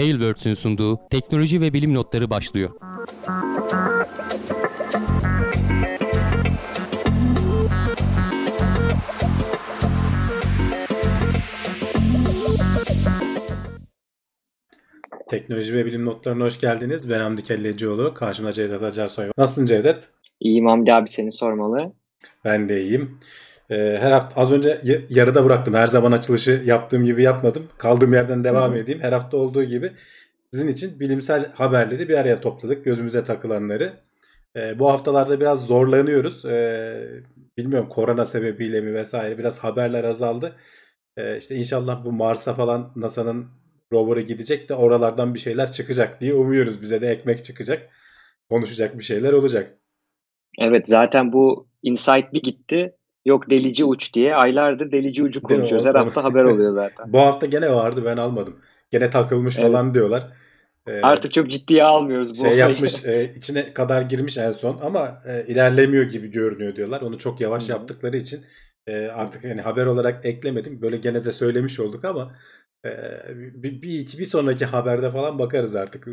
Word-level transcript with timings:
Tailwords'ün 0.00 0.54
sunduğu 0.54 1.08
teknoloji 1.10 1.60
ve 1.60 1.72
bilim 1.72 1.94
notları 1.94 2.30
başlıyor. 2.30 2.70
Teknoloji 15.28 15.74
ve 15.74 15.86
bilim 15.86 16.04
notlarına 16.04 16.44
hoş 16.44 16.60
geldiniz. 16.60 17.10
Ben 17.10 17.20
Hamdi 17.20 17.42
Kellecioğlu. 17.42 18.14
Karşımda 18.14 18.52
Cevdet 18.52 18.82
Acarsoy. 18.82 19.30
Nasılsın 19.38 19.66
Cevdet? 19.66 20.08
İyiyim 20.40 20.66
Hamdi 20.66 20.92
abi 20.92 21.08
seni 21.08 21.32
sormalı. 21.32 21.92
Ben 22.44 22.68
de 22.68 22.82
iyiyim. 22.82 23.18
Ee, 23.70 23.98
her 24.00 24.12
hafta 24.12 24.40
az 24.40 24.52
önce 24.52 24.80
yarıda 25.08 25.44
bıraktım. 25.44 25.74
Her 25.74 25.86
zaman 25.86 26.12
açılışı 26.12 26.62
yaptığım 26.64 27.04
gibi 27.04 27.22
yapmadım. 27.22 27.68
Kaldığım 27.78 28.12
yerden 28.12 28.44
devam 28.44 28.70
Hı-hı. 28.70 28.78
edeyim. 28.78 29.00
Her 29.00 29.12
hafta 29.12 29.36
olduğu 29.36 29.64
gibi 29.64 29.92
sizin 30.52 30.68
için 30.68 31.00
bilimsel 31.00 31.52
haberleri 31.52 32.08
bir 32.08 32.18
araya 32.18 32.40
topladık. 32.40 32.84
Gözümüze 32.84 33.24
takılanları. 33.24 33.92
Ee, 34.56 34.78
bu 34.78 34.90
haftalarda 34.90 35.40
biraz 35.40 35.66
zorlanıyoruz. 35.66 36.44
Ee, 36.44 37.22
bilmiyorum 37.58 37.88
korona 37.88 38.24
sebebiyle 38.24 38.80
mi 38.80 38.94
vesaire 38.94 39.38
biraz 39.38 39.58
haberler 39.58 40.04
azaldı. 40.04 40.56
Ee, 41.16 41.36
işte 41.36 41.54
inşallah 41.54 42.04
bu 42.04 42.12
Mars'a 42.12 42.54
falan 42.54 42.92
NASA'nın 42.96 43.46
rover'ı 43.92 44.20
gidecek 44.20 44.68
de 44.68 44.74
oralardan 44.74 45.34
bir 45.34 45.38
şeyler 45.38 45.72
çıkacak 45.72 46.20
diye 46.20 46.34
umuyoruz. 46.34 46.82
Bize 46.82 47.00
de 47.00 47.08
ekmek 47.08 47.44
çıkacak. 47.44 47.88
Konuşacak 48.50 48.98
bir 48.98 49.04
şeyler 49.04 49.32
olacak. 49.32 49.78
Evet 50.58 50.88
zaten 50.88 51.32
bu 51.32 51.68
Insight 51.82 52.32
bir 52.32 52.42
gitti. 52.42 52.96
Yok 53.24 53.50
delici 53.50 53.84
uç 53.84 54.14
diye 54.14 54.34
aylardır 54.34 54.92
delici 54.92 55.22
ucu 55.22 55.42
konuşuyoruz. 55.42 55.86
Her 55.86 55.94
hafta 55.94 56.24
haber 56.24 56.44
oluyor 56.44 56.74
zaten. 56.74 57.12
bu 57.12 57.18
hafta 57.20 57.46
gene 57.46 57.72
vardı 57.72 58.02
ben 58.04 58.16
almadım. 58.16 58.56
Gene 58.90 59.10
takılmış 59.10 59.58
evet. 59.58 59.72
falan 59.72 59.94
diyorlar. 59.94 60.32
Ee, 60.86 61.00
Artık 61.00 61.32
çok 61.32 61.50
ciddiye 61.50 61.84
almıyoruz 61.84 62.30
bu 62.30 62.34
Şey 62.34 62.46
olayı. 62.46 62.60
yapmış 62.60 63.04
e, 63.04 63.32
içine 63.36 63.74
kadar 63.74 64.02
girmiş 64.02 64.38
en 64.38 64.52
son 64.52 64.78
ama 64.82 65.22
e, 65.26 65.46
ilerlemiyor 65.46 66.04
gibi 66.04 66.30
görünüyor 66.30 66.76
diyorlar. 66.76 67.00
Onu 67.00 67.18
çok 67.18 67.40
yavaş 67.40 67.64
Hı-hı. 67.64 67.72
yaptıkları 67.72 68.16
için 68.16 68.40
e, 68.86 69.06
artık 69.06 69.44
hani 69.44 69.60
haber 69.60 69.86
olarak 69.86 70.26
eklemedim. 70.26 70.82
Böyle 70.82 70.96
gene 70.96 71.24
de 71.24 71.32
söylemiş 71.32 71.80
olduk 71.80 72.04
ama 72.04 72.34
e, 72.84 72.90
bir, 73.34 73.82
bir, 73.82 73.98
iki, 73.98 74.18
bir 74.18 74.24
sonraki 74.24 74.64
haberde 74.64 75.10
falan 75.10 75.38
bakarız 75.38 75.76
artık. 75.76 76.08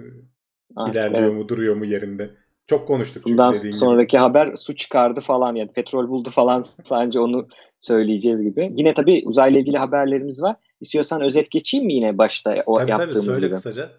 artık 0.76 0.96
ilerliyor 0.96 1.24
evet. 1.24 1.34
mu 1.34 1.50
duruyor 1.50 1.76
mu 1.76 1.86
yerinde. 1.86 2.32
Çok 2.68 2.88
konuştuk 2.88 3.24
çünkü 3.28 3.32
Bundan 3.32 3.52
sonraki 3.72 4.12
gibi. 4.12 4.20
haber 4.20 4.56
su 4.56 4.76
çıkardı 4.76 5.22
falan 5.22 5.56
yani 5.56 5.72
petrol 5.72 6.10
buldu 6.10 6.30
falan 6.30 6.62
sadece 6.84 7.20
onu 7.20 7.48
söyleyeceğiz 7.80 8.44
gibi. 8.44 8.74
Yine 8.76 8.94
tabii 8.94 9.24
uzayla 9.26 9.60
ilgili 9.60 9.78
haberlerimiz 9.78 10.42
var. 10.42 10.56
İstiyorsan 10.82 11.22
özet 11.22 11.52
geçeyim 11.52 11.86
mi 11.86 11.94
yine 11.94 12.18
başta 12.18 12.64
o 12.66 12.78
tabii, 12.78 12.92
yaptığımız 12.92 13.16
tabii, 13.16 13.34
söyle 13.34 13.48
gibi? 13.48 13.56
kısaca. 13.56 13.90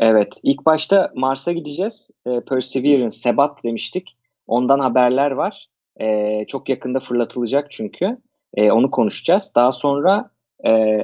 Evet. 0.00 0.40
ilk 0.42 0.66
başta 0.66 1.12
Mars'a 1.14 1.52
gideceğiz. 1.52 2.10
E, 2.26 2.40
Perseverance, 2.40 3.10
Sebat 3.10 3.64
demiştik. 3.64 4.16
Ondan 4.46 4.80
haberler 4.80 5.30
var. 5.30 5.66
E, 6.00 6.44
çok 6.48 6.68
yakında 6.68 7.00
fırlatılacak 7.00 7.70
çünkü. 7.70 8.18
E, 8.54 8.70
onu 8.70 8.90
konuşacağız. 8.90 9.52
Daha 9.56 9.72
sonra 9.72 10.30
e, 10.66 10.98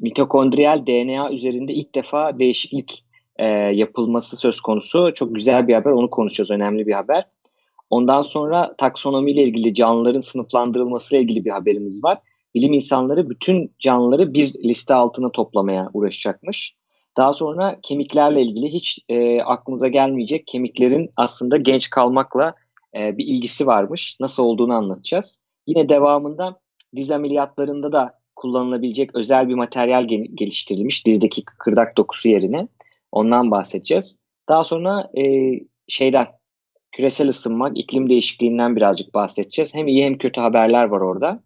mitokondriyal 0.00 0.86
DNA 0.86 1.32
üzerinde 1.32 1.72
ilk 1.72 1.94
defa 1.94 2.38
değişiklik 2.38 3.04
e, 3.42 3.46
yapılması 3.74 4.36
söz 4.36 4.60
konusu. 4.60 5.14
Çok 5.14 5.34
güzel 5.34 5.68
bir 5.68 5.74
haber. 5.74 5.90
Onu 5.90 6.10
konuşacağız. 6.10 6.50
Önemli 6.50 6.86
bir 6.86 6.92
haber. 6.92 7.24
Ondan 7.90 8.22
sonra 8.22 8.74
taksonomiyle 8.78 9.42
ilgili 9.42 9.74
canlıların 9.74 10.20
sınıflandırılması 10.20 11.16
ile 11.16 11.22
ilgili 11.22 11.44
bir 11.44 11.50
haberimiz 11.50 12.04
var. 12.04 12.18
Bilim 12.54 12.72
insanları 12.72 13.30
bütün 13.30 13.72
canlıları 13.78 14.34
bir 14.34 14.54
liste 14.54 14.94
altına 14.94 15.32
toplamaya 15.32 15.90
uğraşacakmış. 15.92 16.74
Daha 17.16 17.32
sonra 17.32 17.78
kemiklerle 17.82 18.42
ilgili 18.42 18.72
hiç 18.72 18.98
e, 19.08 19.42
aklınıza 19.42 19.88
gelmeyecek 19.88 20.46
kemiklerin 20.46 21.10
aslında 21.16 21.56
genç 21.56 21.90
kalmakla 21.90 22.54
e, 22.96 23.18
bir 23.18 23.26
ilgisi 23.26 23.66
varmış. 23.66 24.16
Nasıl 24.20 24.44
olduğunu 24.44 24.74
anlatacağız. 24.74 25.40
Yine 25.66 25.88
devamında 25.88 26.60
diz 26.96 27.10
ameliyatlarında 27.10 27.92
da 27.92 28.18
kullanılabilecek 28.36 29.14
özel 29.14 29.48
bir 29.48 29.54
materyal 29.54 30.04
geliştirilmiş 30.34 31.06
dizdeki 31.06 31.44
kıkırdak 31.44 31.96
dokusu 31.96 32.28
yerine. 32.28 32.68
Ondan 33.12 33.50
bahsedeceğiz. 33.50 34.18
Daha 34.48 34.64
sonra 34.64 35.10
e, 35.18 35.52
şeyden 35.88 36.26
küresel 36.92 37.28
ısınma, 37.28 37.70
iklim 37.74 38.10
değişikliğinden 38.10 38.76
birazcık 38.76 39.14
bahsedeceğiz. 39.14 39.74
Hem 39.74 39.88
iyi 39.88 40.04
hem 40.04 40.18
kötü 40.18 40.40
haberler 40.40 40.84
var 40.84 41.00
orada. 41.00 41.42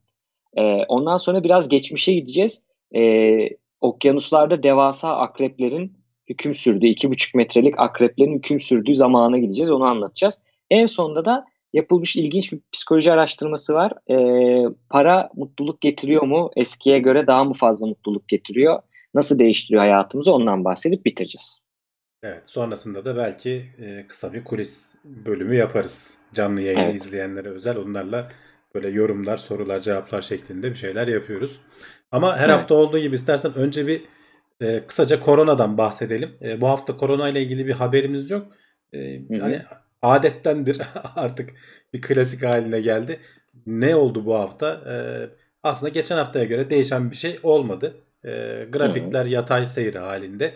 E, 0.56 0.84
ondan 0.88 1.16
sonra 1.16 1.44
biraz 1.44 1.69
geçmişe 1.69 2.12
gideceğiz. 2.12 2.62
E, 2.97 3.49
okyanuslarda 3.81 4.62
devasa 4.62 5.16
akreplerin 5.16 5.93
hüküm 6.28 6.55
sürdüğü, 6.55 6.87
iki 6.87 7.10
buçuk 7.10 7.34
metrelik 7.34 7.78
akreplerin 7.78 8.34
hüküm 8.34 8.60
sürdüğü 8.60 8.97
zamana 8.97 9.38
gideceğiz. 9.38 9.71
Onu 9.71 9.84
anlatacağız. 9.84 10.38
En 10.71 10.87
sonunda 10.87 11.25
da 11.25 11.44
yapılmış 11.72 12.16
ilginç 12.16 12.53
bir 12.53 12.60
psikoloji 12.72 13.12
araştırması 13.12 13.75
var. 13.75 13.93
E, 14.10 14.16
para 14.91 15.31
mutluluk 15.34 15.81
getiriyor 15.81 16.22
mu? 16.22 16.50
Eskiye 16.56 16.99
göre 16.99 17.26
daha 17.26 17.44
mı 17.44 17.53
fazla 17.53 17.87
mutluluk 17.87 18.28
getiriyor? 18.28 18.82
Nasıl 19.16 19.38
değiştiriyor 19.38 19.81
hayatımızı? 19.81 20.32
Ondan 20.32 20.65
bahsedip 20.65 21.04
bitireceğiz. 21.04 21.60
Evet, 22.22 22.49
sonrasında 22.49 23.04
da 23.04 23.16
belki 23.16 23.65
e, 23.78 24.06
kısa 24.09 24.32
bir 24.32 24.44
kulis 24.44 24.94
bölümü 25.04 25.54
yaparız. 25.54 26.15
Canlı 26.34 26.60
yayını 26.60 26.82
evet. 26.82 26.94
izleyenlere 26.94 27.49
özel. 27.49 27.76
Onlarla 27.76 28.32
böyle 28.75 28.88
yorumlar, 28.88 29.37
sorular, 29.37 29.81
cevaplar 29.81 30.22
şeklinde 30.22 30.71
bir 30.71 30.76
şeyler 30.76 31.09
yapıyoruz. 31.09 31.60
Ama 32.12 32.37
her 32.37 32.44
evet. 32.44 32.55
hafta 32.55 32.75
olduğu 32.75 32.99
gibi 32.99 33.15
istersen 33.15 33.55
önce 33.55 33.87
bir 33.87 34.03
e, 34.60 34.87
kısaca 34.87 35.21
koronadan 35.21 35.78
bahsedelim. 35.78 36.31
E, 36.43 36.60
bu 36.60 36.69
hafta 36.69 36.97
korona 36.97 37.28
ile 37.28 37.43
ilgili 37.43 37.66
bir 37.66 37.72
haberimiz 37.72 38.31
yok. 38.31 38.47
E, 38.94 39.21
hani 39.41 39.62
adettendir 40.03 40.81
artık 41.16 41.55
bir 41.93 42.00
klasik 42.00 42.43
haline 42.43 42.81
geldi. 42.81 43.21
Ne 43.66 43.97
oldu 43.97 44.26
bu 44.26 44.34
hafta? 44.34 44.69
E, 44.71 44.94
aslında 45.62 45.88
geçen 45.88 46.16
haftaya 46.16 46.44
göre 46.44 46.71
değişen 46.71 47.10
bir 47.10 47.16
şey 47.16 47.38
olmadı. 47.43 48.06
E, 48.26 48.64
grafikler 48.72 49.25
Hı-hı. 49.25 49.32
yatay 49.32 49.66
seyri 49.66 49.98
halinde. 49.98 50.54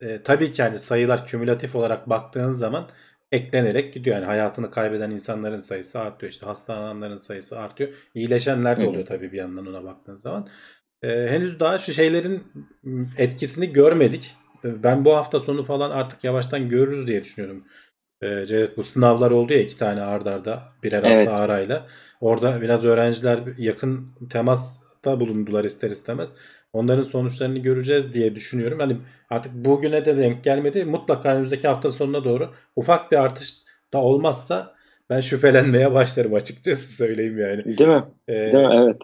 E, 0.00 0.22
tabii 0.22 0.52
ki 0.52 0.62
yani 0.62 0.78
sayılar 0.78 1.24
kümülatif 1.24 1.76
olarak 1.76 2.08
baktığın 2.08 2.50
zaman 2.50 2.88
eklenerek 3.32 3.94
gidiyor. 3.94 4.16
Yani 4.16 4.26
hayatını 4.26 4.70
kaybeden 4.70 5.10
insanların 5.10 5.58
sayısı 5.58 6.00
artıyor. 6.00 6.32
İşte 6.32 6.46
hastalananların 6.46 7.16
sayısı 7.16 7.60
artıyor. 7.60 7.90
İyileşenler 8.14 8.80
de 8.80 8.86
oluyor 8.86 9.06
tabii 9.06 9.32
bir 9.32 9.38
yandan 9.38 9.66
ona 9.66 9.84
baktığın 9.84 10.16
zaman. 10.16 10.48
Ee, 11.02 11.26
henüz 11.30 11.60
daha 11.60 11.78
şu 11.78 11.92
şeylerin 11.92 12.42
etkisini 13.18 13.72
görmedik. 13.72 14.36
Ben 14.64 15.04
bu 15.04 15.16
hafta 15.16 15.40
sonu 15.40 15.64
falan 15.64 15.90
artık 15.90 16.24
yavaştan 16.24 16.68
görürüz 16.68 17.06
diye 17.06 17.24
düşünüyorum. 17.24 17.64
Ee, 18.22 18.46
Cevdet 18.46 18.76
bu 18.76 18.82
sınavlar 18.82 19.30
oldu 19.30 19.52
ya 19.52 19.60
iki 19.60 19.76
tane 19.76 20.02
ard 20.02 20.26
arda 20.26 20.62
birer 20.82 21.02
evet. 21.04 21.18
hafta 21.18 21.32
arayla. 21.32 21.86
Orada 22.20 22.62
biraz 22.62 22.84
öğrenciler 22.84 23.40
yakın 23.58 24.08
temasta 24.30 25.20
bulundular 25.20 25.64
ister 25.64 25.90
istemez. 25.90 26.34
Onların 26.72 27.02
sonuçlarını 27.02 27.58
göreceğiz 27.58 28.14
diye 28.14 28.34
düşünüyorum. 28.34 28.78
Hani 28.78 28.96
artık 29.30 29.54
bugüne 29.54 30.04
de 30.04 30.16
denk 30.18 30.44
gelmedi. 30.44 30.84
Mutlaka 30.84 31.34
önümüzdeki 31.34 31.68
hafta 31.68 31.90
sonuna 31.90 32.24
doğru 32.24 32.50
ufak 32.76 33.12
bir 33.12 33.16
artış 33.16 33.52
da 33.92 34.02
olmazsa 34.02 34.74
ben 35.10 35.20
şüphelenmeye 35.20 35.94
başlarım 35.94 36.34
açıkçası 36.34 36.96
söyleyeyim 36.96 37.38
yani. 37.38 37.78
Değil 37.78 37.90
mi? 37.90 38.04
Ee, 38.28 38.32
Değil 38.32 38.66
mi? 38.68 38.74
Evet. 38.74 38.96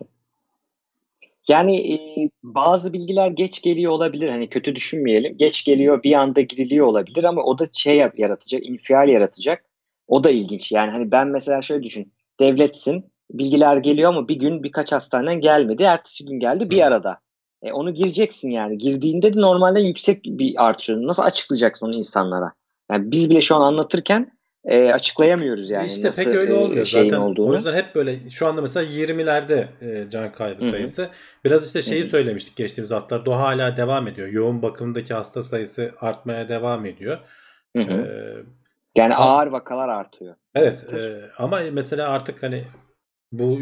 Yani 1.48 1.94
e, 1.94 1.98
bazı 2.42 2.92
bilgiler 2.92 3.30
geç 3.30 3.62
geliyor 3.62 3.92
olabilir. 3.92 4.28
Hani 4.28 4.48
kötü 4.48 4.74
düşünmeyelim. 4.76 5.36
Geç 5.36 5.64
geliyor 5.64 6.02
bir 6.02 6.12
anda 6.12 6.40
giriliyor 6.40 6.86
olabilir 6.86 7.24
ama 7.24 7.42
o 7.42 7.58
da 7.58 7.66
şey 7.72 7.96
yaratacak, 8.16 8.66
infial 8.66 9.08
yaratacak. 9.08 9.64
O 10.08 10.24
da 10.24 10.30
ilginç. 10.30 10.72
Yani 10.72 10.90
hani 10.90 11.10
ben 11.10 11.28
mesela 11.28 11.62
şöyle 11.62 11.82
düşün. 11.82 12.12
Devletsin. 12.40 13.04
Bilgiler 13.30 13.76
geliyor 13.76 14.08
ama 14.10 14.28
bir 14.28 14.36
gün 14.36 14.62
birkaç 14.62 14.92
hastaneden 14.92 15.40
gelmedi. 15.40 15.82
Ertesi 15.82 16.24
gün 16.24 16.40
geldi 16.40 16.70
bir 16.70 16.86
arada. 16.86 17.20
E, 17.62 17.72
onu 17.72 17.94
gireceksin 17.94 18.50
yani. 18.50 18.78
Girdiğinde 18.78 19.34
de 19.34 19.40
normalde 19.40 19.80
yüksek 19.80 20.24
bir 20.24 20.66
artış. 20.66 20.88
Nasıl 20.88 21.22
açıklayacaksın 21.22 21.86
onu 21.86 21.94
insanlara? 21.94 22.52
Yani 22.90 23.10
biz 23.10 23.30
bile 23.30 23.40
şu 23.40 23.56
an 23.56 23.60
anlatırken 23.60 24.38
e, 24.64 24.92
açıklayamıyoruz 24.92 25.70
yani. 25.70 25.86
İşte 25.86 26.08
nasıl, 26.08 26.24
pek 26.24 26.34
öyle 26.34 26.54
olmuyor 26.54 26.82
e, 26.82 26.84
zaten. 26.84 27.18
Olduğunu. 27.18 27.50
O 27.50 27.54
yüzden 27.54 27.74
hep 27.74 27.94
böyle 27.94 28.30
şu 28.30 28.46
anda 28.46 28.60
mesela 28.60 28.90
20'lerde 28.90 29.66
e, 29.82 30.10
can 30.10 30.32
kaybı 30.32 30.62
Hı-hı. 30.62 30.70
sayısı. 30.70 31.08
Biraz 31.44 31.66
işte 31.66 31.82
şeyi 31.82 32.02
Hı-hı. 32.02 32.10
söylemiştik 32.10 32.56
geçtiğimiz 32.56 32.90
haftalarda. 32.90 33.30
O 33.30 33.34
hala 33.34 33.76
devam 33.76 34.08
ediyor. 34.08 34.28
Yoğun 34.28 34.62
bakımdaki 34.62 35.14
hasta 35.14 35.42
sayısı 35.42 35.92
artmaya 36.00 36.48
devam 36.48 36.86
ediyor. 36.86 37.18
Ee, 37.76 38.34
yani 38.96 39.14
ağır 39.14 39.46
vakalar 39.46 39.88
artıyor. 39.88 40.34
Evet 40.54 40.92
e, 40.92 41.30
ama 41.38 41.60
mesela 41.72 42.08
artık 42.08 42.42
hani 42.42 42.64
bu 43.32 43.60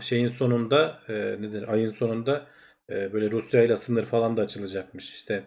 şeyin 0.00 0.28
sonunda 0.28 0.98
e, 1.08 1.12
nedir 1.14 1.72
ayın 1.72 1.88
sonunda 1.88 2.42
e, 2.90 3.12
böyle 3.12 3.30
Rusya 3.30 3.62
ile 3.62 3.76
sınır 3.76 4.06
falan 4.06 4.36
da 4.36 4.42
açılacakmış. 4.42 5.10
İşte 5.14 5.44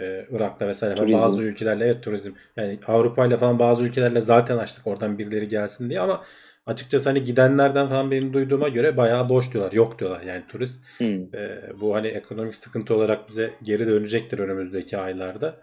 e, 0.00 0.26
Irak'ta 0.30 0.68
vesaire 0.68 0.94
turizm. 0.94 1.14
bazı 1.14 1.42
ülkelerle 1.42 1.84
evet 1.84 2.02
turizm. 2.02 2.32
Yani 2.56 2.78
Avrupa 2.86 3.26
ile 3.26 3.38
falan 3.38 3.58
bazı 3.58 3.82
ülkelerle 3.82 4.20
zaten 4.20 4.56
açtık 4.56 4.86
oradan 4.86 5.18
birileri 5.18 5.48
gelsin 5.48 5.90
diye 5.90 6.00
ama 6.00 6.24
açıkçası 6.66 7.08
hani 7.08 7.24
gidenlerden 7.24 7.88
falan 7.88 8.10
benim 8.10 8.32
duyduğuma 8.32 8.68
göre 8.68 8.96
bayağı 8.96 9.28
boş 9.28 9.52
diyorlar. 9.54 9.72
Yok 9.72 9.98
diyorlar 9.98 10.22
yani 10.22 10.44
turist. 10.48 10.84
Hmm. 10.98 11.34
E, 11.34 11.60
bu 11.80 11.94
hani 11.94 12.08
ekonomik 12.08 12.56
sıkıntı 12.56 12.94
olarak 12.94 13.28
bize 13.28 13.50
geri 13.62 13.86
dönecektir 13.86 14.38
önümüzdeki 14.38 14.98
aylarda. 14.98 15.60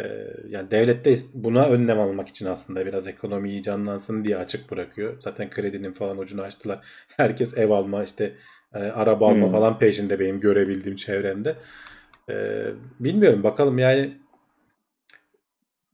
E, 0.00 0.04
yani 0.48 0.70
devlet 0.70 1.04
de 1.04 1.14
buna 1.34 1.68
önlem 1.68 2.00
almak 2.00 2.28
için 2.28 2.46
aslında 2.46 2.86
biraz 2.86 3.06
ekonomiyi 3.06 3.62
canlansın 3.62 4.24
diye 4.24 4.36
açık 4.36 4.70
bırakıyor. 4.70 5.18
Zaten 5.18 5.50
kredinin 5.50 5.92
falan 5.92 6.18
ucunu 6.18 6.42
açtılar. 6.42 6.86
Herkes 7.16 7.58
ev 7.58 7.70
alma 7.70 8.04
işte 8.04 8.36
e, 8.74 8.78
araba 8.78 9.28
alma 9.28 9.46
Hmm. 9.46 9.52
falan 9.52 9.78
peşinde 9.78 10.20
benim 10.20 10.40
görebildiğim 10.40 10.96
çevremde. 10.96 11.56
E, 12.30 12.34
bilmiyorum 13.00 13.42
bakalım 13.42 13.78
yani 13.78 14.12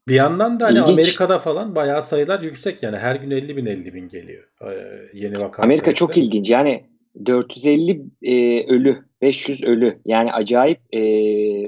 bir 0.09 0.15
yandan 0.15 0.61
da 0.61 0.67
hani 0.67 0.79
İlginç. 0.79 0.91
Amerika'da 0.91 1.39
falan 1.39 1.75
bayağı 1.75 2.03
sayılar 2.03 2.41
yüksek 2.41 2.83
yani 2.83 2.97
her 2.97 3.17
gün 3.17 3.31
50 3.31 3.57
bin 3.57 3.67
50 3.67 3.95
bin 3.95 4.09
geliyor 4.09 4.45
e, 4.61 4.73
yeni 5.15 5.41
vaka 5.41 5.63
Amerika 5.63 5.85
sayısı. 5.85 5.99
çok 5.99 6.17
ilginç. 6.19 6.51
Yani 6.51 6.87
450 7.27 8.03
e, 8.23 8.67
ölü, 8.73 9.05
500 9.23 9.65
ölü. 9.65 9.99
Yani 10.07 10.33
acayip 10.33 10.79
e, 10.93 11.01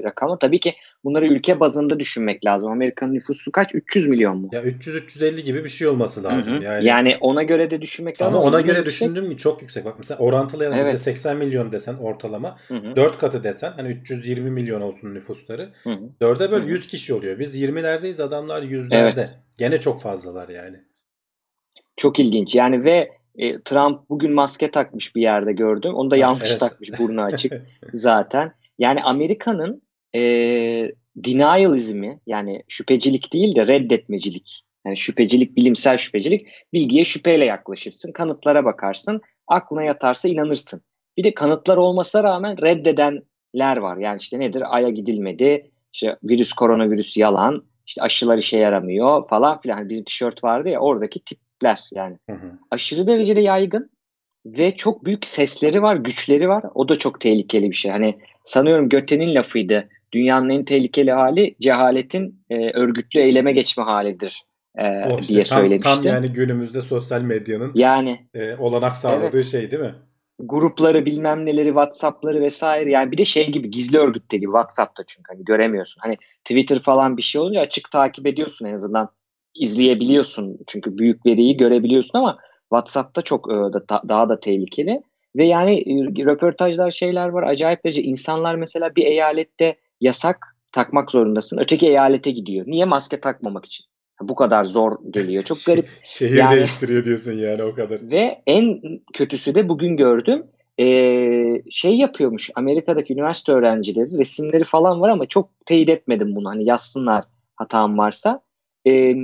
rakamı. 0.03 0.39
Tabii 0.39 0.59
ki 0.59 0.73
bunları 1.03 1.27
ülke 1.27 1.59
bazında 1.59 1.99
düşünmek 1.99 2.45
lazım. 2.45 2.71
Amerika'nın 2.71 3.13
nüfusu 3.13 3.51
kaç? 3.51 3.75
300 3.75 4.07
milyon 4.07 4.37
mu? 4.37 4.49
Ya 4.51 4.61
300-350 4.63 5.39
gibi 5.41 5.63
bir 5.63 5.69
şey 5.69 5.87
olması 5.87 6.23
lazım. 6.23 6.53
Hı 6.53 6.59
hı. 6.59 6.63
Yani, 6.63 6.87
Yani 6.87 7.17
ona 7.21 7.43
göre 7.43 7.71
de 7.71 7.81
düşünmek 7.81 8.21
lazım. 8.21 8.35
ama 8.35 8.43
ona 8.47 8.61
göre 8.61 8.77
yüksek. 8.77 8.85
düşündün 9.07 9.27
mü 9.27 9.37
çok 9.37 9.61
yüksek. 9.61 9.85
Bak 9.85 9.95
mesela 9.97 10.19
orantılayalım 10.19 10.77
Evet. 10.77 10.87
bize 10.87 10.97
80 10.97 11.37
milyon 11.37 11.71
desen 11.71 11.95
ortalama. 11.95 12.57
Hı 12.67 12.73
hı, 12.75 12.95
4 12.95 13.17
katı 13.17 13.43
desen 13.43 13.71
hani 13.75 13.87
320 13.89 14.49
milyon 14.51 14.81
olsun 14.81 15.13
nüfusları. 15.13 15.69
hı 15.83 15.89
hı. 15.89 16.09
4'e 16.21 16.51
böl 16.51 16.61
Hı 16.61 16.65
hı. 16.65 16.69
100 16.69 16.87
kişi 16.87 17.13
oluyor. 17.13 17.39
Biz 17.39 17.61
20'lerdeyiz 17.61 18.23
adamlar 18.23 18.61
yüzlerde. 18.63 19.11
Evet. 19.21 19.35
Gene 19.57 19.79
çok 19.79 20.01
fazlalar 20.01 20.49
yani. 20.49 20.77
Çok 21.97 22.19
ilginç. 22.19 22.55
Yani 22.55 22.83
ve 22.83 23.09
e, 23.35 23.61
Trump 23.61 24.09
bugün 24.09 24.33
maske 24.33 24.71
takmış 24.71 25.15
bir 25.15 25.21
yerde 25.21 25.53
gördüm. 25.53 25.93
Onu 25.93 26.11
da 26.11 26.17
yanlış 26.17 26.49
evet. 26.49 26.59
takmış. 26.59 26.99
Burnu 26.99 27.21
açık 27.21 27.53
zaten. 27.93 28.51
Yani 28.79 29.03
Amerika'nın 29.03 29.81
e, 30.15 30.21
denialismi 31.15 32.19
yani 32.27 32.63
şüphecilik 32.67 33.33
değil 33.33 33.55
de 33.55 33.67
reddetmecilik. 33.67 34.63
Yani 34.85 34.97
şüphecilik, 34.97 35.57
bilimsel 35.57 35.97
şüphecilik. 35.97 36.47
Bilgiye 36.73 37.03
şüpheyle 37.03 37.45
yaklaşırsın. 37.45 38.11
Kanıtlara 38.11 38.65
bakarsın. 38.65 39.21
Aklına 39.47 39.83
yatarsa 39.83 40.29
inanırsın. 40.29 40.81
Bir 41.17 41.23
de 41.23 41.33
kanıtlar 41.33 41.77
olmasına 41.77 42.23
rağmen 42.23 42.61
reddedenler 42.61 43.77
var. 43.77 43.97
Yani 43.97 44.17
işte 44.19 44.39
nedir? 44.39 44.63
Ay'a 44.75 44.89
gidilmedi. 44.89 45.71
İşte 45.93 46.17
virüs, 46.23 46.53
koronavirüs 46.53 47.17
yalan. 47.17 47.65
İşte 47.87 48.01
aşılar 48.01 48.37
işe 48.37 48.59
yaramıyor 48.59 49.29
falan 49.29 49.61
filan. 49.61 49.75
Hani 49.75 49.89
bizim 49.89 50.03
tişört 50.03 50.43
vardı 50.43 50.69
ya 50.69 50.79
oradaki 50.79 51.19
tipler 51.63 51.79
yani 51.93 52.17
Hı 52.29 52.33
hı. 52.35 52.51
aşırı 52.71 53.07
derecede 53.07 53.41
yaygın 53.41 53.89
ve 54.45 54.75
çok 54.75 55.05
büyük 55.05 55.27
sesleri 55.27 55.81
var, 55.81 55.95
güçleri 55.95 56.49
var. 56.49 56.63
O 56.75 56.89
da 56.89 56.95
çok 56.95 57.21
tehlikeli 57.21 57.69
bir 57.69 57.75
şey. 57.75 57.91
Hani 57.91 58.17
sanıyorum 58.43 58.89
Göte'nin 58.89 59.35
lafıydı. 59.35 59.89
Dünyanın 60.13 60.49
en 60.49 60.65
tehlikeli 60.65 61.11
hali 61.11 61.55
cehaletin 61.61 62.39
e, 62.49 62.71
örgütlü 62.71 63.19
eyleme 63.19 63.51
geçme 63.51 63.83
halidir 63.83 64.43
e, 64.77 64.87
O 65.09 65.19
işte 65.19 65.33
diye 65.33 65.43
tam, 65.43 65.59
söylemişti. 65.59 65.93
tam 65.95 66.03
yani 66.03 66.31
günümüzde 66.31 66.81
sosyal 66.81 67.21
medyanın 67.21 67.71
yani 67.75 68.27
e, 68.33 68.55
olanak 68.55 68.97
sağladığı 68.97 69.35
Evet. 69.37 69.45
şey 69.45 69.71
değil 69.71 69.83
mi? 69.83 69.95
grupları 70.39 71.05
bilmem 71.05 71.45
neleri 71.45 71.67
WhatsApp'ları 71.67 72.41
vesaire 72.41 72.91
yani 72.91 73.11
bir 73.11 73.17
de 73.17 73.25
şey 73.25 73.51
gibi 73.51 73.71
gizli 73.71 73.97
örgütte 73.97 74.37
gibi 74.37 74.45
WhatsApp'ta 74.51 75.03
çünkü 75.07 75.33
hani 75.33 75.45
göremiyorsun. 75.45 76.01
Hani 76.03 76.17
Twitter 76.43 76.81
falan 76.81 77.17
bir 77.17 77.21
şey 77.21 77.41
olunca 77.41 77.61
açık 77.61 77.91
takip 77.91 78.27
ediyorsun 78.27 78.65
en 78.65 78.73
azından 78.73 79.09
izleyebiliyorsun 79.55 80.57
çünkü 80.67 80.97
büyük 80.97 81.25
veriyi 81.25 81.57
görebiliyorsun 81.57 82.19
ama 82.19 82.37
WhatsApp'ta 82.69 83.21
çok 83.21 83.51
e, 83.51 83.55
daha 84.09 84.29
da 84.29 84.39
tehlikeli 84.39 85.01
ve 85.35 85.45
yani 85.45 85.79
e, 85.79 86.25
röportajlar 86.25 86.91
şeyler 86.91 87.27
var 87.29 87.43
acayip 87.43 87.85
derece 87.85 88.01
insanlar 88.03 88.55
mesela 88.55 88.95
bir 88.95 89.05
eyalette 89.05 89.75
yasak 90.01 90.57
takmak 90.71 91.11
zorundasın 91.11 91.57
öteki 91.57 91.87
eyalete 91.87 92.31
gidiyor. 92.31 92.65
Niye 92.67 92.85
maske 92.85 93.19
takmamak 93.19 93.65
için? 93.65 93.85
Bu 94.21 94.35
kadar 94.35 94.63
zor 94.63 94.91
geliyor. 95.09 95.43
Çok 95.43 95.57
garip. 95.67 95.89
Şehir 96.03 96.37
Yani- 96.37 96.55
değiştiriyor 96.55 97.05
diyorsun 97.05 97.33
yani 97.33 97.63
o 97.63 97.75
kadar. 97.75 97.99
Ve 98.11 98.41
en 98.47 98.81
kötüsü 99.13 99.55
de 99.55 99.69
bugün 99.69 99.97
gördüm. 99.97 100.43
Ee, 100.79 101.61
şey 101.71 101.97
yapıyormuş 101.97 102.49
Amerika'daki 102.55 103.13
üniversite 103.13 103.51
öğrencileri 103.51 104.17
resimleri 104.17 104.63
falan 104.63 105.01
var 105.01 105.09
ama 105.09 105.25
çok 105.25 105.49
teyit 105.65 105.89
etmedim 105.89 106.35
bunu. 106.35 106.49
Hani 106.49 106.65
yazsınlar 106.65 107.23
hatam 107.55 107.97
varsa. 107.97 108.41
Ee, 108.87 109.15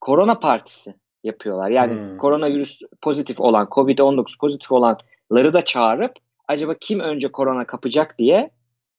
korona 0.00 0.38
partisi 0.38 0.94
yapıyorlar. 1.24 1.70
Yani 1.70 1.94
Hmm. 1.94 2.18
koronavirüs 2.18 2.80
pozitif 3.02 3.40
olan, 3.40 3.66
Covid-19 3.66 4.38
pozitif 4.40 4.72
olanları 4.72 5.52
da 5.52 5.64
çağırıp 5.64 6.12
acaba 6.48 6.74
kim 6.80 7.00
önce 7.00 7.32
korona 7.32 7.66
kapacak 7.66 8.18
diye 8.18 8.50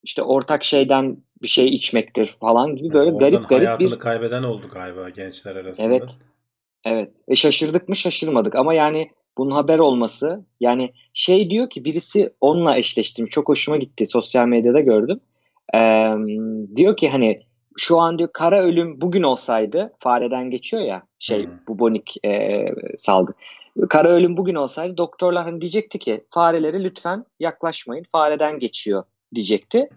işte 0.03 0.21
ortak 0.21 0.63
şeyden 0.63 1.17
bir 1.41 1.47
şey 1.47 1.75
içmektir 1.75 2.25
falan 2.25 2.75
gibi 2.75 2.93
böyle 2.93 3.11
Oradan 3.11 3.19
garip 3.19 3.49
garip 3.49 3.67
hayatını 3.67 3.91
bir 3.91 3.99
kaybeden 3.99 4.43
oldu 4.43 4.67
galiba 4.73 5.09
gençler 5.09 5.55
arasında. 5.55 5.87
Evet. 5.87 6.17
Evet. 6.85 7.11
E 7.27 7.35
şaşırdık 7.35 7.89
mı 7.89 7.95
şaşırmadık 7.95 8.55
ama 8.55 8.73
yani 8.73 9.09
bunun 9.37 9.51
haber 9.51 9.79
olması 9.79 10.45
yani 10.59 10.93
şey 11.13 11.49
diyor 11.49 11.69
ki 11.69 11.85
birisi 11.85 12.33
onunla 12.41 12.77
eşleştirmiş. 12.77 13.31
Çok 13.31 13.49
hoşuma 13.49 13.77
gitti. 13.77 14.05
Sosyal 14.05 14.47
medyada 14.47 14.79
gördüm. 14.79 15.19
Ee, 15.75 16.13
diyor 16.75 16.97
ki 16.97 17.09
hani 17.09 17.41
şu 17.77 17.99
an 17.99 18.17
diyor 18.17 18.29
kara 18.33 18.61
ölüm 18.61 19.01
bugün 19.01 19.23
olsaydı 19.23 19.93
fareden 19.99 20.49
geçiyor 20.49 20.83
ya 20.83 21.03
şey 21.19 21.45
Hı. 21.45 21.49
bubonik 21.67 22.25
e, 22.25 22.65
salgı. 22.97 23.33
Kara 23.89 24.09
ölüm 24.09 24.37
bugün 24.37 24.55
olsaydı 24.55 24.97
doktorlar 24.97 25.43
hani 25.43 25.61
diyecekti 25.61 25.99
ki 25.99 26.23
farelere 26.29 26.83
lütfen 26.83 27.25
yaklaşmayın 27.39 28.05
fareden 28.11 28.59
geçiyor 28.59 29.03
diyecekti. 29.35 29.89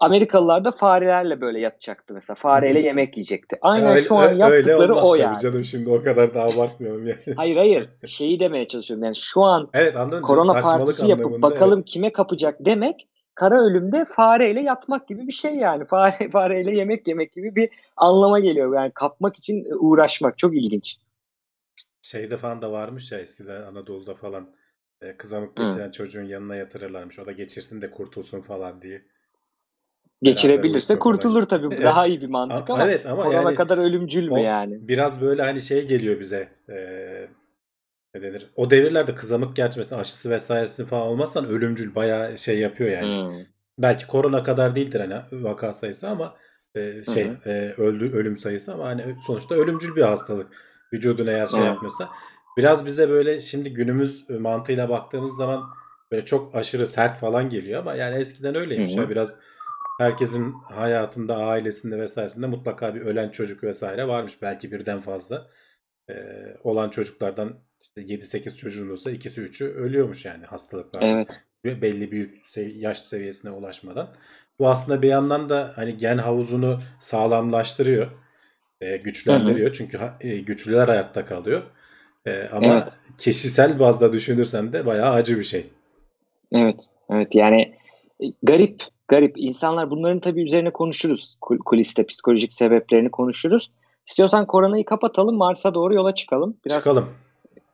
Amerikalılar 0.00 0.64
da 0.64 0.70
farelerle 0.70 1.40
böyle 1.40 1.60
yatacaktı 1.60 2.14
mesela. 2.14 2.34
Fareyle 2.34 2.80
Hı. 2.80 2.84
yemek 2.84 3.16
yiyecekti. 3.16 3.58
Aynen 3.62 3.86
Öyle- 3.90 4.00
şu 4.02 4.16
an 4.16 4.30
öyle 4.30 4.42
yaptıkları 4.42 4.92
olmaz 4.94 5.08
o 5.08 5.14
yani. 5.14 5.38
canım 5.38 5.64
şimdi 5.64 5.90
o 5.90 6.02
kadar 6.02 6.34
da 6.34 6.42
abartmayalım 6.42 7.06
yani. 7.06 7.18
Hayır 7.36 7.56
hayır. 7.56 7.88
Şeyi 8.06 8.40
demeye 8.40 8.68
çalışıyorum. 8.68 9.04
Yani 9.04 9.16
şu 9.16 9.42
an 9.42 9.68
Evet 9.74 9.96
anladım. 9.96 10.22
korona 10.22 10.60
partisi 10.60 11.08
yapıp 11.08 11.42
bakalım 11.42 11.82
kime 11.82 12.12
kapacak 12.12 12.56
demek 12.60 13.08
kara 13.36 13.64
ölümde 13.64 14.04
fareyle 14.04 14.62
yatmak 14.62 15.08
gibi 15.08 15.26
bir 15.26 15.32
şey 15.32 15.54
yani. 15.54 15.86
Fare 15.90 16.30
fareyle 16.30 16.76
yemek 16.76 17.08
yemek 17.08 17.32
gibi 17.32 17.56
bir 17.56 17.70
anlama 17.96 18.40
geliyor. 18.40 18.74
Yani 18.74 18.90
kapmak 18.94 19.36
için 19.36 19.64
uğraşmak 19.78 20.38
çok 20.38 20.56
ilginç. 20.56 20.96
Şeyde 22.02 22.36
falan 22.36 22.62
da 22.62 22.72
varmış 22.72 23.12
ya 23.12 23.18
eskiden 23.18 23.62
Anadolu'da 23.62 24.14
falan 24.14 24.50
e, 25.00 25.16
kızamık 25.16 25.58
Hı. 25.58 25.62
geçiren 25.62 25.90
çocuğun 25.90 26.24
yanına 26.24 26.56
yatırırlarmış. 26.56 27.18
O 27.18 27.26
da 27.26 27.32
geçirsin 27.32 27.82
de 27.82 27.90
kurtulsun 27.90 28.40
falan 28.40 28.82
diye. 28.82 29.02
Geçirebilirse 30.22 30.98
kurtulur 30.98 31.42
tabii. 31.42 31.74
Evet. 31.74 31.84
Daha 31.84 32.06
iyi 32.06 32.20
bir 32.20 32.26
mantık 32.26 32.70
A- 32.70 32.72
ama, 32.72 32.84
evet 32.84 33.06
ama 33.06 33.34
yani 33.34 33.54
kadar 33.54 33.78
ölümcül 33.78 34.28
mü 34.28 34.40
yani? 34.40 34.88
Biraz 34.88 35.22
böyle 35.22 35.42
hani 35.42 35.60
şey 35.60 35.86
geliyor 35.86 36.20
bize. 36.20 36.48
E, 36.68 36.76
ne 38.16 38.22
denir? 38.22 38.50
O 38.56 38.70
devirlerde 38.70 39.14
kızamık 39.14 39.56
geçmesi 39.56 39.96
aşısı 39.96 40.30
vesairesini 40.30 40.86
falan 40.86 41.06
olmazsan 41.06 41.46
ölümcül 41.48 41.94
bayağı 41.94 42.38
şey 42.38 42.58
yapıyor 42.58 42.90
yani. 42.90 43.32
Hmm. 43.32 43.44
Belki 43.78 44.06
korona 44.06 44.42
kadar 44.42 44.74
değildir 44.74 45.00
hani 45.00 45.44
vaka 45.44 45.72
sayısı 45.72 46.08
ama 46.08 46.36
e, 46.74 47.04
şey 47.04 47.28
Hı 47.28 47.50
e, 47.50 47.74
öldü 47.76 48.10
ölüm 48.16 48.36
sayısı 48.36 48.74
ama 48.74 48.84
hani 48.84 49.16
sonuçta 49.26 49.54
ölümcül 49.54 49.96
bir 49.96 50.02
hastalık. 50.02 50.46
Vücudun 50.92 51.26
eğer 51.26 51.46
şey 51.46 51.60
Evet. 51.60 51.68
yapmıyorsa. 51.68 52.08
Biraz 52.56 52.86
bize 52.86 53.10
böyle 53.10 53.40
şimdi 53.40 53.74
günümüz 53.74 54.30
mantığıyla 54.30 54.88
baktığımız 54.88 55.36
zaman 55.36 55.64
böyle 56.12 56.24
çok 56.24 56.54
aşırı 56.54 56.86
sert 56.86 57.18
falan 57.18 57.48
geliyor 57.48 57.80
ama 57.80 57.94
yani 57.94 58.16
eskiden 58.16 58.54
öyleymiş 58.54 58.92
Hı 58.92 58.96
hı. 58.96 59.00
ya 59.00 59.10
biraz 59.10 59.38
herkesin 60.00 60.52
hayatında, 60.52 61.36
ailesinde 61.36 61.98
vesairesinde 61.98 62.46
mutlaka 62.46 62.94
bir 62.94 63.00
ölen 63.00 63.30
çocuk 63.30 63.64
vesaire 63.64 64.08
varmış. 64.08 64.42
Belki 64.42 64.72
birden 64.72 65.00
fazla. 65.00 65.50
E, 66.10 66.14
olan 66.64 66.90
çocuklardan 66.90 67.58
işte 67.82 68.00
7-8 68.00 68.56
çocuğun 68.56 68.90
olsa 68.90 69.10
ikisi 69.10 69.40
üçü 69.40 69.64
ölüyormuş 69.64 70.24
yani 70.24 70.44
hastalıklardan 70.44 71.08
Evet. 71.08 71.28
ve 71.64 71.82
belli 71.82 72.40
sev- 72.44 72.76
yaş 72.76 72.98
seviyesine 72.98 73.50
ulaşmadan. 73.50 74.08
Bu 74.58 74.68
aslında 74.68 75.02
bir 75.02 75.08
yandan 75.08 75.48
da 75.48 75.72
hani 75.76 75.96
gen 75.96 76.18
havuzunu 76.18 76.80
sağlamlaştırıyor, 77.00 78.06
e, 78.80 78.96
güçlendiriyor. 78.96 79.72
Çünkü 79.72 79.98
ha- 79.98 80.16
e, 80.20 80.38
güçlüler 80.38 80.88
hayatta 80.88 81.24
kalıyor. 81.26 81.62
E, 82.26 82.48
ama 82.52 82.66
Evet. 82.66 82.88
kişisel 83.18 83.80
bazda 83.80 84.12
düşünürsen 84.12 84.72
de 84.72 84.86
bayağı 84.86 85.12
acı 85.12 85.38
bir 85.38 85.44
şey. 85.44 85.66
Evet, 86.52 86.80
evet 87.10 87.34
yani 87.34 87.60
e, 88.20 88.26
garip, 88.42 88.82
garip. 89.08 89.34
İnsanlar 89.38 89.90
bunların 89.90 90.20
tabii 90.20 90.42
üzerine 90.42 90.72
konuşuruz. 90.72 91.36
Kul- 91.40 91.58
Kuliste 91.58 92.06
psikolojik 92.06 92.52
sebeplerini 92.52 93.10
konuşuruz. 93.10 93.70
İstiyorsan 94.06 94.46
koronayı 94.46 94.84
kapatalım, 94.84 95.36
Mars'a 95.36 95.74
doğru 95.74 95.94
yola 95.94 96.14
çıkalım. 96.14 96.56
Biraz 96.66 96.78
Çıkalım. 96.78 97.08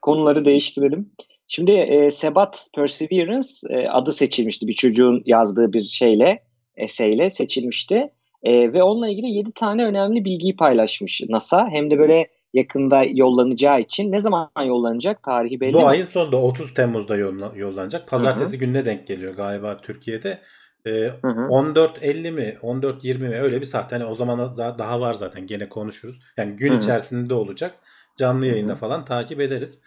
Konuları 0.03 0.45
değiştirelim. 0.45 1.11
Şimdi 1.49 1.73
e, 1.73 2.11
Sebat 2.11 2.67
Perseverance 2.75 3.49
e, 3.71 3.89
adı 3.89 4.13
seçilmişti. 4.13 4.67
Bir 4.67 4.75
çocuğun 4.75 5.23
yazdığı 5.27 5.73
bir 5.73 5.85
şeyle, 5.85 6.43
eseyle 6.77 7.31
seçilmişti. 7.31 8.11
E, 8.43 8.73
ve 8.73 8.83
onunla 8.83 9.09
ilgili 9.09 9.27
7 9.27 9.53
tane 9.53 9.85
önemli 9.85 10.25
bilgiyi 10.25 10.57
paylaşmış 10.57 11.23
NASA. 11.29 11.69
Hem 11.71 11.91
de 11.91 11.99
böyle 11.99 12.29
yakında 12.55 13.03
yollanacağı 13.05 13.81
için 13.81 14.13
ne 14.13 14.21
zaman 14.21 14.51
yollanacak? 14.67 15.23
Tarihi 15.23 15.61
belli 15.61 15.73
Bu 15.73 15.79
mi? 15.79 15.85
ayın 15.85 16.05
sonunda 16.05 16.37
30 16.37 16.75
Temmuz'da 16.75 17.17
yolla- 17.17 17.53
yollanacak. 17.57 18.09
Pazartesi 18.09 18.59
gününe 18.59 18.85
denk 18.85 19.07
geliyor 19.07 19.35
galiba 19.35 19.81
Türkiye'de. 19.81 20.39
Hı. 20.87 21.49
14.50 21.49 22.31
mi 22.33 22.57
14.20 22.63 23.29
mi 23.29 23.41
öyle 23.41 23.61
bir 23.61 23.67
saat. 23.67 23.93
Hani 23.93 24.05
o 24.05 24.15
zaman 24.15 24.57
daha 24.57 25.01
var 25.01 25.15
zaten 25.15 25.47
gene 25.47 25.69
konuşuruz. 25.69 26.21
Yani 26.37 26.57
gün 26.57 26.71
Hı 26.71 26.75
hı. 26.75 26.79
içerisinde 26.79 27.35
olacak. 27.35 27.75
Canlı 28.17 28.47
yayında 28.47 28.77
falan 28.77 29.05
takip 29.05 29.41
ederiz. 29.41 29.83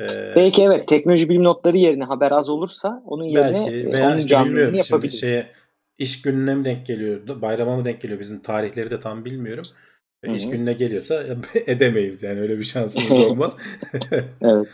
Ee, 0.00 0.32
Belki 0.36 0.62
evet 0.62 0.88
teknoloji 0.88 1.28
bilim 1.28 1.44
notları 1.44 1.76
yerine 1.76 2.04
haber 2.04 2.32
az 2.32 2.48
olursa 2.50 3.02
onun 3.06 3.24
yerine 3.24 3.58
belki 3.58 3.70
e, 3.70 3.92
veya 3.92 4.08
onun 4.08 4.18
işte 4.18 4.28
canlı 4.28 4.46
bilmiyorum 4.46 4.74
yayını 4.74 4.86
yapabiliriz. 4.90 5.20
şeye 5.20 5.46
iş 5.98 6.22
gününe 6.22 6.54
mi 6.54 6.64
denk 6.64 6.86
geliyor, 6.86 7.20
bayrama 7.42 7.76
mı 7.76 7.84
denk 7.84 8.00
geliyor 8.00 8.20
bizim 8.20 8.42
tarihleri 8.42 8.90
de 8.90 8.98
tam 8.98 9.24
bilmiyorum. 9.24 9.64
Hı 10.26 10.32
İş 10.32 10.50
gününe 10.50 10.72
geliyorsa 10.72 11.24
edemeyiz 11.66 12.22
yani 12.22 12.40
öyle 12.40 12.58
bir 12.58 12.64
şansımız 12.64 13.18
olmaz. 13.20 13.56
Evet. 14.42 14.66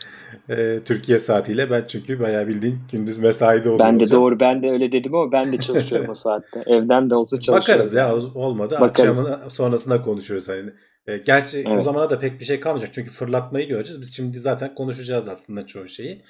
Ee, 0.49 0.79
Türkiye 0.85 1.19
saatiyle 1.19 1.69
ben 1.71 1.83
çünkü 1.87 2.19
bayağı 2.19 2.47
bildiğin 2.47 2.79
gündüz 2.91 3.17
mesaide 3.17 3.69
oluyor 3.69 3.79
Ben 3.79 3.99
de 3.99 4.03
olacağım. 4.03 4.21
doğru 4.23 4.39
ben 4.39 4.63
de 4.63 4.69
öyle 4.71 4.91
dedim 4.91 5.15
ama 5.15 5.31
ben 5.31 5.51
de 5.51 5.57
çalışıyorum 5.57 6.09
o 6.09 6.15
saatte. 6.15 6.63
Evden 6.65 7.09
de 7.09 7.15
olsa 7.15 7.37
çalışıyorum. 7.37 7.61
Bakarız 7.61 7.93
ya 7.93 8.15
olmadı. 8.15 8.77
Bakarız. 8.81 9.19
Akşamına 9.19 9.49
sonrasında 9.49 10.01
konuşuruz 10.01 10.49
hani. 10.49 10.69
E, 11.07 11.17
gerçi 11.17 11.63
o 11.67 11.73
Evet. 11.73 11.83
zamana 11.83 12.09
da 12.09 12.19
pek 12.19 12.39
bir 12.39 12.45
şey 12.45 12.59
kalmayacak 12.59 12.93
çünkü 12.93 13.09
fırlatmayı 13.09 13.67
göreceğiz. 13.67 14.01
Biz 14.01 14.15
şimdi 14.15 14.39
zaten 14.39 14.75
konuşacağız 14.75 15.27
aslında 15.27 15.65
çoğu 15.65 15.87
şeyi. 15.87 16.21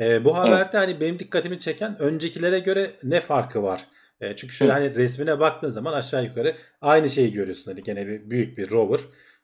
E, 0.00 0.24
bu 0.24 0.36
haberde 0.38 0.78
hani 0.78 1.00
benim 1.00 1.18
dikkatimi 1.18 1.58
çeken 1.58 1.96
öncekilere 2.02 2.58
göre 2.58 2.90
ne 3.02 3.20
farkı 3.20 3.62
var? 3.62 3.86
E, 4.20 4.36
çünkü 4.36 4.54
şöyle 4.54 4.72
hani 4.72 4.94
resmine 4.94 5.40
baktığın 5.40 5.68
zaman 5.68 5.92
aşağı 5.92 6.24
yukarı 6.24 6.56
aynı 6.80 7.08
şeyi 7.08 7.32
görüyorsun. 7.32 7.70
Hani 7.72 7.82
gene 7.82 8.06
bir 8.06 8.30
büyük 8.30 8.58
bir 8.58 8.70
rover. 8.70 9.00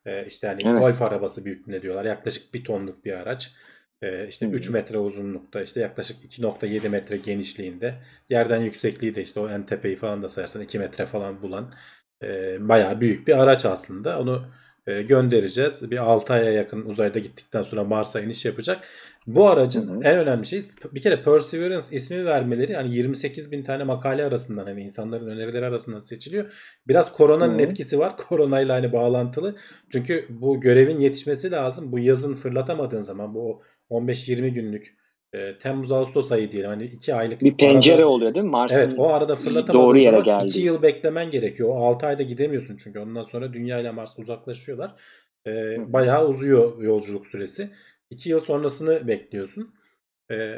E, 0.06 0.26
işte 0.26 0.46
hani 0.46 0.62
Evet. 0.64 0.78
golf 0.78 1.02
arabası 1.02 1.44
büyüklüğünde 1.44 1.82
diyorlar. 1.82 2.04
Yaklaşık 2.04 2.54
bir 2.54 2.64
tonluk 2.64 3.04
bir 3.04 3.12
araç. 3.12 3.54
E, 4.02 4.28
işte 4.28 4.46
hı. 4.46 4.50
3 4.50 4.70
metre 4.70 4.98
uzunlukta 4.98 5.62
işte 5.62 5.80
yaklaşık 5.80 6.24
2.7 6.24 6.88
metre 6.88 7.16
genişliğinde. 7.16 7.94
Yerden 8.30 8.60
yüksekliği 8.60 9.14
de 9.14 9.22
işte 9.22 9.40
o 9.40 9.48
en 9.48 9.66
tepeyi 9.66 9.96
falan 9.96 10.22
da 10.22 10.28
sayarsan 10.28 10.62
2 10.62 10.78
metre 10.78 11.06
falan 11.06 11.42
bulan 11.42 11.72
e, 12.22 12.56
bayağı 12.68 13.00
büyük 13.00 13.28
bir 13.28 13.38
araç 13.42 13.64
aslında. 13.64 14.20
Onu 14.20 14.46
e, 14.86 15.02
göndereceğiz. 15.02 15.90
Bir 15.90 15.98
6 15.98 16.32
aya 16.32 16.52
yakın 16.52 16.84
uzayda 16.86 17.18
gittikten 17.18 17.62
sonra 17.62 17.84
Mars'a 17.84 18.20
iniş 18.20 18.44
yapacak. 18.44 18.88
Bu 19.26 19.48
aracın 19.48 19.88
Hı 19.88 19.92
hı. 19.92 20.00
en 20.04 20.18
önemli 20.18 20.46
şey 20.46 20.60
bir 20.94 21.00
kere 21.00 21.22
Perseverance 21.22 21.86
ismi 21.90 22.24
vermeleri 22.24 22.74
hani 22.74 22.94
28 22.94 23.52
bin 23.52 23.62
tane 23.62 23.84
makale 23.84 24.24
arasından 24.24 24.64
hani 24.66 24.82
insanların 24.82 25.26
önerileri 25.26 25.66
arasından 25.66 26.00
seçiliyor. 26.00 26.52
Biraz 26.88 27.12
koronanın 27.12 27.58
Hı. 27.58 27.62
etkisi 27.62 27.98
var. 27.98 28.16
Koronayla 28.16 28.74
hani 28.74 28.92
bağlantılı. 28.92 29.56
Çünkü 29.92 30.26
bu 30.30 30.60
görevin 30.60 31.00
yetişmesi 31.00 31.50
lazım. 31.50 31.92
Bu 31.92 31.98
yazın 31.98 32.34
fırlatamadığın 32.34 33.00
zaman 33.00 33.34
bu 33.34 33.62
15-20 33.90 34.48
günlük 34.48 34.96
e, 35.32 35.58
Temmuz-Ağustos 35.58 36.32
ayı 36.32 36.52
diyelim. 36.52 36.70
Hani 36.70 36.84
2 36.84 37.14
aylık 37.14 37.40
Bir 37.42 37.56
pencere 37.56 37.96
arada- 37.96 38.08
oluyor 38.08 38.34
değil 38.34 38.44
mi? 38.44 38.50
Mars'ın 38.50 38.76
Evet 38.76 38.94
o 38.96 39.08
arada 39.08 39.36
fırlatamadığın 39.36 39.86
doğru 39.86 39.98
yere 39.98 40.10
zaman 40.10 40.24
geldi. 40.24 40.46
2 40.48 40.60
yıl 40.60 40.82
beklemen 40.82 41.30
gerekiyor. 41.30 41.68
O 41.68 41.84
6 41.86 42.06
ayda 42.06 42.22
gidemiyorsun 42.22 42.76
çünkü 42.76 42.98
ondan 42.98 43.22
sonra 43.22 43.52
Dünya 43.52 43.78
ile 43.80 43.90
Mars 43.90 44.18
uzaklaşıyorlar. 44.18 44.94
Hı. 45.46 45.92
bayağı 45.92 46.28
uzuyor 46.28 46.82
yolculuk 46.82 47.26
süresi. 47.26 47.70
2 48.10 48.30
yıl 48.30 48.40
sonrasını 48.40 49.08
bekliyorsun. 49.08 49.74
Ee, 50.30 50.56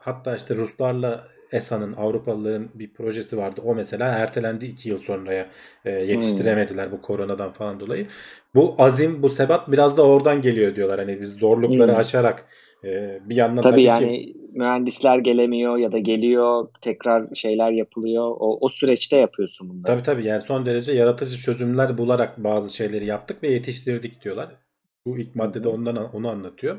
hatta 0.00 0.36
işte 0.36 0.54
Ruslarla 0.54 1.28
ESA'nın 1.52 1.92
Avrupalıların 1.92 2.68
bir 2.74 2.92
projesi 2.92 3.36
vardı. 3.36 3.60
O 3.64 3.74
mesela 3.74 4.06
ertelendi 4.06 4.66
2 4.66 4.88
yıl 4.88 4.98
sonraya 4.98 5.46
e, 5.84 5.90
yetiştiremediler 5.90 6.92
bu 6.92 7.00
koronadan 7.00 7.52
falan 7.52 7.80
dolayı. 7.80 8.06
Bu 8.54 8.74
azim, 8.78 9.22
bu 9.22 9.28
sebat 9.28 9.72
biraz 9.72 9.96
da 9.96 10.06
oradan 10.06 10.40
geliyor 10.40 10.76
diyorlar. 10.76 10.98
Hani 10.98 11.20
biz 11.20 11.38
zorlukları 11.38 11.92
Hmm. 11.92 11.98
aşarak 11.98 12.44
e, 12.84 13.20
bir 13.24 13.36
yandan 13.36 13.62
Tabii, 13.62 13.72
tabii, 13.72 13.82
ki 13.82 13.88
yani 13.88 14.34
mühendisler 14.52 15.18
gelemiyor 15.18 15.76
ya 15.76 15.92
da 15.92 15.98
geliyor 15.98 16.68
tekrar 16.80 17.34
şeyler 17.34 17.70
yapılıyor. 17.70 18.24
O, 18.24 18.58
o 18.60 18.68
süreçte 18.68 19.16
yapıyorsun 19.16 19.68
bunları. 19.68 19.82
Tabii 19.84 20.02
tabii 20.02 20.26
yani 20.26 20.42
son 20.42 20.66
derece 20.66 20.92
yaratıcı 20.92 21.36
çözümler 21.36 21.98
bularak 21.98 22.44
bazı 22.44 22.76
şeyleri 22.76 23.06
yaptık 23.06 23.42
ve 23.42 23.48
yetiştirdik 23.48 24.24
diyorlar. 24.24 24.48
Bu 25.08 25.18
ilk 25.18 25.34
maddede 25.34 25.68
ondan 25.68 26.14
onu 26.14 26.28
anlatıyor. 26.28 26.78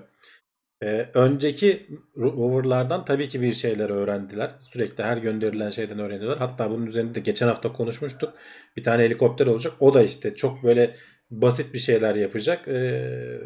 Ee, 0.84 1.10
önceki 1.14 1.88
roverlardan 2.18 3.06
tabii 3.06 3.30
ki 3.30 3.42
bir 3.42 3.54
şeyler 3.54 3.90
öğrendiler. 3.90 4.52
Sürekli 4.60 5.04
her 5.04 5.18
gönderilen 5.18 5.70
şeyden 5.70 6.00
öğreniyorlar. 6.00 6.38
Hatta 6.40 6.72
bunun 6.72 6.86
üzerinde 6.86 7.16
de 7.16 7.20
geçen 7.20 7.48
hafta 7.48 7.74
konuşmuştuk. 7.74 8.34
Bir 8.78 8.84
tane 8.84 9.04
helikopter 9.04 9.48
olacak. 9.48 9.74
O 9.80 9.94
da 9.94 10.04
işte 10.04 10.36
çok 10.36 10.64
böyle 10.64 10.96
basit 11.32 11.74
bir 11.74 11.80
şeyler 11.80 12.16
yapacak. 12.16 12.68
Ee, 12.68 13.40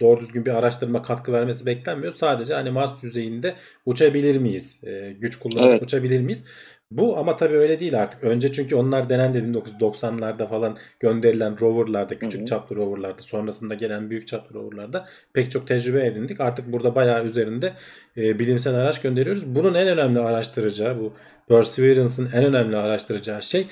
doğru 0.00 0.20
düzgün 0.20 0.44
bir 0.44 0.50
araştırma 0.54 1.02
katkı 1.02 1.32
vermesi 1.32 1.66
beklenmiyor. 1.66 2.12
Sadece 2.12 2.54
hani 2.54 2.70
Mars 2.70 3.02
yüzeyinde 3.02 3.54
uçabilir 3.86 4.36
miyiz? 4.38 4.84
Ee, 4.84 5.16
güç 5.20 5.36
kullanarak 5.38 5.70
Evet. 5.70 5.82
uçabilir 5.82 6.20
miyiz? 6.20 6.44
Bu 6.90 7.18
ama 7.18 7.36
tabii 7.36 7.56
öyle 7.56 7.80
değil 7.80 7.98
artık. 7.98 8.24
Önce 8.24 8.52
çünkü 8.52 8.74
onlar 8.76 9.08
denendi 9.08 9.38
1990'larda 9.38 10.48
falan 10.48 10.76
gönderilen 11.00 11.60
roverlarda, 11.60 12.18
küçük 12.18 12.40
Hı 12.40 12.42
hı. 12.42 12.46
çaplı 12.46 12.76
roverlarda, 12.76 13.22
sonrasında 13.22 13.74
gelen 13.74 14.10
büyük 14.10 14.26
çaplı 14.26 14.54
roverlarda 14.54 15.06
pek 15.32 15.50
çok 15.50 15.66
tecrübe 15.66 16.06
edindik. 16.06 16.40
Artık 16.40 16.72
burada 16.72 16.94
bayağı 16.94 17.24
üzerinde 17.24 17.72
e, 18.16 18.38
bilimsel 18.38 18.74
araç 18.74 19.00
gönderiyoruz. 19.00 19.54
Bunun 19.54 19.74
en 19.74 19.88
önemli 19.88 20.20
araştıracağı, 20.20 20.98
bu 21.00 21.12
Perseverance'ın 21.48 22.30
en 22.32 22.44
önemli 22.44 22.76
araştıracağı 22.76 23.42
şey 23.42 23.66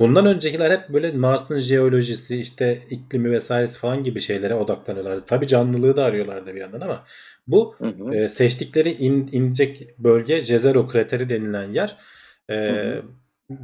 Bundan 0.00 0.26
öncekiler 0.26 0.70
hep 0.70 0.88
böyle 0.88 1.12
Mars'ın 1.12 1.58
jeolojisi, 1.58 2.40
işte 2.40 2.82
iklimi 2.90 3.30
vesairesi 3.30 3.78
falan 3.78 4.02
gibi 4.02 4.20
şeylere 4.20 4.54
odaklanıyorlardı. 4.54 5.24
Tabii 5.26 5.46
canlılığı 5.46 5.96
da 5.96 6.04
arıyorlardı 6.04 6.54
bir 6.54 6.60
yandan 6.60 6.80
ama 6.80 7.04
bu 7.46 7.74
Hı 7.78 7.86
hı. 7.86 8.14
e, 8.14 8.28
seçtikleri 8.28 8.92
in, 8.92 9.28
inecek 9.32 9.88
bölge 9.98 10.42
Jezero 10.42 10.86
krateri 10.86 11.28
denilen 11.28 11.72
yer. 11.72 11.96
E, 12.50 12.54
Hı 12.54 13.02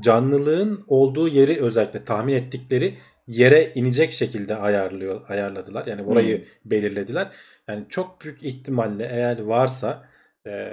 canlılığın 0.00 0.84
olduğu 0.88 1.28
yeri 1.28 1.62
özellikle 1.62 2.04
tahmin 2.04 2.34
ettikleri 2.34 2.94
yere 3.26 3.72
inecek 3.74 4.12
şekilde 4.12 4.56
ayarlıyor 4.56 5.20
ayarladılar. 5.28 5.86
Yani 5.86 6.02
orayı 6.02 6.38
Hı. 6.38 6.44
belirlediler. 6.64 7.28
Yani 7.68 7.84
çok 7.88 8.20
büyük 8.24 8.42
ihtimalle 8.42 9.08
eğer 9.12 9.42
varsa 9.42 10.02
e, 10.46 10.68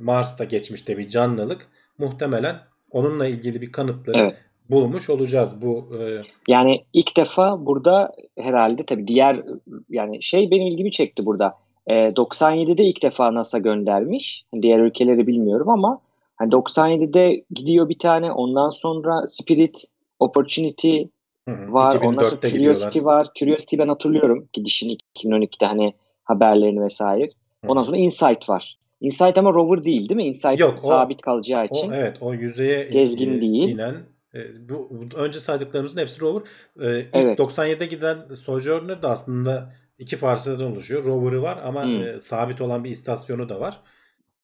Mars'ta 0.00 0.44
geçmişte 0.44 0.98
bir 0.98 1.08
canlılık 1.08 1.66
muhtemelen 1.98 2.56
onunla 2.90 3.26
ilgili 3.26 3.60
bir 3.60 3.72
kanıtları 3.72 4.18
Evet. 4.18 4.36
bulmuş 4.70 5.10
olacağız. 5.10 5.62
Bu 5.62 5.88
e, 6.00 6.22
Yani 6.48 6.84
ilk 6.92 7.16
defa 7.16 7.66
burada 7.66 8.12
herhalde 8.38 8.86
tabii 8.86 9.08
diğer 9.08 9.42
yani 9.90 10.22
şey 10.22 10.50
benim 10.50 10.66
ilgimi 10.66 10.92
çekti 10.92 11.26
burada. 11.26 11.54
E, 11.86 11.94
97'de 11.94 12.84
ilk 12.84 13.02
defa 13.02 13.34
NASA 13.34 13.58
göndermiş. 13.58 14.44
Diğer 14.62 14.78
ülkeleri 14.78 15.26
bilmiyorum 15.26 15.68
ama 15.68 16.00
hani 16.36 16.50
97'de 16.52 17.44
gidiyor 17.50 17.88
bir 17.88 17.98
tane 17.98 18.32
ondan 18.32 18.70
sonra 18.70 19.26
Spirit, 19.26 19.84
Opportunity 20.18 21.02
hı 21.48 21.54
hı, 21.54 21.72
var. 21.72 21.96
Ondan 21.96 22.22
sonra 22.22 22.34
2004'te 22.40 22.48
Curiosity 22.50 22.98
gidiyorlar. 22.98 23.18
var. 23.18 23.28
Curiosity 23.38 23.78
ben 23.78 23.88
hatırlıyorum 23.88 24.48
gidişini 24.52 24.96
2012'de 25.18 25.66
hani 25.66 25.94
haberlerini 26.24 26.80
vesaire. 26.82 27.24
Hı. 27.24 27.68
Ondan 27.68 27.82
sonra 27.82 27.96
Insight 27.96 28.48
var. 28.48 28.78
Insight 29.00 29.38
ama 29.38 29.54
rover 29.54 29.84
değil 29.84 30.08
değil 30.08 30.16
mi? 30.16 30.24
Insight 30.24 30.60
Yok, 30.60 30.74
o- 30.84 30.86
sabit 30.88 31.22
kalacağı 31.22 31.64
için. 31.64 31.90
O 31.90 31.94
evet 31.94 32.16
o 32.20 32.34
yüzeye 32.34 32.84
Gezgin 32.84 33.38
e, 33.38 33.40
değil. 33.40 33.68
inen 33.68 33.94
e, 34.34 34.68
bu, 34.68 34.88
bu 34.90 35.16
önce 35.16 35.40
saydıklarımızın 35.40 36.00
hepsi 36.00 36.20
rover. 36.20 36.42
E, 36.80 37.00
ilk 37.00 37.08
Evet. 37.12 37.38
97'de 37.38 37.86
giden 37.86 38.34
Sojourner 38.34 39.02
da 39.02 39.10
aslında 39.10 39.72
iki 39.98 40.20
parçadan 40.20 40.72
oluşuyor. 40.72 41.04
Rover'ı 41.04 41.42
var 41.42 41.58
ama 41.64 41.84
Hmm. 41.84 42.02
e, 42.02 42.20
sabit 42.20 42.60
olan 42.60 42.84
bir 42.84 42.90
istasyonu 42.90 43.48
da 43.48 43.60
var. 43.60 43.80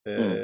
E, 0.06 0.16
Hmm. 0.16 0.34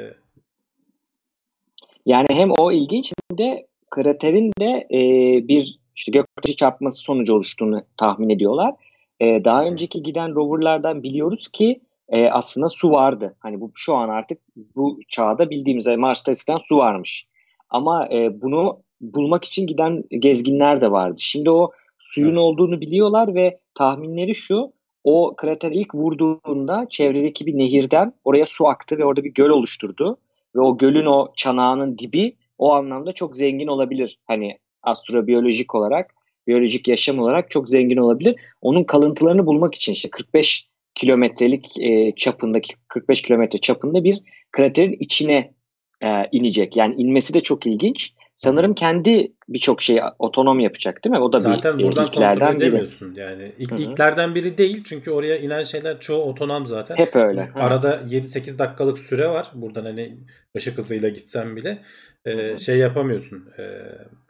Yani 2.07 2.27
hem 2.31 2.51
o 2.51 2.71
ilginç 2.71 3.13
hem 3.29 3.37
de 3.37 3.67
kraterin 3.89 4.51
de 4.59 4.87
e, 4.91 4.99
bir 5.47 5.79
işte 5.95 6.11
göktaşı 6.11 6.55
çarpması 6.55 7.01
sonucu 7.01 7.35
oluştuğunu 7.35 7.81
tahmin 7.97 8.29
ediyorlar. 8.29 8.75
E, 9.19 9.45
daha 9.45 9.65
önceki 9.65 10.03
giden 10.03 10.35
roverlardan 10.35 11.03
biliyoruz 11.03 11.47
ki 11.47 11.81
e, 12.09 12.29
aslında 12.29 12.69
su 12.69 12.91
vardı. 12.91 13.35
Hani 13.39 13.61
bu 13.61 13.71
şu 13.75 13.95
an 13.95 14.09
artık 14.09 14.39
bu 14.75 14.99
çağda 15.07 15.49
bildiğimiz 15.49 15.85
yani 15.85 15.97
Mars'ta 15.97 16.31
eskiden 16.31 16.57
su 16.57 16.77
varmış. 16.77 17.27
Ama 17.69 18.07
e, 18.13 18.41
bunu 18.41 18.79
bulmak 19.01 19.45
için 19.45 19.67
giden 19.67 20.03
gezginler 20.09 20.81
de 20.81 20.91
vardı. 20.91 21.15
Şimdi 21.19 21.49
o 21.49 21.71
suyun 21.97 22.27
Evet. 22.27 22.39
olduğunu 22.39 22.81
biliyorlar 22.81 23.35
ve 23.35 23.59
tahminleri 23.75 24.35
şu. 24.35 24.71
O 25.03 25.33
krater 25.37 25.71
ilk 25.71 25.95
vurduğunda 25.95 26.87
çevredeki 26.89 27.45
bir 27.45 27.57
nehirden 27.57 28.13
oraya 28.23 28.45
su 28.45 28.67
aktı 28.67 28.97
ve 28.97 29.05
orada 29.05 29.23
bir 29.23 29.33
göl 29.33 29.49
oluşturdu 29.49 30.17
ve 30.57 30.61
o 30.61 30.77
gölün 30.77 31.05
o 31.05 31.33
çanağının 31.35 31.97
dibi 31.97 32.35
o 32.57 32.73
anlamda 32.73 33.11
çok 33.11 33.37
zengin 33.37 33.67
olabilir. 33.67 34.19
Hani 34.25 34.57
astrobiyolojik 34.83 35.75
olarak, 35.75 36.15
biyolojik 36.47 36.87
yaşam 36.87 37.19
olarak 37.19 37.51
çok 37.51 37.69
zengin 37.69 37.97
olabilir. 37.97 38.35
Onun 38.61 38.83
kalıntılarını 38.83 39.45
bulmak 39.45 39.75
için 39.75 39.93
işte 39.93 40.09
45 40.09 40.67
kilometrelik 40.95 41.79
e, 41.79 42.15
çapındaki 42.15 42.73
45 42.87 43.21
kilometre 43.21 43.59
çapında 43.59 44.03
bir 44.03 44.19
kraterin 44.51 44.97
içine 44.99 45.53
e, 46.01 46.07
inecek. 46.31 46.75
Yani 46.77 46.95
inmesi 46.95 47.33
de 47.33 47.41
çok 47.41 47.67
ilginç. 47.67 48.13
Sanırım 48.37 48.73
kendi 48.73 49.33
birçok 49.49 49.81
şeyi 49.81 50.01
otonom 50.19 50.59
yapacak 50.59 51.03
değil 51.03 51.11
mi? 51.11 51.19
O 51.19 51.33
da 51.33 51.37
Zaten 51.37 51.79
bir 51.79 51.83
buradan 51.83 52.05
ilklerden 52.05 52.47
kontrol 52.47 52.67
edemiyorsun. 52.67 53.11
Biri. 53.11 53.19
Yani 53.19 53.51
ilk, 53.57 53.71
ilklerden 53.71 54.35
biri 54.35 54.57
değil 54.57 54.83
çünkü 54.83 55.11
oraya 55.11 55.37
inen 55.37 55.63
şeyler 55.63 55.99
çoğu 55.99 56.23
otonom 56.23 56.67
zaten. 56.67 56.95
Hep 56.95 57.15
öyle. 57.15 57.45
Hı. 57.45 57.59
Arada 57.59 57.95
7-8 57.95 58.59
dakikalık 58.59 58.99
süre 58.99 59.27
var. 59.27 59.51
Buradan 59.53 59.85
hani 59.85 60.17
ışık 60.57 60.77
hızıyla 60.77 61.09
gitsen 61.09 61.55
bile 61.55 61.83
e, 62.25 62.57
şey 62.57 62.77
yapamıyorsun. 62.77 63.49
E, 63.59 63.63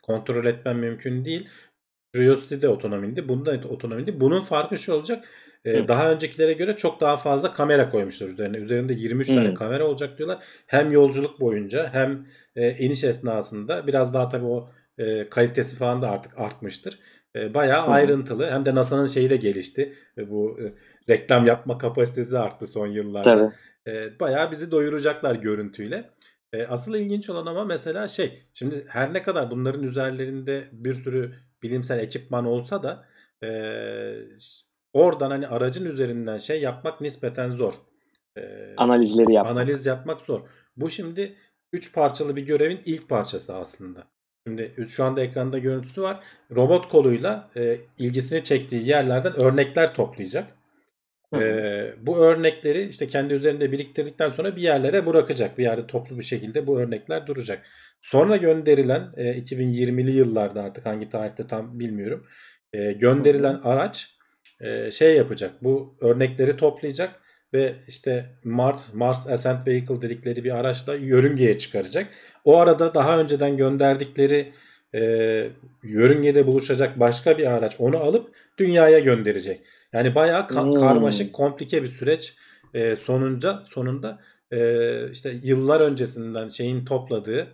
kontrol 0.01 0.45
etmen 0.45 0.75
mümkün 0.75 1.25
değil. 1.25 1.49
Curiosity 2.15 2.55
de 2.61 2.69
otonomindi. 2.69 3.29
Bunda 3.29 3.63
da 3.63 3.67
otonomindi. 3.67 4.19
Bunun 4.19 4.41
farkı 4.41 4.77
şu 4.77 4.93
olacak. 4.93 5.25
Ee, 5.67 5.88
daha 5.88 6.12
öncekilere 6.12 6.53
göre 6.53 6.75
çok 6.75 7.01
daha 7.01 7.17
fazla 7.17 7.53
kamera 7.53 7.89
koymuşlar 7.89 8.27
üzerine. 8.27 8.57
Üzerinde 8.57 8.93
23 8.93 9.29
Hı. 9.29 9.36
tane 9.36 9.53
kamera 9.53 9.88
olacak 9.88 10.17
diyorlar. 10.17 10.39
Hem 10.67 10.91
yolculuk 10.91 11.39
boyunca 11.39 11.89
hem 11.93 12.25
e, 12.55 12.77
iniş 12.77 13.03
esnasında 13.03 13.88
biraz 13.88 14.13
daha 14.13 14.29
tabii 14.29 14.45
o 14.45 14.69
e, 14.97 15.29
kalitesi 15.29 15.75
falan 15.75 16.01
da 16.01 16.09
artık 16.09 16.39
artmıştır. 16.39 17.00
E, 17.36 17.53
bayağı 17.53 17.88
Hı. 17.88 17.91
ayrıntılı. 17.91 18.51
Hem 18.51 18.65
de 18.65 18.75
NASA'nın 18.75 19.05
şeyi 19.05 19.29
de 19.29 19.36
gelişti. 19.36 19.93
Bu 20.17 20.59
reklam 21.09 21.45
yapma 21.45 21.77
kapasitesi 21.77 22.31
de 22.31 22.39
arttı 22.39 22.67
son 22.67 22.88
yıllarda. 22.88 23.24
Tabii. 23.24 23.53
Bayağı 24.19 24.51
bizi 24.51 24.71
doyuracaklar 24.71 25.36
görüntüyle. 25.36 26.09
Asıl 26.69 26.95
ilginç 26.95 27.29
olan 27.29 27.45
ama 27.45 27.65
mesela 27.65 28.07
şey. 28.07 28.43
Şimdi 28.53 28.86
her 28.88 29.13
ne 29.13 29.24
kadar 29.24 29.51
bunların 29.51 29.83
üzerlerinde 29.83 30.67
bir 30.71 30.93
sürü 30.93 31.33
bilimsel 31.63 32.00
ekipman 32.00 32.45
olsa 32.45 32.83
da 32.83 33.05
oradan 34.94 35.29
hani 35.29 35.48
aracın 35.48 35.86
üzerinden 35.86 36.38
şey 36.38 36.62
yapmak 36.62 37.01
nispeten 37.01 37.50
zor. 37.50 37.74
Ee, 38.38 38.74
Analizleri 38.77 39.34
yapmak. 39.34 39.51
Analiz 39.51 39.86
yapmak 39.86 40.22
zor. 40.22 40.41
Bu 40.77 40.89
şimdi 40.89 41.36
3 41.74 41.96
parçalı 41.96 42.36
bir 42.36 42.46
görevin 42.46 42.82
ilk 42.86 43.10
parçası 43.10 43.56
aslında. 43.56 44.08
Şimdi 44.48 44.74
şu 44.89 45.03
anda 45.03 45.22
ekranda 45.22 45.58
görüntüsü 45.58 46.01
var. 46.01 46.24
Robot 46.56 46.89
koluyla 46.89 47.50
e, 47.58 47.77
ilgisini 47.98 48.44
çektiği 48.44 48.88
yerlerden 48.88 49.41
örnekler 49.41 49.94
toplayacak. 49.94 50.48
E, 51.36 51.94
bu 52.01 52.17
örnekleri 52.17 52.88
işte 52.88 53.08
kendi 53.08 53.34
üzerinde 53.34 53.72
biriktirdikten 53.72 54.29
sonra 54.29 54.56
bir 54.56 54.62
yerlere 54.62 55.06
bırakacak. 55.06 55.58
Bir 55.58 55.63
yerde 55.63 55.88
toplu 55.88 56.20
bir 56.20 56.24
şekilde 56.24 56.67
bu 56.67 56.79
örnekler 56.79 57.27
duracak. 57.27 57.65
Sonra 58.01 58.38
gönderilen 58.38 59.12
e, 59.17 59.41
2020'li 59.41 60.12
yıllarda 60.12 60.63
artık 60.63 60.86
hangi 60.86 61.10
tarihte 61.10 61.48
tam 61.48 61.79
bilmiyorum. 61.79 62.27
E, 62.74 62.91
gönderilen 62.91 63.60
araç 63.63 64.16
e, 64.61 64.91
şey 64.91 65.15
yapacak. 65.15 65.51
Bu 65.63 65.95
örnekleri 66.01 66.57
toplayacak 66.57 67.19
ve 67.53 67.75
işte 67.87 68.25
Mars, 68.43 68.93
Mars 68.93 69.29
Ascent 69.29 69.67
Vehicle 69.67 70.01
dedikleri 70.01 70.43
bir 70.43 70.55
araçla 70.55 70.95
yörüngeye 70.95 71.57
çıkaracak. 71.57 72.07
O 72.45 72.57
arada 72.57 72.93
daha 72.93 73.19
önceden 73.19 73.57
gönderdikleri 73.57 74.51
e, 74.95 75.01
yörüngede 75.83 76.47
buluşacak 76.47 76.99
başka 76.99 77.37
bir 77.37 77.51
araç 77.51 77.75
onu 77.79 77.97
alıp 77.97 78.31
dünyaya 78.57 78.99
gönderecek. 78.99 79.61
Yani 79.93 80.15
bayağı 80.15 80.41
ka- 80.41 80.65
hmm. 80.65 80.73
karmaşık, 80.73 81.33
komplike 81.33 81.83
bir 81.83 81.87
süreç 81.87 82.35
e, 82.73 82.95
sonunca 82.95 83.63
sonunda 83.65 84.19
e, 84.51 85.11
işte 85.11 85.35
yıllar 85.43 85.81
öncesinden 85.81 86.49
şeyin 86.49 86.85
topladığı 86.85 87.47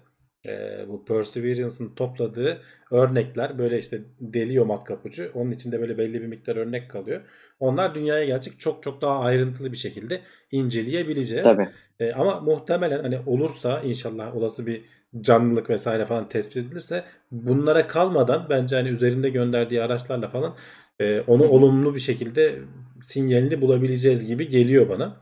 e, 0.45 0.85
bu 0.87 1.05
Perseverance'ın 1.05 1.95
topladığı 1.95 2.61
örnekler 2.91 3.57
böyle 3.57 3.77
işte 3.77 4.01
deliyor 4.21 4.65
matkap 4.65 5.05
ucu. 5.05 5.31
Onun 5.33 5.51
içinde 5.51 5.81
böyle 5.81 5.97
belli 5.97 6.21
bir 6.21 6.27
miktar 6.27 6.55
örnek 6.55 6.89
kalıyor. 6.89 7.21
Onlar 7.59 7.95
dünyaya 7.95 8.25
gelecek 8.25 8.59
çok 8.59 8.83
çok 8.83 9.01
daha 9.01 9.19
ayrıntılı 9.19 9.71
bir 9.71 9.77
şekilde 9.77 10.21
inceleyebileceğiz. 10.51 11.43
Tabii. 11.43 11.69
E, 11.99 12.11
ama 12.11 12.39
muhtemelen 12.39 13.03
hani 13.03 13.19
olursa 13.25 13.81
inşallah 13.81 14.35
olası 14.35 14.67
bir 14.67 14.81
canlılık 15.21 15.69
vesaire 15.69 16.05
falan 16.05 16.29
tespit 16.29 16.57
edilirse 16.57 17.03
bunlara 17.31 17.87
kalmadan 17.87 18.47
bence 18.49 18.75
hani 18.75 18.89
üzerinde 18.89 19.29
gönderdiği 19.29 19.81
araçlarla 19.81 20.29
falan 20.29 20.55
e, 20.99 21.21
onu 21.21 21.43
Hı-hı. 21.43 21.51
olumlu 21.51 21.95
bir 21.95 21.99
şekilde 21.99 22.59
sinyalini 23.03 23.61
bulabileceğiz 23.61 24.27
gibi 24.27 24.49
geliyor 24.49 24.89
bana. 24.89 25.17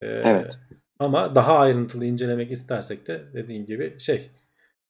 E, 0.00 0.06
evet. 0.06 0.52
Ama 0.98 1.34
daha 1.34 1.58
ayrıntılı 1.58 2.04
incelemek 2.04 2.50
istersek 2.50 3.08
de 3.08 3.22
dediğim 3.34 3.66
gibi 3.66 4.00
şey 4.00 4.30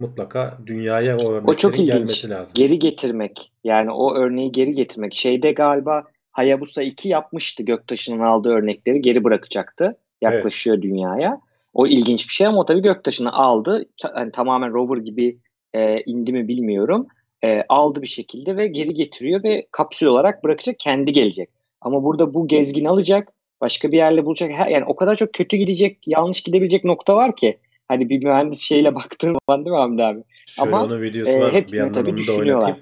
mutlaka 0.02 0.58
dünyaya 0.66 1.16
o 1.16 1.32
örneklerin 1.32 1.46
o 1.46 1.54
çok 1.54 1.74
ilginç. 1.74 1.88
gelmesi 1.88 2.30
lazım. 2.30 2.54
Geri 2.56 2.78
getirmek 2.78 3.52
yani 3.64 3.90
o 3.90 4.14
örneği 4.14 4.52
geri 4.52 4.74
getirmek. 4.74 5.14
Şeyde 5.14 5.52
galiba 5.52 6.04
Hayabusa 6.32 6.82
2 6.82 7.08
yapmıştı 7.08 7.62
göktaşının 7.62 8.20
aldığı 8.20 8.48
örnekleri 8.48 9.02
geri 9.02 9.24
bırakacaktı. 9.24 9.98
Yaklaşıyor 10.20 10.76
evet. 10.76 10.84
dünyaya. 10.84 11.40
O 11.74 11.86
ilginç 11.86 12.28
bir 12.28 12.32
şey 12.32 12.46
ama 12.46 12.60
o 12.60 12.64
tabii 12.64 12.82
göktaşını 12.82 13.32
aldı. 13.32 13.86
Yani 14.16 14.32
tamamen 14.32 14.72
rover 14.72 14.96
gibi 14.96 15.38
e, 15.74 16.00
indi 16.00 16.32
mi 16.32 16.48
bilmiyorum. 16.48 17.06
E, 17.44 17.62
aldı 17.68 18.02
bir 18.02 18.06
şekilde 18.06 18.56
ve 18.56 18.66
geri 18.66 18.94
getiriyor 18.94 19.42
ve 19.42 19.66
kapsül 19.70 20.06
olarak 20.06 20.44
bırakacak 20.44 20.78
kendi 20.78 21.12
gelecek. 21.12 21.48
Ama 21.80 22.04
burada 22.04 22.34
bu 22.34 22.48
gezgin 22.48 22.84
alacak 22.84 23.32
başka 23.60 23.92
bir 23.92 23.96
yerle 23.96 24.24
bulacak. 24.24 24.50
Yani 24.70 24.84
o 24.84 24.96
kadar 24.96 25.16
çok 25.16 25.32
kötü 25.32 25.56
gidecek, 25.56 25.98
yanlış 26.06 26.40
gidebilecek 26.40 26.84
nokta 26.84 27.16
var 27.16 27.36
ki. 27.36 27.58
Hani 27.88 28.08
bir 28.08 28.24
mühendis 28.24 28.60
şeyle 28.60 28.94
baktığın 28.94 29.36
zaman 29.48 29.64
değil 29.64 29.74
mi 29.74 29.80
Hamdi 29.80 30.02
abi? 30.02 30.24
Şöyle 30.46 30.68
Ama 30.68 30.84
onun 30.84 31.02
videosu 31.02 31.40
var. 31.40 31.48
E, 31.48 31.52
hepsini 31.52 31.88
bir 31.88 31.92
tabii 31.92 32.16
düşünüyorlar. 32.16 32.76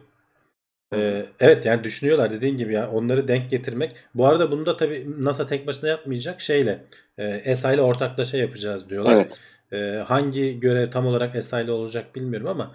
Ee, 0.95 1.27
evet 1.41 1.67
yani 1.67 1.85
düşünüyorlar 1.85 2.33
dediğin 2.33 2.57
gibi 2.57 2.73
yani 2.73 2.87
onları 2.87 3.29
denk 3.29 3.51
getirmek. 3.51 3.93
Bu 4.15 4.27
arada 4.27 4.51
bunu 4.51 4.67
da 4.67 4.77
tabii 4.77 5.07
NASA 5.19 5.47
tek 5.47 5.67
başına 5.67 5.91
yapmayacak 5.91 6.41
şeyle 6.41 6.85
e, 7.19 7.25
ESA 7.25 7.73
ile 7.73 7.83
ortaklaşa 7.83 8.37
yapacağız 8.37 8.91
diyorlar. 8.91 9.15
Evet. 9.15 9.39
E, 9.73 9.99
hangi 9.99 10.61
görev 10.61 10.91
tam 10.91 11.07
olarak 11.07 11.37
ESA 11.37 11.61
ile 11.61 11.73
olacak 11.73 12.15
bilmiyorum 12.15 12.47
ama 12.47 12.75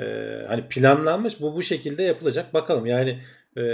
e, 0.00 0.04
hani 0.48 0.68
planlanmış 0.68 1.40
bu 1.40 1.54
bu 1.54 1.62
şekilde 1.62 2.02
yapılacak. 2.02 2.54
Bakalım 2.54 2.86
yani 2.86 3.18
e, 3.58 3.64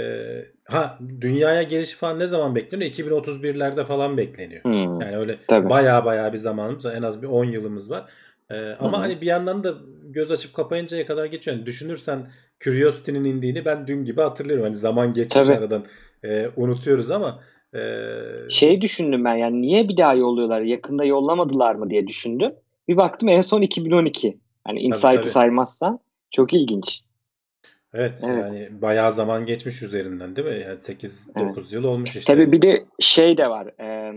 ha 0.65 0.99
dünyaya 1.21 1.63
gelişi 1.63 1.95
falan 1.95 2.19
ne 2.19 2.27
zaman 2.27 2.55
bekleniyor? 2.55 2.91
2031'lerde 2.91 3.85
falan 3.85 4.17
bekleniyor. 4.17 4.63
Hmm, 4.63 5.01
yani 5.01 5.17
öyle 5.17 5.37
tabii. 5.47 5.69
baya 5.69 6.05
baya 6.05 6.33
bir 6.33 6.37
zamanımız 6.37 6.85
en 6.85 7.01
az 7.01 7.23
bir 7.23 7.27
10 7.27 7.45
yılımız 7.45 7.91
var. 7.91 8.05
Ee, 8.51 8.75
ama 8.79 8.97
hmm. 8.97 9.03
hani 9.03 9.21
bir 9.21 9.25
yandan 9.25 9.63
da 9.63 9.73
göz 10.09 10.31
açıp 10.31 10.53
kapayıncaya 10.53 11.05
kadar 11.05 11.25
geçiyor. 11.25 11.57
Yani 11.57 11.65
düşünürsen 11.65 12.27
Curiosity'nin 12.59 13.25
indiğini 13.25 13.65
ben 13.65 13.87
dün 13.87 14.05
gibi 14.05 14.21
hatırlıyorum. 14.21 14.63
Hani 14.63 14.75
zaman 14.75 15.13
geçmiş 15.13 15.47
tabii. 15.47 15.57
aradan 15.57 15.83
e, 16.23 16.49
unutuyoruz 16.55 17.11
ama 17.11 17.39
e... 17.75 17.79
şey 18.49 18.81
düşündüm 18.81 19.25
ben 19.25 19.35
yani 19.35 19.61
niye 19.61 19.89
bir 19.89 19.97
daha 19.97 20.13
yolluyorlar? 20.13 20.61
Yakında 20.61 21.05
yollamadılar 21.05 21.75
mı 21.75 21.89
diye 21.89 22.07
düşündüm. 22.07 22.51
Bir 22.87 22.97
baktım 22.97 23.29
en 23.29 23.41
son 23.41 23.61
2012. 23.61 24.37
Hani 24.65 24.79
Insight'ı 24.79 25.29
saymazsan 25.29 25.99
çok 26.31 26.53
ilginç. 26.53 27.01
Evet, 27.93 28.19
evet 28.23 28.37
yani 28.37 28.81
bayağı 28.81 29.11
zaman 29.11 29.45
geçmiş 29.45 29.81
üzerinden 29.81 30.35
değil 30.35 30.47
mi? 30.47 30.63
Yani 30.63 30.79
8-9 30.79 31.31
evet. 31.37 31.71
yıl 31.71 31.83
olmuş 31.83 32.15
işte. 32.15 32.33
Tabii 32.33 32.51
bir 32.51 32.61
de 32.61 32.85
şey 32.99 33.37
de 33.37 33.49
var. 33.49 33.67
E, 33.81 34.13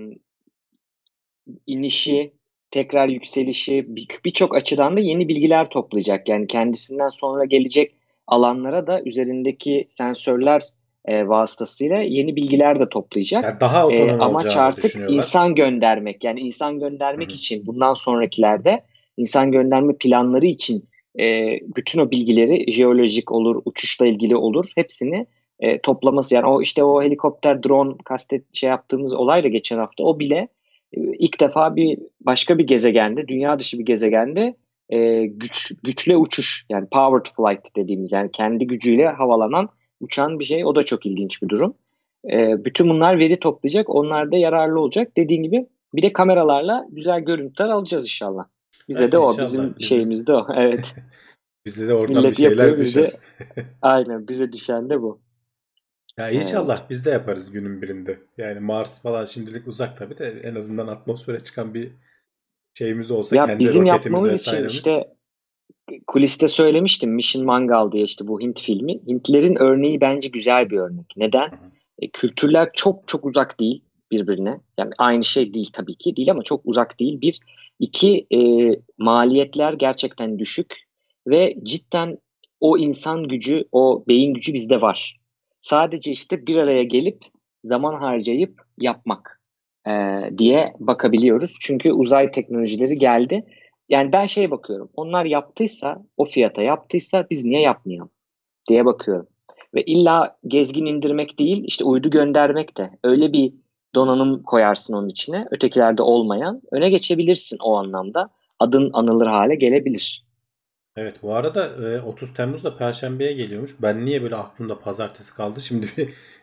inişi, 1.67 2.33
tekrar 2.71 3.09
yükselişi 3.09 3.87
birçok 4.25 4.57
açıdan 4.57 4.97
da 4.97 5.01
yeni 5.01 5.29
bilgiler 5.29 5.69
toplayacak. 5.69 6.29
Yani 6.29 6.47
kendisinden 6.47 7.09
sonra 7.09 7.45
gelecek 7.45 7.95
alanlara 8.27 8.87
da 8.87 9.03
üzerindeki 9.03 9.85
sensörler 9.89 10.63
e, 11.05 11.29
vasıtasıyla 11.29 11.97
yeni 11.97 12.37
bilgiler 12.37 12.81
de 12.81 12.89
toplayacak. 12.89 13.45
Yani 13.45 13.61
daha 13.61 13.87
otonom 13.87 14.21
e, 14.21 14.25
amaç 14.25 14.57
artık 14.57 14.95
insan 15.09 15.55
göndermek. 15.55 16.25
Yani 16.25 16.41
insan 16.41 16.81
göndermek 16.81 17.29
Hı-hı. 17.29 17.37
için 17.37 17.67
bundan 17.67 17.95
sonrakilerde 17.95 18.85
insan 19.17 19.53
gönderme 19.53 19.97
planları 19.97 20.47
için 20.47 20.89
e, 21.21 21.59
bütün 21.77 22.01
o 22.01 22.11
bilgileri 22.11 22.73
jeolojik 22.73 23.33
olur, 23.33 23.63
uçuşla 23.65 24.07
ilgili 24.07 24.37
olur 24.37 24.67
hepsini 24.75 25.27
e, 25.61 25.81
toplaması. 25.81 26.35
Yani 26.35 26.47
o 26.47 26.63
işte 26.63 26.85
o 26.85 27.03
helikopter, 27.03 27.63
drone 27.63 27.95
kastet 28.05 28.55
şey 28.55 28.71
yaptığımız 28.71 29.15
olayla 29.15 29.51
geçen 29.51 29.79
hafta 29.79 30.05
o 30.05 30.19
bile 30.19 30.49
e, 30.93 31.01
ilk 31.19 31.41
defa 31.41 31.77
bir 31.77 31.99
başka 32.21 32.59
bir 32.59 32.67
gezegende, 32.67 33.29
dünya 33.29 33.59
dışı 33.59 33.79
bir 33.79 33.85
gezegende 33.85 34.55
e, 34.89 35.27
güç 35.27 35.73
güçle 35.83 36.17
uçuş 36.17 36.67
yani 36.71 36.89
powered 36.93 37.27
flight 37.37 37.77
dediğimiz 37.77 38.13
yani 38.13 38.31
kendi 38.33 38.67
gücüyle 38.67 39.09
havalanan 39.09 39.69
uçan 40.01 40.39
bir 40.39 40.45
şey. 40.45 40.65
O 40.65 40.75
da 40.75 40.83
çok 40.83 41.07
ilginç 41.07 41.43
bir 41.43 41.49
durum. 41.49 41.75
E, 42.33 42.65
bütün 42.65 42.89
bunlar 42.89 43.19
veri 43.19 43.41
toplayacak. 43.41 43.91
Onlar 43.91 44.33
da 44.33 44.37
yararlı 44.37 44.81
olacak. 44.81 45.17
Dediğin 45.17 45.43
gibi 45.43 45.67
bir 45.95 46.03
de 46.03 46.13
kameralarla 46.13 46.87
güzel 46.91 47.21
görüntüler 47.21 47.69
alacağız 47.69 48.05
inşallah. 48.05 48.45
Bize 48.89 49.05
evet, 49.05 49.13
de 49.13 49.19
o 49.19 49.39
bizim, 49.39 49.45
bizim 49.45 49.81
şeyimiz 49.81 50.27
de 50.27 50.33
o. 50.33 50.47
Evet. 50.57 50.95
Bizde 51.67 51.89
de 51.89 51.95
oradan 51.95 52.17
Millet 52.17 52.31
bir 52.31 52.37
şeyler 52.37 52.69
yapıyor, 52.69 52.79
düşer. 52.79 53.05
Bize, 53.05 53.67
aynen 53.83 54.29
bize 54.29 54.53
düşen 54.53 54.91
de 54.91 55.03
bu. 55.03 55.21
Ya 56.19 56.31
inşallah 56.31 56.79
evet. 56.79 56.91
biz 56.91 57.05
de 57.05 57.11
yaparız 57.11 57.53
günün 57.53 57.83
birinde. 57.83 58.19
Yani 58.37 58.61
Mars 58.61 59.03
falan 59.03 59.25
şimdilik 59.25 59.69
uzak 59.69 59.97
tabii 59.97 60.19
de 60.19 60.41
en 60.45 60.55
azından 60.55 60.87
atmosfere 60.87 61.41
çıkan 61.41 61.75
bir 61.75 61.93
şeyimiz 62.79 63.11
olsa 63.11 63.37
ya 63.37 63.47
kendi 63.47 63.65
bizim 63.65 63.83
roketimiz 63.83 64.25
yapmamız 64.25 64.43
için 64.43 64.67
işte 64.67 65.15
kuliste 66.07 66.49
söylemiştim 66.49 67.15
Mission 67.15 67.45
Mangal 67.45 67.93
diye 67.93 68.05
işte 68.05 68.27
bu 68.27 68.41
Hint 68.41 68.61
filmi. 68.61 69.01
Hintlerin 69.07 69.57
örneği 69.57 70.01
bence 70.01 70.29
güzel 70.29 70.71
bir 70.71 70.79
örnek. 70.79 71.15
Neden? 71.17 71.51
E, 71.99 72.11
kültürler 72.11 72.71
çok 72.75 73.09
çok 73.09 73.25
uzak 73.25 73.61
değil 73.61 73.85
birbirine. 74.15 74.61
Yani 74.79 74.91
aynı 74.99 75.25
şey 75.25 75.55
değil 75.55 75.71
tabii 75.73 75.95
ki 75.95 76.17
değil 76.17 76.31
ama 76.31 76.43
çok 76.43 76.61
uzak 76.65 77.01
değil. 77.01 77.21
Bir, 77.21 77.41
iki 77.81 78.27
e, 78.35 78.39
maliyetler 78.99 79.73
gerçekten 79.73 80.39
düşük. 80.39 80.77
ve 81.27 81.57
cidden 81.63 82.19
o 82.61 82.79
insan 82.79 83.29
gücü, 83.29 83.65
o 83.73 84.05
beyin 84.09 84.35
gücü 84.35 84.55
bizde 84.55 84.81
var. 84.81 85.17
Sadece 85.61 86.13
işte 86.13 86.47
bir 86.47 86.57
araya 86.57 86.83
gelip 86.83 87.25
zaman 87.65 87.95
harcayıp 87.95 88.63
yapmak 88.79 89.41
e, 89.87 89.93
diye 90.39 90.75
bakabiliyoruz. 90.81 91.57
Çünkü 91.61 91.93
uzay 91.93 92.31
teknolojileri 92.31 92.99
geldi. 92.99 93.45
Yani 93.89 94.13
ben 94.13 94.27
şey 94.27 94.51
bakıyorum. 94.51 94.91
Onlar 94.97 95.25
yaptıysa, 95.25 96.03
o 96.17 96.25
fiyata 96.25 96.63
yaptıysa 96.63 97.27
biz 97.31 97.45
niye 97.45 97.61
yapmayalım 97.61 98.11
diye 98.69 98.85
bakıyorum. 98.85 99.27
Ve 99.75 99.83
illa 99.83 100.37
gezgin 100.47 100.87
indirmek 100.87 101.39
değil, 101.39 101.65
işte 101.67 101.85
uydu 101.85 102.11
göndermek 102.11 102.77
de 102.77 102.91
öyle 103.05 103.33
bir 103.33 103.53
donanım 103.95 104.43
koyarsın 104.43 104.95
onun 104.95 105.09
içine. 105.09 105.47
Ötekilerde 105.51 106.03
olmayan. 106.03 106.63
Öne 106.73 106.91
geçebilirsin 106.91 107.59
o 107.63 107.77
anlamda. 107.77 108.31
Adın 108.59 108.91
anılır 108.93 109.27
hale 109.27 109.55
gelebilir. 109.55 110.25
Evet 110.97 111.23
bu 111.23 111.35
arada 111.35 111.71
30 112.07 112.31
e, 112.31 112.35
Temmuz'da 112.35 112.77
Perşembe'ye 112.77 113.33
geliyormuş. 113.33 113.83
Ben 113.83 114.05
niye 114.05 114.23
böyle 114.23 114.37
aklımda 114.37 114.79
pazartesi 114.79 115.35
kaldı? 115.35 115.61
Şimdi 115.61 115.87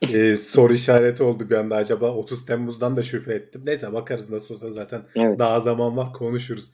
bir 0.02 0.14
e, 0.14 0.36
soru 0.38 0.74
işareti 0.74 1.24
oldu 1.24 1.50
bir 1.50 1.56
anda. 1.56 1.76
Acaba 1.76 2.12
30 2.12 2.46
Temmuz'dan 2.46 2.98
da 2.98 3.02
şüphe 3.02 3.34
ettim. 3.34 3.62
Neyse 3.66 3.94
bakarız 3.94 4.32
nasıl 4.32 4.54
olsa 4.54 4.72
zaten 4.72 5.02
evet. 5.16 5.40
daha 5.40 5.60
zaman 5.60 5.98
var 5.98 6.14
konuşuruz. 6.14 6.72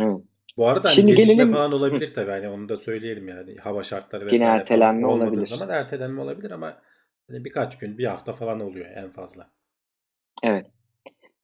Evet. 0.00 0.20
Bu 0.56 0.68
arada 0.68 0.88
hani 0.88 0.94
Şimdi 0.94 1.10
gecikme 1.10 1.34
gelelim. 1.34 1.52
falan 1.52 1.72
olabilir 1.72 2.14
tabii. 2.14 2.30
Hani 2.30 2.48
onu 2.48 2.68
da 2.68 2.76
söyleyelim 2.76 3.28
yani. 3.28 3.56
Hava 3.56 3.82
şartları 3.82 4.26
vesaire. 4.26 4.44
Yine 4.44 4.54
ertelenme 4.54 5.06
olabilir. 5.06 5.46
zaman 5.46 5.68
ertelenme 5.68 6.20
olabilir 6.20 6.50
ama 6.50 6.82
hani 7.28 7.44
birkaç 7.44 7.78
gün, 7.78 7.98
bir 7.98 8.06
hafta 8.06 8.32
falan 8.32 8.60
oluyor 8.60 8.86
en 8.94 9.10
fazla. 9.10 9.50
Evet. 10.42 10.66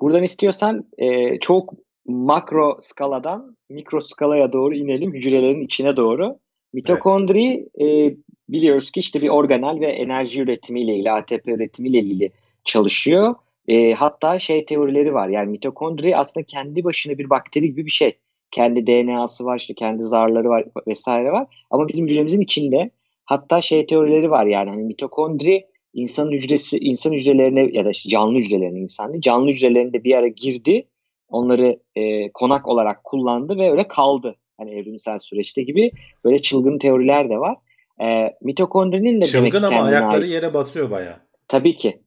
Buradan 0.00 0.22
istiyorsan 0.22 0.84
e, 0.98 1.38
çok 1.38 1.74
makro 2.06 2.76
skaladan 2.80 3.56
mikro 3.70 4.00
skalaya 4.00 4.52
doğru 4.52 4.74
inelim 4.74 5.14
hücrelerin 5.14 5.64
içine 5.64 5.96
doğru. 5.96 6.38
Mitokondri 6.72 7.68
evet. 7.78 8.12
e, 8.12 8.16
biliyoruz 8.48 8.90
ki 8.90 9.00
işte 9.00 9.22
bir 9.22 9.28
organel 9.28 9.80
ve 9.80 9.86
enerji 9.86 10.42
üretimiyle 10.42 10.94
ilgili, 10.94 11.10
ATP 11.10 11.48
üretimiyle 11.48 11.98
ilgili 11.98 12.30
çalışıyor. 12.64 13.34
E, 13.68 13.92
hatta 13.92 14.38
şey 14.38 14.64
teorileri 14.64 15.14
var 15.14 15.28
yani 15.28 15.50
mitokondri 15.50 16.16
aslında 16.16 16.46
kendi 16.46 16.84
başına 16.84 17.18
bir 17.18 17.30
bakteri 17.30 17.66
gibi 17.66 17.84
bir 17.84 17.90
şey. 17.90 18.18
Kendi 18.50 18.86
DNA'sı 18.86 19.44
var 19.44 19.58
işte 19.58 19.74
kendi 19.74 20.02
zarları 20.02 20.48
var 20.48 20.64
vesaire 20.86 21.32
var. 21.32 21.46
Ama 21.70 21.88
bizim 21.88 22.06
hücremizin 22.06 22.40
içinde 22.40 22.90
hatta 23.24 23.60
şey 23.60 23.86
teorileri 23.86 24.30
var 24.30 24.46
yani 24.46 24.70
hani 24.70 24.82
mitokondri 24.82 25.66
insan 25.94 26.30
hücresi 26.30 26.78
insan 26.78 27.12
hücrelerine 27.12 27.68
ya 27.72 27.84
da 27.84 27.90
işte 27.90 28.10
canlı 28.10 28.38
hücrelerine 28.38 28.78
insan 28.78 29.20
canlı 29.20 29.50
hücrelerinde 29.50 30.04
bir 30.04 30.14
ara 30.14 30.28
girdi 30.28 30.86
onları 31.28 31.78
e, 31.96 32.32
konak 32.32 32.68
olarak 32.68 33.04
kullandı 33.04 33.58
ve 33.58 33.70
öyle 33.70 33.88
kaldı. 33.88 34.36
Hani 34.58 34.74
evrimsel 34.74 35.18
süreçte 35.18 35.62
gibi 35.62 35.90
böyle 36.24 36.38
çılgın 36.38 36.78
teoriler 36.78 37.30
de 37.30 37.38
var. 37.38 37.56
E, 38.00 38.36
mitokondrinin 38.42 39.20
de 39.20 39.24
çılgın 39.24 39.62
demek 39.62 39.72
ama 39.72 39.82
ayakları 39.82 40.22
ait. 40.22 40.32
yere 40.32 40.54
basıyor 40.54 40.90
baya. 40.90 41.20
Tabii 41.48 41.76
ki. 41.76 42.00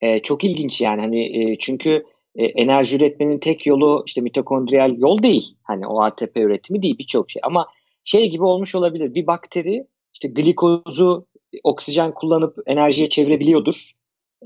E, 0.00 0.22
çok 0.22 0.44
ilginç 0.44 0.80
yani 0.80 1.00
hani 1.00 1.42
e, 1.42 1.58
çünkü 1.58 2.04
e, 2.34 2.44
enerji 2.44 2.96
üretmenin 2.96 3.38
tek 3.38 3.66
yolu 3.66 4.02
işte 4.06 4.20
mitokondriyal 4.20 4.98
yol 4.98 5.22
değil. 5.22 5.54
Hani 5.62 5.86
o 5.86 6.02
ATP 6.02 6.36
üretimi 6.36 6.82
değil 6.82 6.98
birçok 6.98 7.30
şey 7.30 7.42
ama 7.44 7.66
şey 8.04 8.30
gibi 8.30 8.44
olmuş 8.44 8.74
olabilir. 8.74 9.14
Bir 9.14 9.26
bakteri 9.26 9.86
işte 10.14 10.28
glikozu 10.28 11.26
oksijen 11.64 12.14
kullanıp 12.14 12.58
enerjiye 12.66 13.08
çevirebiliyordur 13.08 13.94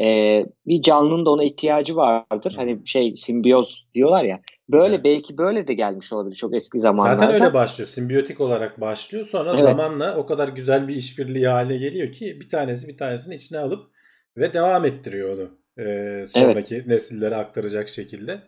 e, 0.00 0.06
bir 0.66 0.82
canlının 0.82 1.26
da 1.26 1.30
ona 1.30 1.44
ihtiyacı 1.44 1.96
vardır. 1.96 2.52
Hani 2.56 2.78
şey 2.84 3.16
simbiyoz 3.16 3.86
diyorlar 3.94 4.24
ya. 4.24 4.40
Böyle 4.68 4.94
evet. 4.94 5.04
belki 5.04 5.38
böyle 5.38 5.68
de 5.68 5.74
gelmiş 5.74 6.12
olabilir 6.12 6.34
çok 6.34 6.54
eski 6.54 6.78
zamanlarda. 6.80 7.18
Zaten 7.18 7.34
öyle 7.34 7.54
başlıyor. 7.54 7.88
Simbiyotik 7.88 8.40
olarak 8.40 8.80
başlıyor. 8.80 9.26
Sonra 9.26 9.50
evet. 9.50 9.62
zamanla 9.62 10.16
o 10.16 10.26
kadar 10.26 10.48
güzel 10.48 10.88
bir 10.88 10.96
işbirliği 10.96 11.48
hale 11.48 11.76
geliyor 11.76 12.12
ki 12.12 12.40
bir 12.40 12.48
tanesi 12.48 12.88
bir 12.88 12.96
tanesini 12.96 13.34
içine 13.34 13.58
alıp 13.58 13.90
ve 14.36 14.54
devam 14.54 14.84
ettiriyor 14.84 15.38
onu. 15.38 15.48
E, 15.86 16.26
sonraki 16.26 16.74
evet. 16.74 16.86
nesillere 16.86 17.36
aktaracak 17.36 17.88
şekilde. 17.88 18.42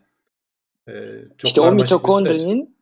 E, 0.88 0.92
çok 1.38 1.48
işte 1.48 1.60
o 1.60 1.72
mitokondrinin 1.72 2.76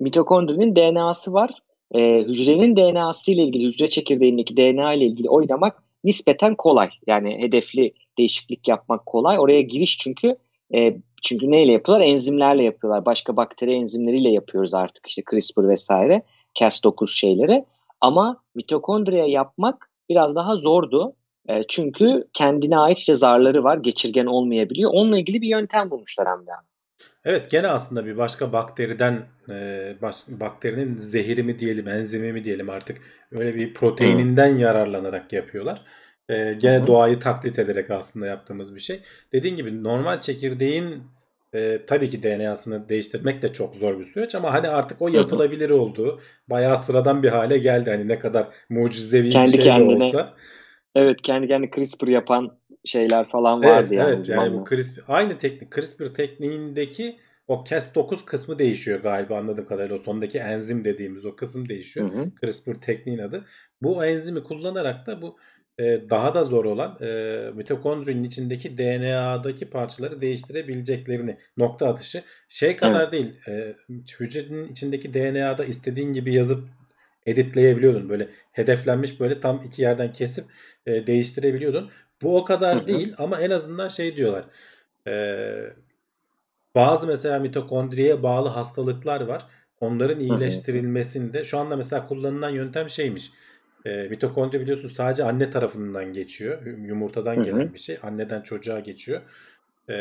mitokondrinin 0.00 0.76
DNA'sı 0.76 1.32
var. 1.32 1.62
E, 1.94 2.18
hücrenin 2.22 2.76
DNA'sı 2.76 3.32
ile 3.32 3.42
ilgili, 3.42 3.64
hücre 3.64 3.90
çekirdeğindeki 3.90 4.56
DNA 4.56 4.92
ile 4.92 5.04
ilgili 5.04 5.28
oynamak 5.28 5.82
nispeten 6.04 6.54
kolay. 6.54 6.90
Yani 7.06 7.38
hedefli 7.38 7.92
değişiklik 8.18 8.68
yapmak 8.68 9.06
kolay. 9.06 9.38
Oraya 9.38 9.60
giriş 9.60 9.98
çünkü 9.98 10.36
e, 10.74 10.96
çünkü 11.22 11.50
neyle 11.50 11.72
yapıyorlar? 11.72 12.06
Enzimlerle 12.06 12.62
yapıyorlar. 12.62 13.04
Başka 13.04 13.36
bakteri 13.36 13.72
enzimleriyle 13.72 14.30
yapıyoruz 14.30 14.74
artık 14.74 15.06
işte 15.06 15.22
CRISPR 15.30 15.68
vesaire. 15.68 16.22
Cas9 16.60 17.08
şeyleri. 17.08 17.64
Ama 18.00 18.42
mitokondriya 18.54 19.26
yapmak 19.26 19.90
biraz 20.08 20.34
daha 20.34 20.56
zordu. 20.56 21.14
E, 21.48 21.62
çünkü 21.68 22.28
kendine 22.32 22.78
ait 22.78 22.98
işte 22.98 23.14
zarları 23.14 23.64
var. 23.64 23.76
Geçirgen 23.76 24.26
olmayabiliyor. 24.26 24.90
Onunla 24.94 25.18
ilgili 25.18 25.42
bir 25.42 25.48
yöntem 25.48 25.90
bulmuşlar 25.90 26.28
hem 26.28 26.46
de. 26.46 26.50
Evet 27.24 27.50
gene 27.50 27.68
aslında 27.68 28.06
bir 28.06 28.16
başka 28.16 28.52
bakteriden 28.52 29.26
e, 29.50 29.94
baş, 30.02 30.16
bakterinin 30.28 30.96
zehiri 30.96 31.42
mi 31.42 31.58
diyelim 31.58 31.88
enzimi 31.88 32.32
mi 32.32 32.44
diyelim 32.44 32.70
artık 32.70 32.98
öyle 33.32 33.54
bir 33.54 33.74
proteininden 33.74 34.50
hmm. 34.50 34.58
yararlanarak 34.58 35.32
yapıyorlar. 35.32 35.82
E, 36.28 36.52
gene 36.52 36.78
hmm. 36.78 36.86
doğayı 36.86 37.18
taklit 37.18 37.58
ederek 37.58 37.90
aslında 37.90 38.26
yaptığımız 38.26 38.74
bir 38.74 38.80
şey. 38.80 39.00
Dediğin 39.32 39.56
gibi 39.56 39.82
normal 39.82 40.20
çekirdeğin 40.20 41.02
e, 41.54 41.80
tabii 41.86 42.10
ki 42.10 42.22
DNA'sını 42.22 42.88
değiştirmek 42.88 43.42
de 43.42 43.52
çok 43.52 43.74
zor 43.74 43.98
bir 43.98 44.04
süreç 44.04 44.34
ama 44.34 44.52
hani 44.52 44.68
artık 44.68 45.02
o 45.02 45.08
yapılabilir 45.08 45.70
olduğu 45.70 46.20
bayağı 46.48 46.82
sıradan 46.82 47.22
bir 47.22 47.28
hale 47.28 47.58
geldi. 47.58 47.90
Hani 47.90 48.08
ne 48.08 48.18
kadar 48.18 48.46
mucizevi 48.68 49.30
kendi 49.30 49.52
bir 49.52 49.56
şey 49.56 49.64
kendine, 49.64 50.00
de 50.00 50.04
olsa. 50.04 50.34
Evet 50.94 51.22
kendi 51.22 51.48
kendine 51.48 51.70
CRISPR 51.70 52.08
yapan 52.08 52.58
şeyler 52.86 53.28
falan 53.28 53.64
vardı 53.64 53.88
evet, 53.90 53.92
yani. 53.92 54.14
Evet 54.16 54.28
yani 54.28 54.52
bu 54.52 54.64
CRISPR 54.64 55.02
aynı 55.08 55.38
teknik 55.38 55.74
CRISPR 55.74 56.14
tekniğindeki 56.14 57.18
o 57.48 57.64
Cas9 57.64 58.24
kısmı 58.24 58.58
değişiyor 58.58 59.02
galiba 59.02 59.38
anladığım 59.38 59.66
kadarıyla. 59.66 59.96
O 59.96 59.98
sondaki 59.98 60.38
enzim 60.38 60.84
dediğimiz 60.84 61.24
o 61.24 61.36
kısım 61.36 61.68
değişiyor. 61.68 62.12
Hı 62.12 62.18
hı. 62.18 62.30
CRISPR 62.40 62.74
tekniğin 62.74 63.18
adı. 63.18 63.44
Bu 63.82 64.04
enzimi 64.04 64.42
kullanarak 64.42 65.06
da 65.06 65.22
bu 65.22 65.36
e, 65.78 66.10
daha 66.10 66.34
da 66.34 66.44
zor 66.44 66.64
olan 66.64 66.98
e, 67.02 67.50
mitokondrinin 67.54 68.24
içindeki 68.24 68.78
DNA'daki 68.78 69.70
parçaları 69.70 70.20
değiştirebileceklerini 70.20 71.36
nokta 71.56 71.88
atışı 71.88 72.22
şey 72.48 72.76
kadar 72.76 73.00
evet. 73.00 73.12
değil. 73.12 73.34
E, 73.48 73.74
hücrenin 74.20 74.68
içindeki 74.68 75.14
DNA'da 75.14 75.64
istediğin 75.64 76.12
gibi 76.12 76.34
yazıp 76.34 76.68
editleyebiliyordun. 77.26 78.08
Böyle 78.08 78.28
hedeflenmiş 78.52 79.20
böyle 79.20 79.40
tam 79.40 79.62
iki 79.66 79.82
yerden 79.82 80.12
kesip 80.12 80.44
e, 80.86 81.06
değiştirebiliyordun. 81.06 81.90
Bu 82.22 82.38
o 82.38 82.44
kadar 82.44 82.78
Hı-hı. 82.78 82.86
değil 82.86 83.14
ama 83.18 83.40
en 83.40 83.50
azından 83.50 83.88
şey 83.88 84.16
diyorlar. 84.16 84.44
E, 85.06 85.14
bazı 86.74 87.06
mesela 87.06 87.38
mitokondriye 87.38 88.22
bağlı 88.22 88.48
hastalıklar 88.48 89.20
var. 89.20 89.46
Onların 89.80 90.20
iyileştirilmesinde 90.20 91.44
şu 91.44 91.58
anda 91.58 91.76
mesela 91.76 92.06
kullanılan 92.06 92.50
yöntem 92.50 92.90
şeymiş. 92.90 93.30
E, 93.84 94.08
mitokondri 94.08 94.60
biliyorsun 94.60 94.88
sadece 94.88 95.24
anne 95.24 95.50
tarafından 95.50 96.12
geçiyor. 96.12 96.66
Yumurtadan 96.66 97.42
gelen 97.42 97.74
bir 97.74 97.78
şey. 97.78 97.98
Anneden 98.02 98.42
çocuğa 98.42 98.80
geçiyor. 98.80 99.20
E, 99.90 99.96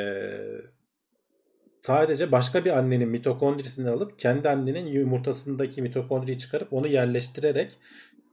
sadece 1.81 2.31
başka 2.31 2.65
bir 2.65 2.77
annenin 2.77 3.09
mitokondrisini 3.09 3.89
alıp 3.89 4.19
kendi 4.19 4.49
annenin 4.49 4.85
yumurtasındaki 4.85 5.81
mitokondriyi 5.81 6.37
çıkarıp 6.37 6.73
onu 6.73 6.87
yerleştirerek 6.87 7.77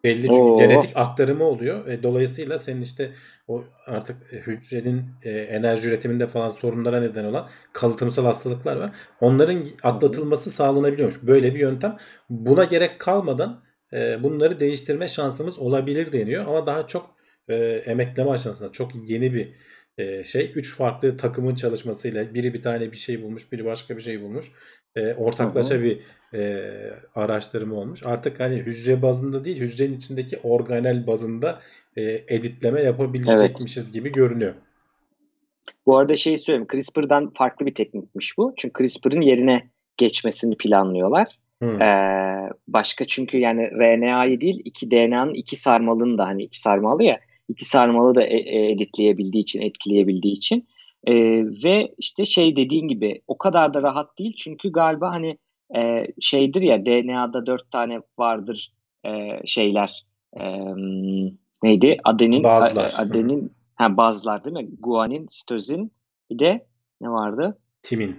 belli 0.05 0.23
çünkü 0.23 0.37
Oo. 0.37 0.59
genetik 0.59 0.91
aktarımı 0.95 1.45
oluyor. 1.45 1.87
E, 1.89 2.03
dolayısıyla 2.03 2.59
senin 2.59 2.81
işte 2.81 3.13
o 3.49 3.65
artık 3.87 4.17
hücrenin 4.33 5.05
e, 5.23 5.31
enerji 5.31 5.89
üretiminde 5.89 6.27
falan 6.27 6.51
sorunlara 6.51 7.01
neden 7.01 7.25
olan 7.25 7.49
kalıtımsal 7.73 8.25
hastalıklar 8.25 8.77
var. 8.77 8.97
Onların 9.21 9.65
atlatılması 9.83 10.51
sağlanabiliyormuş. 10.51 11.27
Böyle 11.27 11.55
bir 11.55 11.61
yöntem. 11.61 11.97
Buna 12.31 12.65
gerek 12.65 12.99
kalmadan 12.99 13.63
e, 13.93 14.23
bunları 14.23 14.61
değiştirme 14.61 15.09
şansımız 15.09 15.59
olabilir 15.59 16.13
deniyor. 16.13 16.47
Ama 16.47 16.67
daha 16.67 16.87
çok 16.87 17.17
e, 17.49 17.55
emekleme 17.87 18.31
aşamasında 18.31 18.73
çok 18.73 19.11
yeni 19.11 19.35
bir 19.35 19.55
e, 19.99 20.25
şey. 20.25 20.53
Üç 20.55 20.77
farklı 20.77 21.17
takımın 21.17 21.55
çalışmasıyla 21.55 22.35
biri 22.35 22.55
bir 22.55 22.63
tane 22.63 22.93
bir 22.93 22.97
şey 22.97 23.23
bulmuş, 23.23 23.53
biri 23.53 23.65
başka 23.65 23.97
bir 23.97 24.03
şey 24.03 24.23
bulmuş. 24.23 24.47
E, 24.97 25.15
ortaklaşa 25.15 25.75
Hı-hı. 25.75 25.83
bir 25.83 25.99
e, 26.35 26.71
araştırma 27.15 27.77
olmuş. 27.77 28.03
Artık 28.07 28.41
hani 28.41 28.57
hücre 28.57 29.03
bazında 29.03 29.45
değil, 29.45 29.61
hücrenin 29.61 29.97
içindeki 29.97 30.39
organel 30.43 31.07
bazında 31.07 31.61
e, 31.97 32.03
editleme 32.29 32.83
yapabilecekmişiz 32.83 33.85
evet. 33.85 33.95
gibi 33.95 34.13
görünüyor. 34.13 34.55
Bu 35.87 35.99
arada 35.99 36.17
şey 36.17 36.39
söyleyeyim, 36.39 36.67
CRISPR'dan 36.73 37.31
farklı 37.31 37.67
bir 37.67 37.75
teknikmiş 37.75 38.39
bu. 38.39 38.55
Çünkü 38.57 38.83
CRISPR'ın 38.83 39.21
yerine 39.21 39.71
geçmesini 39.97 40.57
planlıyorlar. 40.57 41.39
Hmm. 41.63 41.83
Ee, 41.83 42.51
başka 42.69 43.07
çünkü 43.07 43.39
yani 43.39 43.71
RNA'yı 43.71 44.41
değil 44.41 44.63
iki 44.65 44.91
DNA'nın 44.91 45.35
iki 45.35 45.57
sarmalını 45.57 46.19
da 46.19 46.27
hani 46.27 46.43
iki 46.43 46.61
sarmalı 46.61 47.03
ya 47.03 47.21
iki 47.49 47.65
sarmalı 47.65 48.15
da 48.15 48.23
e- 48.23 48.37
e- 48.37 48.73
editleyebildiği 48.73 49.43
için 49.43 49.61
etkileyebildiği 49.61 50.37
için 50.37 50.69
ee, 51.07 51.15
ve 51.65 51.95
işte 51.99 52.25
şey 52.25 52.57
dediğin 52.57 52.89
gibi 52.89 53.23
o 53.27 53.39
kadar 53.39 53.75
da 53.75 53.83
rahat 53.83 54.19
değil 54.19 54.35
çünkü 54.37 54.73
galiba 54.73 55.11
hani 55.11 55.39
e, 55.77 56.07
şeydir 56.21 56.63
ya 56.63 56.87
DNA'da 56.87 57.47
dört 57.47 57.71
tane 57.71 58.01
vardır 58.19 58.73
e, 59.07 59.41
şeyler 59.47 60.07
e, 60.41 60.43
neydi? 61.63 61.97
Adenin 62.05 62.45
bazlar. 62.45 62.95
adenin 62.97 63.53
ha 63.75 63.97
bazlar 63.97 64.45
değil 64.45 64.57
mi? 64.57 64.69
Guanin 64.79 65.27
sitozin 65.27 65.93
bir 66.31 66.39
de 66.39 66.67
ne 67.01 67.11
vardı? 67.11 67.59
Timin. 67.83 68.17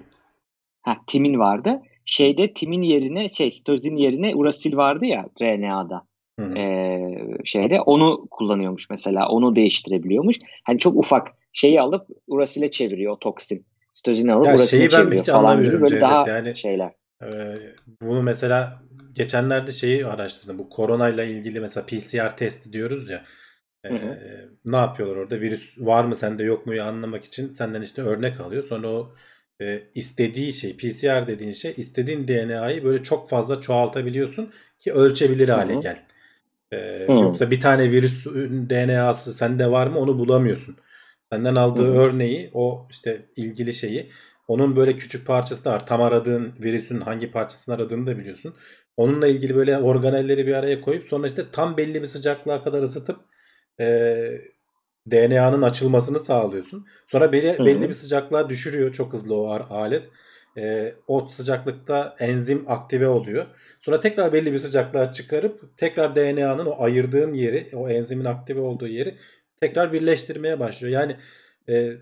Ha 0.82 0.98
timin 1.08 1.40
vardı. 1.40 1.82
Şeyde 2.06 2.54
timin 2.54 2.82
yerine 2.82 3.30
şey 3.30 3.52
sitozin 3.52 3.96
yerine 3.96 4.36
urasil 4.36 4.78
vardı 4.78 5.06
ya 5.06 5.26
RNA'da 5.42 6.04
e, 6.40 7.02
şeyde 7.46 7.82
onu 7.82 8.28
kullanıyormuş 8.32 8.90
mesela 8.90 9.28
onu 9.28 9.56
değiştirebiliyormuş. 9.56 10.40
Hani 10.64 10.80
çok 10.80 10.96
ufak 10.96 11.28
şeyi 11.54 11.82
alıp 11.82 12.08
urasile 12.28 12.72
çeviriyor 12.72 13.14
o 13.14 13.20
toksin 13.20 13.66
sitozin 13.94 14.28
alıp 14.28 14.48
ya 14.48 14.56
urasile 14.56 14.90
çeviriyor 14.90 15.26
falan 15.26 15.64
gibi 15.64 15.74
böyle 15.74 15.88
Cevdet. 15.88 16.02
daha 16.02 16.30
yani, 16.30 16.58
şeyler 16.58 16.92
e, 17.24 17.58
bunu 18.02 18.24
mesela 18.24 18.84
geçenlerde 19.14 19.72
şeyi 19.72 20.06
araştırdım. 20.06 20.60
Bu 20.60 20.70
koronayla 20.70 21.24
ilgili 21.24 21.60
mesela 21.60 21.86
PCR 21.86 22.38
testi 22.38 22.74
diyoruz 22.74 23.10
ya. 23.10 23.24
E, 23.86 23.92
ne 24.66 24.76
yapıyorlar 24.76 25.16
orada? 25.16 25.42
Virüs 25.42 25.78
var 25.78 26.04
mı 26.04 26.16
sende 26.16 26.44
yok 26.44 26.66
mu 26.66 26.82
anlamak 26.82 27.26
için 27.26 27.54
senden 27.54 27.82
işte 27.82 28.02
örnek 28.02 28.40
alıyor. 28.40 28.64
Sonra 28.64 28.88
o 28.88 29.14
e, 29.62 29.84
istediği 29.96 30.54
şey 30.54 30.78
PCR 30.78 31.28
dediğin 31.28 31.52
şey 31.52 31.74
istediğin 31.78 32.28
DNA'yı 32.28 32.84
böyle 32.84 33.04
çok 33.04 33.30
fazla 33.30 33.62
çoğaltabiliyorsun 33.62 34.52
ki 34.80 34.94
ölçebilir 34.94 35.50
hale 35.50 35.76
gel. 35.76 35.98
E, 36.72 37.06
yoksa 37.10 37.52
bir 37.52 37.60
tane 37.60 37.92
virüs 37.92 38.26
DNA'sı 38.70 39.34
sende 39.34 39.72
var 39.72 39.88
mı 39.88 40.00
onu 40.00 40.20
bulamıyorsun. 40.20 40.78
Senden 41.34 41.56
aldığı 41.56 41.84
Hı-hı. 41.84 41.98
örneği 41.98 42.52
o 42.54 42.88
işte 42.92 43.26
ilgili 43.36 43.74
şeyi 43.74 44.10
onun 44.48 44.76
böyle 44.76 44.96
küçük 44.96 45.28
parçası 45.28 45.66
da 45.66 45.72
var. 45.72 45.86
Tam 45.86 46.02
aradığın 46.02 46.54
virüsün 46.60 47.02
hangi 47.02 47.32
parçasını 47.32 47.76
aradığını 47.76 48.08
da 48.08 48.18
biliyorsun. 48.18 48.56
Onunla 48.98 49.28
ilgili 49.28 49.56
böyle 49.56 49.78
organelleri 49.78 50.48
bir 50.48 50.54
araya 50.54 50.82
koyup 50.82 51.06
sonra 51.06 51.28
işte 51.28 51.46
tam 51.52 51.78
belli 51.78 52.02
bir 52.02 52.08
sıcaklığa 52.08 52.64
kadar 52.64 52.84
ısıtıp 52.84 53.20
e, 53.80 53.86
DNA'nın 55.12 55.62
açılmasını 55.62 56.20
sağlıyorsun. 56.20 56.88
Sonra 57.06 57.32
belli, 57.32 57.66
belli 57.66 57.90
bir 57.90 57.94
sıcaklığa 57.94 58.50
düşürüyor 58.50 58.92
çok 58.92 59.14
hızlı 59.14 59.36
o 59.36 59.50
alet. 59.70 60.10
E, 60.58 60.94
o 61.08 61.28
sıcaklıkta 61.28 62.16
enzim 62.20 62.66
aktive 62.68 63.08
oluyor. 63.08 63.46
Sonra 63.80 64.00
tekrar 64.00 64.34
belli 64.34 64.52
bir 64.52 64.58
sıcaklığa 64.58 65.12
çıkarıp 65.12 65.78
tekrar 65.78 66.16
DNA'nın 66.16 66.66
o 66.66 66.84
ayırdığın 66.84 67.34
yeri, 67.34 67.70
o 67.74 67.90
enzimin 67.90 68.26
aktive 68.26 68.60
olduğu 68.60 68.88
yeri 68.88 69.18
tekrar 69.62 69.94
birleştirmeye 69.94 70.60
başlıyor. 70.60 70.94
Yani 70.94 71.16
e, 71.70 71.98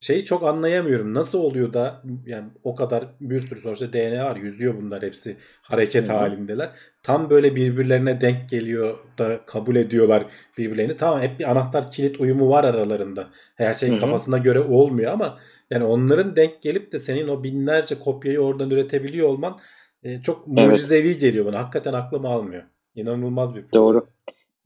şeyi 0.00 0.24
çok 0.24 0.42
anlayamıyorum. 0.42 1.14
Nasıl 1.14 1.38
oluyor 1.38 1.72
da 1.72 2.02
yani 2.26 2.48
o 2.64 2.74
kadar 2.74 3.06
bir 3.20 3.38
sürü 3.38 3.60
sonuçta 3.60 3.92
DNA 3.92 4.24
var. 4.24 4.36
Yüzüyor 4.36 4.74
bunlar 4.82 5.02
hepsi 5.02 5.36
hareket 5.62 6.08
Hı-hı. 6.08 6.16
halindeler. 6.16 6.70
Tam 7.02 7.30
böyle 7.30 7.56
birbirlerine 7.56 8.20
denk 8.20 8.48
geliyor 8.48 8.98
da 9.18 9.40
kabul 9.46 9.76
ediyorlar 9.76 10.26
birbirlerini. 10.58 10.96
Tamam 10.96 11.20
hep 11.20 11.38
bir 11.38 11.50
anahtar 11.50 11.90
kilit 11.90 12.20
uyumu 12.20 12.50
var 12.50 12.64
aralarında. 12.64 13.28
Her 13.54 13.74
şey 13.74 13.90
Hı-hı. 13.90 14.00
kafasına 14.00 14.38
göre 14.38 14.60
olmuyor 14.60 15.12
ama 15.12 15.38
yani 15.70 15.84
onların 15.84 16.36
denk 16.36 16.62
gelip 16.62 16.92
de 16.92 16.98
senin 16.98 17.28
o 17.28 17.44
binlerce 17.44 17.98
kopyayı 17.98 18.40
oradan 18.40 18.70
üretebiliyor 18.70 19.28
olman 19.28 19.58
e, 20.02 20.22
çok 20.22 20.46
mucizevi 20.46 21.08
evet. 21.08 21.20
geliyor 21.20 21.46
bana. 21.46 21.58
Hakikaten 21.58 21.92
aklım 21.92 22.26
almıyor. 22.26 22.62
İnanılmaz 22.94 23.56
bir 23.56 23.62
proje. 23.62 23.72
Doğru. 23.72 23.98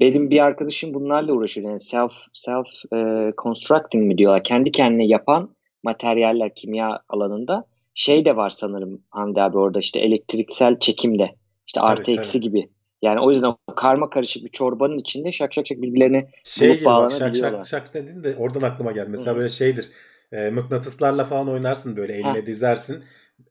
Benim 0.03 0.31
bir 0.31 0.45
arkadaşım 0.45 0.95
bunlarla 0.95 1.33
uğraşıyor. 1.33 1.69
Yani 1.69 1.81
self 1.81 2.13
self 2.33 2.67
e, 2.95 3.33
constructing 3.43 4.07
mi 4.07 4.19
diyorlar. 4.19 4.45
Kendi 4.45 4.71
kendine 4.71 5.07
yapan 5.07 5.55
materyaller 5.83 6.55
kimya 6.55 7.01
alanında 7.09 7.65
şey 7.95 8.25
de 8.25 8.37
var 8.37 8.51
sanırım 8.51 9.03
Hamdi 9.11 9.43
abi 9.43 9.59
orada 9.59 9.79
işte 9.79 10.01
elektriksel 10.01 10.79
çekimde. 10.79 11.35
İşte 11.67 11.81
artı 11.81 12.03
tabii, 12.03 12.17
eksi 12.17 12.33
tabii. 12.33 12.43
gibi. 12.43 12.69
Yani 13.03 13.21
o 13.21 13.31
yüzden 13.31 13.55
o 13.67 13.75
karma 13.75 14.11
karışık 14.11 14.45
bir 14.45 14.51
çorbanın 14.51 14.99
içinde 14.99 15.33
şak 15.33 15.55
şak 15.55 15.67
şak 15.67 15.83
birbirlerine 15.83 16.29
şey 16.45 16.75
gibi 16.75 16.85
bak 16.85 17.13
şak 17.13 17.37
şak 17.37 17.67
şak 17.67 17.95
dedin 17.95 18.25
de 18.25 18.37
oradan 18.39 18.63
aklıma 18.63 18.93
geldi. 18.93 19.09
Mesela 19.11 19.33
Hı. 19.33 19.37
böyle 19.37 19.49
şeydir. 19.49 19.91
E, 20.33 20.51
mıknatıslarla 20.51 21.25
falan 21.25 21.49
oynarsın 21.49 21.97
böyle 21.97 22.13
eline 22.13 22.41
ha. 22.41 22.47
dizersin 22.47 23.05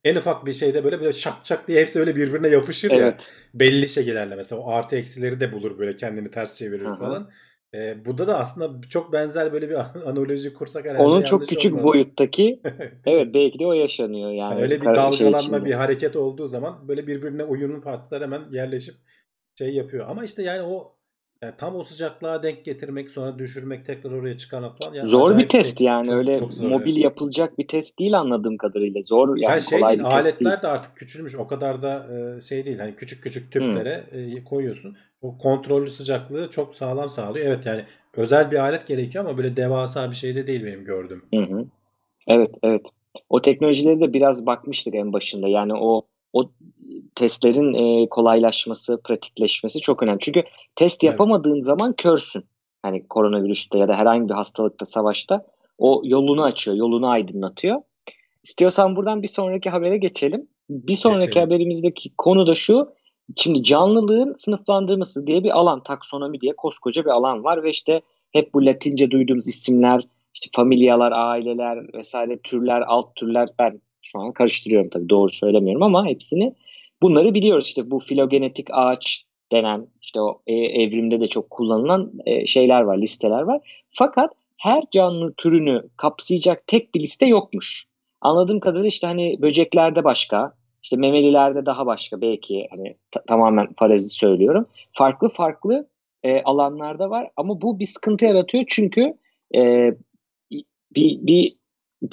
en 0.04 0.16
ufak 0.16 0.46
bir 0.46 0.54
şeyde 0.54 0.84
böyle 0.84 1.00
böyle 1.00 1.14
şak 1.14 1.34
şak 1.44 1.68
diye 1.68 1.82
hepsi 1.82 2.00
öyle 2.00 2.16
birbirine 2.16 2.48
yapışır 2.48 2.92
evet. 2.92 3.02
ya. 3.02 3.60
Belli 3.60 3.88
şekillerle 3.88 4.36
mesela 4.36 4.62
o 4.62 4.72
artı 4.72 4.96
eksileri 4.96 5.40
de 5.40 5.52
bulur 5.52 5.80
böyle 5.80 5.96
kendini 5.96 6.32
ters 6.32 6.58
çevirir 6.58 6.86
Aha. 6.86 6.96
falan. 6.96 7.30
Ee, 7.76 8.06
burada 8.06 8.28
da 8.28 8.40
aslında 8.40 8.88
çok 8.90 9.14
benzer 9.14 9.54
böyle 9.54 9.70
bir 9.70 9.76
analoji 10.10 10.54
kursak 10.54 10.86
herhalde 10.86 11.04
Onun 11.04 11.24
çok 11.24 11.48
küçük 11.48 11.74
olmaz. 11.74 11.86
boyuttaki 11.86 12.62
evet 13.06 13.34
belki 13.34 13.60
de 13.60 13.66
o 13.66 13.74
yaşanıyor 13.74 14.30
yani. 14.30 14.38
yani 14.38 14.62
öyle 14.62 14.82
bir 14.82 14.86
şey 14.86 14.96
dalgalanma 14.96 15.58
şey 15.58 15.66
bir 15.66 15.72
hareket 15.72 16.16
olduğu 16.16 16.48
zaman 16.48 16.88
böyle 16.88 17.08
birbirine 17.08 17.44
uyumlu 17.44 17.82
partiler 17.82 18.22
hemen 18.22 18.42
yerleşip 18.52 18.96
şey 19.58 19.74
yapıyor. 19.74 20.06
Ama 20.10 20.24
işte 20.24 20.44
yani 20.44 20.62
o 20.62 21.01
yani 21.42 21.54
tam 21.58 21.76
o 21.76 21.84
sıcaklığa 21.84 22.44
denk 22.44 22.66
getirmek 22.66 23.10
sonra 23.10 23.40
düşürmek 23.40 23.86
tekrar 23.86 24.12
oraya 24.12 24.38
çıkan 24.38 24.76
falan. 24.76 24.94
Yani 24.94 25.10
zor 25.10 25.38
bir 25.38 25.50
test 25.50 25.78
şey. 25.78 25.88
yani 25.88 26.06
çok, 26.06 26.16
öyle 26.16 26.40
çok 26.40 26.60
mobil 26.60 26.88
yani. 26.88 27.00
yapılacak 27.00 27.58
bir 27.58 27.68
test 27.68 28.00
değil 28.00 28.20
anladığım 28.20 28.58
kadarıyla. 28.58 29.02
Zor 29.04 29.28
yani, 29.28 29.52
yani 29.52 29.62
şey 29.62 29.80
kolay 29.80 29.98
değil, 29.98 30.10
bir 30.10 30.14
aletler 30.14 30.52
değil. 30.52 30.62
de 30.62 30.68
artık 30.68 30.96
küçülmüş. 30.96 31.36
O 31.36 31.48
kadar 31.48 31.82
da 31.82 32.08
şey 32.42 32.66
değil. 32.66 32.80
Hani 32.80 32.96
küçük 32.96 33.24
küçük 33.24 33.52
tüplere 33.52 34.04
hmm. 34.12 34.44
koyuyorsun. 34.44 34.98
O 35.22 35.38
kontrollü 35.38 35.90
sıcaklığı 35.90 36.50
çok 36.50 36.76
sağlam 36.76 37.10
sağlıyor. 37.10 37.46
Evet 37.46 37.66
yani 37.66 37.86
özel 38.18 38.52
bir 38.52 38.58
alet 38.58 38.88
gerekiyor 38.88 39.26
ama 39.26 39.38
böyle 39.38 39.58
devasa 39.58 40.12
bir 40.12 40.16
şey 40.16 40.36
de 40.36 40.48
değil 40.48 40.66
benim 40.66 40.86
gördüğüm. 40.86 41.24
Hı 41.34 41.42
hı. 41.42 41.66
Evet 42.28 42.52
evet. 42.64 42.82
O 43.30 43.42
teknolojileri 43.42 44.00
de 44.00 44.14
biraz 44.14 44.46
bakmıştık 44.46 44.96
en 44.96 45.14
başında. 45.14 45.48
Yani 45.48 45.74
o 45.74 46.06
o 46.34 46.52
testlerin 47.16 47.74
e, 47.74 48.10
kolaylaşması, 48.10 49.02
pratikleşmesi 49.04 49.80
çok 49.80 50.04
önemli. 50.04 50.20
Çünkü 50.20 50.44
test 50.76 51.04
yapamadığın 51.04 51.56
evet. 51.56 51.66
zaman 51.66 51.94
körsün. 51.94 52.46
Hani 52.82 53.08
koronavirüste 53.08 53.78
ya 53.78 53.88
da 53.88 53.96
herhangi 53.96 54.30
bir 54.30 54.34
hastalıkta, 54.34 54.86
savaşta 54.86 55.46
o 55.78 56.02
yolunu 56.06 56.44
açıyor, 56.44 56.78
yolunu 56.78 57.08
aydınlatıyor. 57.10 57.82
İstiyorsan 58.44 58.96
buradan 58.96 59.22
bir 59.22 59.28
sonraki 59.28 59.70
habere 59.70 59.98
geçelim. 59.98 60.48
Bir 60.70 60.96
sonraki 60.96 61.26
geçelim. 61.26 61.48
haberimizdeki 61.48 62.16
konu 62.18 62.48
da 62.48 62.56
şu. 62.56 62.90
Şimdi 63.36 63.64
canlılığın 63.64 64.34
sınıflandırması 64.34 65.28
diye 65.28 65.44
bir 65.44 65.60
alan, 65.60 65.84
taksonomi 65.84 66.42
diye 66.42 66.54
koskoca 66.56 67.06
bir 67.06 67.10
alan 67.10 67.44
var 67.44 67.64
ve 67.64 67.70
işte 67.70 68.02
hep 68.32 68.54
bu 68.54 68.66
Latince 68.66 69.12
duyduğumuz 69.12 69.48
isimler, 69.48 70.04
işte 70.34 70.50
familyalar, 70.56 71.12
aileler 71.12 71.94
vesaire 71.94 72.38
türler, 72.38 72.84
alt 72.88 73.16
türler 73.16 73.50
ben 73.60 73.82
şu 74.02 74.20
an 74.20 74.32
karıştırıyorum 74.32 74.90
tabii 74.90 75.10
doğru 75.10 75.30
söylemiyorum 75.30 75.84
ama 75.84 76.06
hepsini 76.06 76.56
bunları 77.02 77.34
biliyoruz 77.34 77.68
işte 77.68 77.92
bu 77.92 78.00
filogenetik 78.00 78.68
ağaç 78.72 79.26
denen 79.52 79.88
işte 80.02 80.22
o 80.22 80.42
e, 80.48 80.54
evrimde 80.54 81.20
de 81.20 81.28
çok 81.28 81.50
kullanılan 81.50 82.12
e, 82.26 82.46
şeyler 82.46 82.82
var 82.82 82.98
listeler 82.98 83.42
var 83.42 83.86
fakat 83.92 84.32
her 84.58 84.84
canlı 84.92 85.34
türünü 85.34 85.84
kapsayacak 85.98 86.68
tek 86.68 86.96
bir 86.96 87.00
liste 87.00 87.26
yokmuş. 87.26 87.86
Anladığım 88.22 88.60
kadarıyla 88.60 88.88
işte 88.88 89.08
hani 89.08 89.38
böceklerde 89.42 90.04
başka, 90.04 90.54
işte 90.84 90.98
memelilerde 90.98 91.66
daha 91.66 91.86
başka 91.86 92.22
belki 92.22 92.68
hani 92.72 92.96
tamamen 93.28 93.74
parazit 93.74 94.12
söylüyorum. 94.12 94.66
Farklı 94.94 95.30
farklı 95.30 95.88
e, 96.24 96.42
alanlarda 96.42 97.10
var 97.10 97.30
ama 97.38 97.62
bu 97.62 97.80
bir 97.80 97.86
sıkıntı 97.86 98.26
yaratıyor 98.26 98.64
çünkü 98.68 99.14
e, 99.56 99.92
bir, 100.96 101.28
bir 101.28 101.56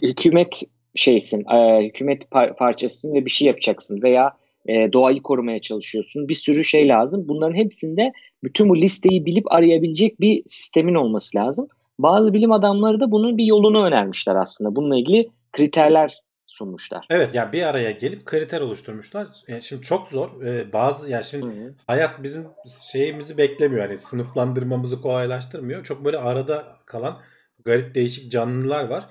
hükümet 0.03 0.63
şeysin, 0.95 1.45
e, 1.55 1.87
hükümet 1.87 2.23
par- 2.23 2.57
parçasısın 2.57 3.15
ve 3.15 3.25
bir 3.25 3.31
şey 3.31 3.49
yapacaksın 3.49 4.03
veya 4.03 4.37
e, 4.69 4.93
doğayı 4.93 5.23
korumaya 5.23 5.61
çalışıyorsun. 5.61 6.29
Bir 6.29 6.35
sürü 6.35 6.65
şey 6.65 6.89
lazım. 6.89 7.25
Bunların 7.29 7.55
hepsinde 7.55 8.13
bütün 8.45 8.69
bu 8.69 8.77
listeyi 8.77 9.27
bilip 9.27 9.53
arayabilecek 9.53 10.21
bir 10.21 10.43
sistemin 10.47 10.95
olması 10.95 11.39
lazım. 11.39 11.69
Bazı 11.99 12.33
bilim 12.33 12.53
adamları 12.53 13.01
da 13.01 13.11
bunun 13.11 13.39
bir 13.39 13.45
yolunu 13.45 13.85
önermişler 13.85 14.37
aslında. 14.37 14.77
Bununla 14.77 14.97
ilgili 14.99 15.29
kriterler 15.53 16.23
sunmuşlar. 16.47 17.07
Evet 17.11 17.35
yani 17.35 17.53
bir 17.53 17.63
araya 17.63 17.91
gelip 17.91 18.27
kriter 18.27 18.61
oluşturmuşlar. 18.61 19.27
Yani 19.49 19.63
şimdi 19.63 19.83
çok 19.83 20.09
zor. 20.09 20.43
Ee, 20.43 20.73
bazı 20.73 21.11
yani 21.11 21.25
şimdi 21.25 21.47
Hı-hı. 21.47 21.75
hayat 21.87 22.23
bizim 22.23 22.47
şeyimizi 22.93 23.39
beklemiyor. 23.39 23.89
Yani 23.89 23.99
sınıflandırmamızı 23.99 25.01
kolaylaştırmıyor. 25.01 25.85
Çok 25.85 26.05
böyle 26.05 26.19
arada 26.19 26.77
kalan 26.87 27.19
garip 27.65 27.95
değişik 27.95 28.33
canlılar 28.33 28.89
var 28.89 29.05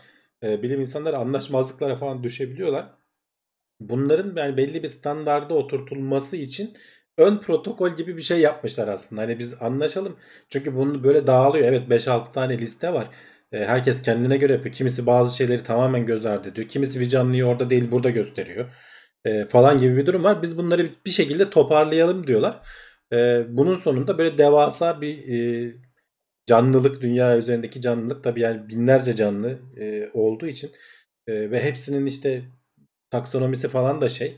e, 0.44 0.64
bilim 0.64 0.82
insanları 0.82 1.18
anlaşmazlıklara 1.18 1.96
falan 1.96 2.24
düşebiliyorlar. 2.24 2.86
Bunların 3.80 4.36
yani 4.36 4.58
belli 4.58 4.84
bir 4.84 4.88
standarda 4.88 5.54
oturtulması 5.54 6.38
için 6.38 6.74
ön 7.18 7.38
protokol 7.38 7.96
gibi 7.96 8.18
bir 8.18 8.22
şey 8.22 8.40
yapmışlar 8.40 8.88
aslında. 8.88 9.22
Hani 9.22 9.40
biz 9.40 9.62
anlaşalım. 9.62 10.18
Çünkü 10.50 10.76
bunu 10.76 11.04
böyle 11.04 11.28
dağılıyor. 11.28 11.68
Evet 11.68 11.90
5-6 11.90 12.32
tane 12.32 12.58
liste 12.58 12.94
var. 12.94 13.08
E, 13.52 13.66
herkes 13.66 14.02
kendine 14.02 14.38
göre 14.38 14.54
yapıyor. 14.54 14.76
Kimisi 14.76 15.06
bazı 15.06 15.38
şeyleri 15.38 15.64
tamamen 15.64 16.06
göz 16.06 16.26
ardı 16.26 16.50
ediyor. 16.50 16.68
Kimisi 16.68 17.00
bir 17.00 17.10
canlıyı 17.10 17.46
orada 17.46 17.70
değil 17.70 17.92
burada 17.92 18.10
gösteriyor. 18.10 18.66
E, 19.26 19.46
falan 19.46 19.78
gibi 19.78 19.98
bir 19.98 20.06
durum 20.06 20.24
var. 20.24 20.42
Biz 20.42 20.58
bunları 20.58 20.90
bir 21.06 21.12
şekilde 21.12 21.50
toparlayalım 21.50 22.28
diyorlar. 22.28 22.62
E, 23.14 23.46
bunun 23.50 23.76
sonunda 23.76 24.18
böyle 24.18 24.38
devasa 24.38 25.02
bir 25.02 25.18
e, 25.34 25.74
canlılık 26.46 27.02
dünya 27.02 27.38
üzerindeki 27.38 27.82
canlılık 27.82 28.24
tabii 28.24 28.42
yani 28.42 28.70
binlerce 28.70 29.16
canlı 29.16 29.60
e, 29.78 30.10
olduğu 30.14 30.48
için 30.48 30.72
e, 31.28 31.52
ve 31.52 31.64
hepsinin 31.64 32.06
işte 32.06 32.42
taksonomisi 33.10 33.68
falan 33.68 34.02
da 34.02 34.10
şey 34.10 34.38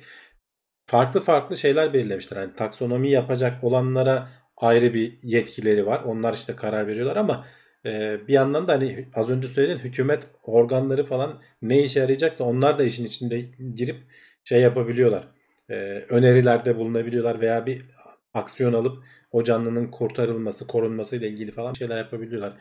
farklı 0.85 1.19
farklı 1.19 1.57
şeyler 1.57 1.93
belirlemişler. 1.93 2.37
Hani 2.37 2.55
taksonomi 2.55 3.09
yapacak 3.09 3.63
olanlara 3.63 4.29
ayrı 4.57 4.93
bir 4.93 5.17
yetkileri 5.23 5.85
var. 5.85 6.03
Onlar 6.03 6.33
işte 6.33 6.55
karar 6.55 6.87
veriyorlar 6.87 7.15
ama 7.15 7.45
e, 7.85 8.17
bir 8.27 8.33
yandan 8.33 8.67
da 8.67 8.73
hani 8.73 9.09
az 9.15 9.29
önce 9.29 9.47
söylediğin 9.47 9.79
hükümet 9.79 10.23
organları 10.43 11.05
falan 11.05 11.41
ne 11.61 11.83
işe 11.83 11.99
yarayacaksa 11.99 12.43
onlar 12.43 12.79
da 12.79 12.83
işin 12.83 13.05
içinde 13.05 13.41
girip 13.75 13.97
şey 14.43 14.61
yapabiliyorlar. 14.61 15.27
E, 15.69 15.75
önerilerde 16.09 16.77
bulunabiliyorlar 16.77 17.41
veya 17.41 17.65
bir 17.65 17.85
aksiyon 18.33 18.73
alıp 18.73 19.03
o 19.31 19.43
canlının 19.43 19.91
kurtarılması, 19.91 20.67
korunması 20.67 21.15
ile 21.15 21.29
ilgili 21.29 21.51
falan 21.51 21.73
şeyler 21.73 21.97
yapabiliyorlar. 21.97 22.53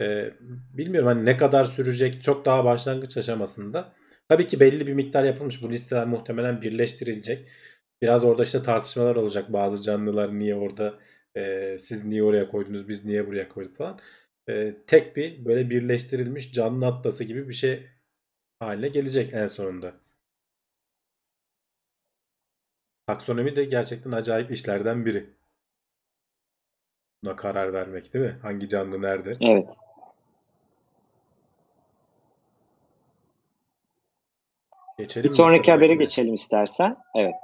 E, 0.00 0.30
bilmiyorum 0.72 1.08
hani 1.08 1.24
ne 1.24 1.36
kadar 1.36 1.64
sürecek 1.64 2.22
çok 2.22 2.44
daha 2.44 2.64
başlangıç 2.64 3.16
aşamasında. 3.16 3.92
Tabii 4.28 4.46
ki 4.46 4.60
belli 4.60 4.86
bir 4.86 4.92
miktar 4.92 5.24
yapılmış. 5.24 5.62
Bu 5.62 5.70
listeler 5.70 6.06
muhtemelen 6.06 6.62
birleştirilecek. 6.62 7.48
Biraz 8.02 8.24
orada 8.24 8.42
işte 8.44 8.62
tartışmalar 8.62 9.16
olacak. 9.16 9.52
Bazı 9.52 9.82
canlılar 9.82 10.38
niye 10.38 10.54
orada 10.54 10.98
e, 11.36 11.76
siz 11.78 12.04
niye 12.04 12.22
oraya 12.22 12.48
koydunuz 12.48 12.88
biz 12.88 13.04
niye 13.04 13.26
buraya 13.26 13.48
koyduk 13.48 13.76
falan. 13.76 14.00
E, 14.48 14.76
tek 14.86 15.16
bir 15.16 15.44
böyle 15.44 15.70
birleştirilmiş 15.70 16.52
canlı 16.52 16.86
atlası 16.86 17.24
gibi 17.24 17.48
bir 17.48 17.54
şey 17.54 17.86
haline 18.58 18.88
gelecek 18.88 19.34
en 19.34 19.48
sonunda. 19.48 19.94
Taksonomi 23.06 23.56
de 23.56 23.64
gerçekten 23.64 24.12
acayip 24.12 24.50
işlerden 24.50 25.06
biri. 25.06 25.26
Buna 27.22 27.36
karar 27.36 27.72
vermek 27.72 28.14
değil 28.14 28.24
mi? 28.24 28.38
Hangi 28.42 28.68
canlı 28.68 29.02
nerede? 29.02 29.32
Evet. 29.40 29.68
Geçelim 34.98 35.30
bir 35.30 35.34
sonraki 35.34 35.72
habere 35.72 35.94
geçelim 35.94 36.34
istersen. 36.34 36.96
Evet. 37.16 37.34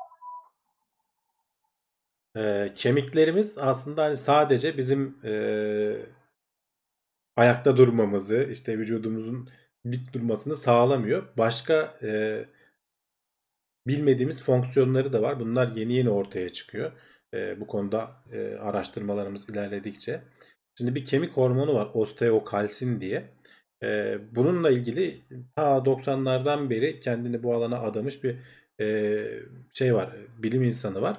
E, 2.37 2.73
kemiklerimiz 2.75 3.59
aslında 3.59 4.05
hani 4.05 4.17
sadece 4.17 4.77
bizim 4.77 5.19
e, 5.25 5.33
ayakta 7.37 7.77
durmamızı, 7.77 8.49
işte 8.51 8.79
vücudumuzun 8.79 9.49
dik 9.93 10.13
durmasını 10.13 10.57
sağlamıyor. 10.57 11.29
Başka 11.39 11.99
e, 12.03 12.45
bilmediğimiz 13.87 14.43
fonksiyonları 14.43 15.13
da 15.13 15.23
var. 15.23 15.41
Bunlar 15.41 15.69
yeni 15.77 15.93
yeni 15.93 16.11
ortaya 16.11 16.49
çıkıyor. 16.49 16.93
E, 17.35 17.61
bu 17.61 17.67
konuda 17.67 18.11
e, 18.33 18.55
araştırmalarımız 18.55 19.51
ilerledikçe. 19.51 20.23
Şimdi 20.79 20.95
bir 20.95 21.05
kemik 21.05 21.33
hormonu 21.33 21.75
var 21.75 21.91
osteokalsin 21.95 23.01
diye. 23.01 23.39
E, 23.83 24.19
bununla 24.33 24.71
ilgili 24.71 25.21
ta 25.57 25.62
90'lardan 25.62 26.71
beri 26.71 27.01
kendini 27.01 27.43
bu 27.43 27.55
alana 27.55 27.81
adamış 27.81 28.25
bir 28.25 28.37
e, 28.81 29.16
şey 29.73 29.95
var, 29.95 30.11
bilim 30.38 30.62
insanı 30.62 31.03
var. 31.03 31.19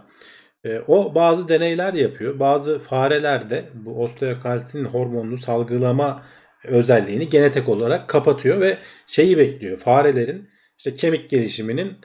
E, 0.63 0.79
o 0.87 1.15
bazı 1.15 1.47
deneyler 1.47 1.93
yapıyor. 1.93 2.39
Bazı 2.39 2.79
farelerde 2.79 3.65
bu 3.73 4.03
osteokalsin 4.03 4.85
hormonunu 4.85 5.37
salgılama 5.37 6.25
özelliğini 6.63 7.29
genetik 7.29 7.69
olarak 7.69 8.09
kapatıyor 8.09 8.61
ve 8.61 8.77
şeyi 9.07 9.37
bekliyor. 9.37 9.77
Farelerin 9.77 10.49
işte 10.77 10.93
kemik 10.93 11.29
gelişiminin 11.29 11.97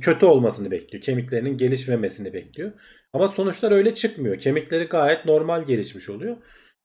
kötü 0.00 0.26
olmasını 0.26 0.70
bekliyor. 0.70 1.02
Kemiklerinin 1.02 1.56
gelişmemesini 1.56 2.32
bekliyor. 2.32 2.72
Ama 3.12 3.28
sonuçlar 3.28 3.72
öyle 3.72 3.94
çıkmıyor. 3.94 4.38
Kemikleri 4.38 4.84
gayet 4.84 5.24
normal 5.24 5.64
gelişmiş 5.64 6.10
oluyor. 6.10 6.36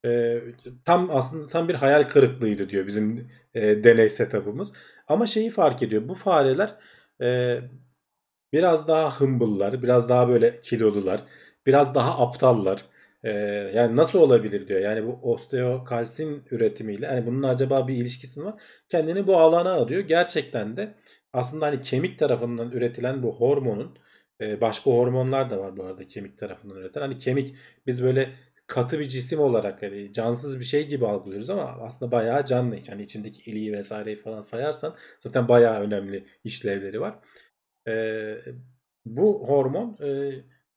E, 0.05 0.41
tam 0.85 1.09
aslında 1.11 1.47
tam 1.47 1.69
bir 1.69 1.75
hayal 1.75 2.03
kırıklığıydı 2.03 2.69
diyor 2.69 2.87
bizim 2.87 3.31
e, 3.53 3.83
deney 3.83 4.09
setup'ımız. 4.09 4.73
Ama 5.07 5.25
şeyi 5.25 5.49
fark 5.49 5.83
ediyor. 5.83 6.07
Bu 6.09 6.15
fareler 6.15 6.75
e, 7.21 7.59
biraz 8.53 8.87
daha 8.87 9.19
hımbıllar, 9.19 9.83
biraz 9.83 10.09
daha 10.09 10.29
böyle 10.29 10.59
kilolular, 10.59 11.23
biraz 11.65 11.95
daha 11.95 12.19
aptallar. 12.19 12.85
Ee, 13.25 13.29
yani 13.75 13.95
nasıl 13.95 14.19
olabilir 14.19 14.67
diyor. 14.67 14.79
Yani 14.79 15.07
bu 15.07 15.19
osteokalsin 15.33 16.43
üretimiyle 16.51 17.07
hani 17.07 17.25
bunun 17.25 17.43
acaba 17.43 17.87
bir 17.87 17.95
ilişkisi 17.95 18.39
mi 18.39 18.45
var? 18.45 18.61
Kendini 18.89 19.27
bu 19.27 19.37
alana 19.37 19.73
alıyor. 19.73 20.01
Gerçekten 20.01 20.77
de 20.77 20.95
aslında 21.33 21.65
hani 21.65 21.81
kemik 21.81 22.19
tarafından 22.19 22.71
üretilen 22.71 23.23
bu 23.23 23.35
hormonun 23.35 23.97
e, 24.41 24.61
başka 24.61 24.91
hormonlar 24.91 25.49
da 25.49 25.59
var 25.59 25.77
bu 25.77 25.83
arada 25.83 26.07
kemik 26.07 26.37
tarafından 26.39 26.77
üretilen. 26.77 27.01
Hani 27.01 27.17
kemik 27.17 27.55
biz 27.87 28.03
böyle 28.03 28.29
katı 28.67 28.99
bir 28.99 29.07
cisim 29.07 29.39
olarak 29.39 29.81
hani 29.81 30.13
cansız 30.13 30.59
bir 30.59 30.65
şey 30.65 30.87
gibi 30.87 31.07
algılıyoruz 31.07 31.49
ama 31.49 31.63
aslında 31.63 32.11
bayağı 32.11 32.45
canlı. 32.45 32.77
Yani 32.87 33.01
içindeki 33.01 33.51
iliği 33.51 33.73
vesaireyi 33.73 34.15
falan 34.21 34.41
sayarsan 34.41 34.95
zaten 35.19 35.47
bayağı 35.47 35.81
önemli 35.81 36.27
işlevleri 36.43 37.01
var. 37.01 37.19
E, 37.87 37.93
bu 39.05 39.47
hormon 39.47 39.97
e, 40.03 40.31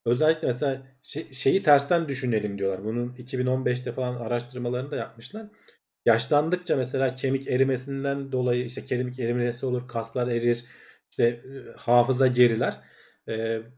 özellikle 0.07 0.47
mesela 0.47 0.87
şey, 1.03 1.33
şeyi 1.35 1.63
tersten 1.63 2.09
düşünelim 2.09 2.59
diyorlar. 2.59 2.85
Bunun 2.85 3.15
2015'te 3.15 3.93
falan 3.93 4.15
araştırmalarını 4.17 4.91
da 4.91 4.97
yapmışlar. 4.97 5.47
Yaşlandıkça 6.07 6.77
mesela 6.77 7.15
kemik 7.15 7.49
erimesinden 7.49 8.33
dolayı 8.33 8.65
işte 8.65 8.85
kemik 8.85 9.19
erimesi 9.19 9.67
olur, 9.67 9.89
kaslar 9.89 10.29
erir, 10.29 10.65
işte 11.11 11.43
hafıza 11.77 12.27
geriler. 12.27 12.81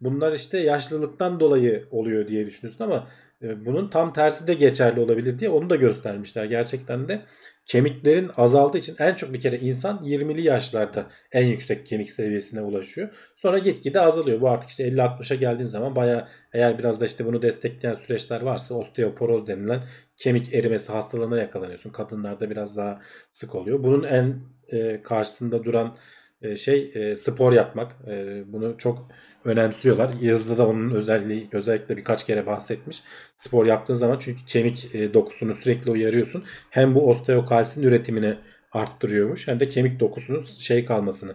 Bunlar 0.01 0.33
işte 0.33 0.59
yaşlılıktan 0.59 1.41
dolayı 1.41 1.89
oluyor 1.91 2.29
diye 2.29 2.47
düşünüyorsun 2.47 2.85
ama 2.85 3.09
bunun 3.43 3.91
tam 3.91 4.13
tersi 4.13 4.47
de 4.47 4.55
geçerli 4.55 5.01
olabilir 5.01 5.39
diye 5.39 5.51
onu 5.51 5.71
da 5.71 5.77
göstermişler. 5.77 6.45
Gerçekten 6.45 7.09
de 7.09 7.23
kemiklerin 7.67 8.31
azaldığı 8.37 8.79
için 8.79 8.97
en 8.99 9.15
çok 9.15 9.33
bir 9.33 9.41
kere 9.41 9.59
insan 9.59 9.99
20'li 10.05 10.43
yaşlarda 10.43 11.07
en 11.33 11.47
yüksek 11.47 11.87
kemik 11.87 12.11
seviyesine 12.11 12.61
ulaşıyor. 12.63 13.09
Sonra 13.37 13.59
gitgide 13.59 14.01
azalıyor. 14.01 14.41
Bu 14.41 14.51
artık 14.51 14.71
işte 14.71 14.89
50-60'a 14.89 15.37
geldiğin 15.37 15.65
zaman 15.65 15.97
baya 15.97 16.29
eğer 16.53 16.79
biraz 16.79 17.01
da 17.01 17.07
işte 17.07 17.27
bunu 17.27 17.43
destekleyen 17.43 17.95
süreçler 17.95 18.41
varsa 18.41 18.75
osteoporoz 18.75 19.47
denilen 19.47 19.83
kemik 20.17 20.55
erimesi 20.55 20.93
hastalığına 20.93 21.39
yakalanıyorsun. 21.39 21.91
Kadınlarda 21.91 22.51
biraz 22.51 22.77
daha 22.77 23.01
sık 23.33 23.55
oluyor. 23.55 23.83
Bunun 23.83 24.05
en 24.05 24.41
e, 24.69 25.03
karşısında 25.03 25.65
duran 25.65 25.87
e, 25.87 26.20
şey 26.57 26.93
e, 26.95 27.17
spor 27.17 27.53
yapmak. 27.53 27.97
E, 28.09 28.43
bunu 28.53 28.75
çok 28.79 29.09
önemsiyorlar. 29.45 30.11
Yazıda 30.21 30.59
da 30.59 30.69
onun 30.69 30.91
özelliği 30.91 31.49
özellikle 31.53 31.97
birkaç 31.97 32.27
kere 32.27 32.47
bahsetmiş. 32.47 33.03
Spor 33.37 33.67
yaptığın 33.67 33.95
zaman 33.95 34.19
çünkü 34.19 34.45
kemik 34.47 34.95
dokusunu 35.15 35.55
sürekli 35.55 35.91
uyarıyorsun. 35.91 36.45
Hem 36.71 36.95
bu 36.95 37.11
osteokalsin 37.11 37.83
üretimini 37.83 38.37
arttırıyormuş 38.73 39.49
hem 39.49 39.61
de 39.61 39.69
kemik 39.69 40.01
dokusunun 40.01 40.43
şey 40.43 40.85
kalmasını 40.85 41.33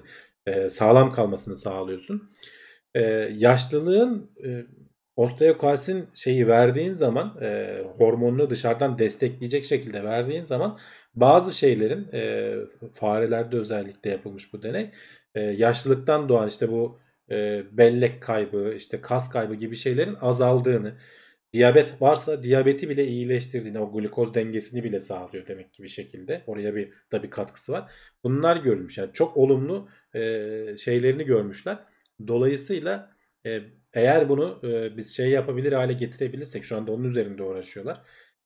sağlam 0.70 1.12
kalmasını 1.12 1.58
sağlıyorsun. 1.58 2.32
Yaşlılığın 3.32 4.32
osteokalsin 5.16 6.08
şeyi 6.14 6.48
verdiğin 6.48 6.92
zaman 6.92 7.38
e, 7.42 7.82
hormonunu 7.98 8.50
dışarıdan 8.50 9.00
destekleyecek 9.00 9.66
şekilde 9.66 10.04
verdiğin 10.04 10.42
zaman 10.42 10.80
bazı 11.16 11.58
şeylerin 11.58 12.08
e, 12.14 12.54
farelerde 12.94 13.58
özellikle 13.58 14.10
yapılmış 14.10 14.54
bu 14.54 14.64
deney 14.64 14.92
e, 15.36 15.42
yaşlılıktan 15.42 16.30
doğan 16.30 16.48
işte 16.48 16.72
bu 16.72 17.00
e, 17.32 17.64
bellek 17.72 18.22
kaybı 18.22 18.74
işte 18.76 19.02
kas 19.02 19.30
kaybı 19.30 19.56
gibi 19.56 19.76
şeylerin 19.76 20.16
azaldığını 20.22 20.98
diyabet 21.56 22.02
varsa 22.02 22.44
diyabeti 22.44 22.90
bile 22.90 23.08
iyileştirdiğini 23.08 23.80
o 23.80 23.92
glukoz 23.92 24.34
dengesini 24.34 24.84
bile 24.84 25.00
sağlıyor 25.00 25.48
demek 25.48 25.74
ki 25.74 25.84
bir 25.84 25.88
şekilde. 25.88 26.44
Oraya 26.48 26.76
bir 26.76 26.94
da 27.12 27.24
bir 27.24 27.30
katkısı 27.30 27.72
var. 27.72 27.92
Bunlar 28.24 28.58
görülmüş. 28.58 28.98
Yani 28.98 29.14
çok 29.14 29.38
olumlu 29.38 29.90
e, 30.14 30.22
şeylerini 30.78 31.24
görmüşler. 31.24 31.78
Dolayısıyla 32.28 33.12
e, 33.46 33.62
eğer 33.96 34.30
bunu 34.30 34.60
e, 34.64 34.98
biz 34.98 35.16
şey 35.16 35.30
yapabilir 35.30 35.74
hale 35.74 35.94
getirebilirsek 35.94 36.66
şu 36.66 36.78
anda 36.78 36.92
onun 36.92 37.04
üzerinde 37.04 37.44
uğraşıyorlar. 37.44 38.02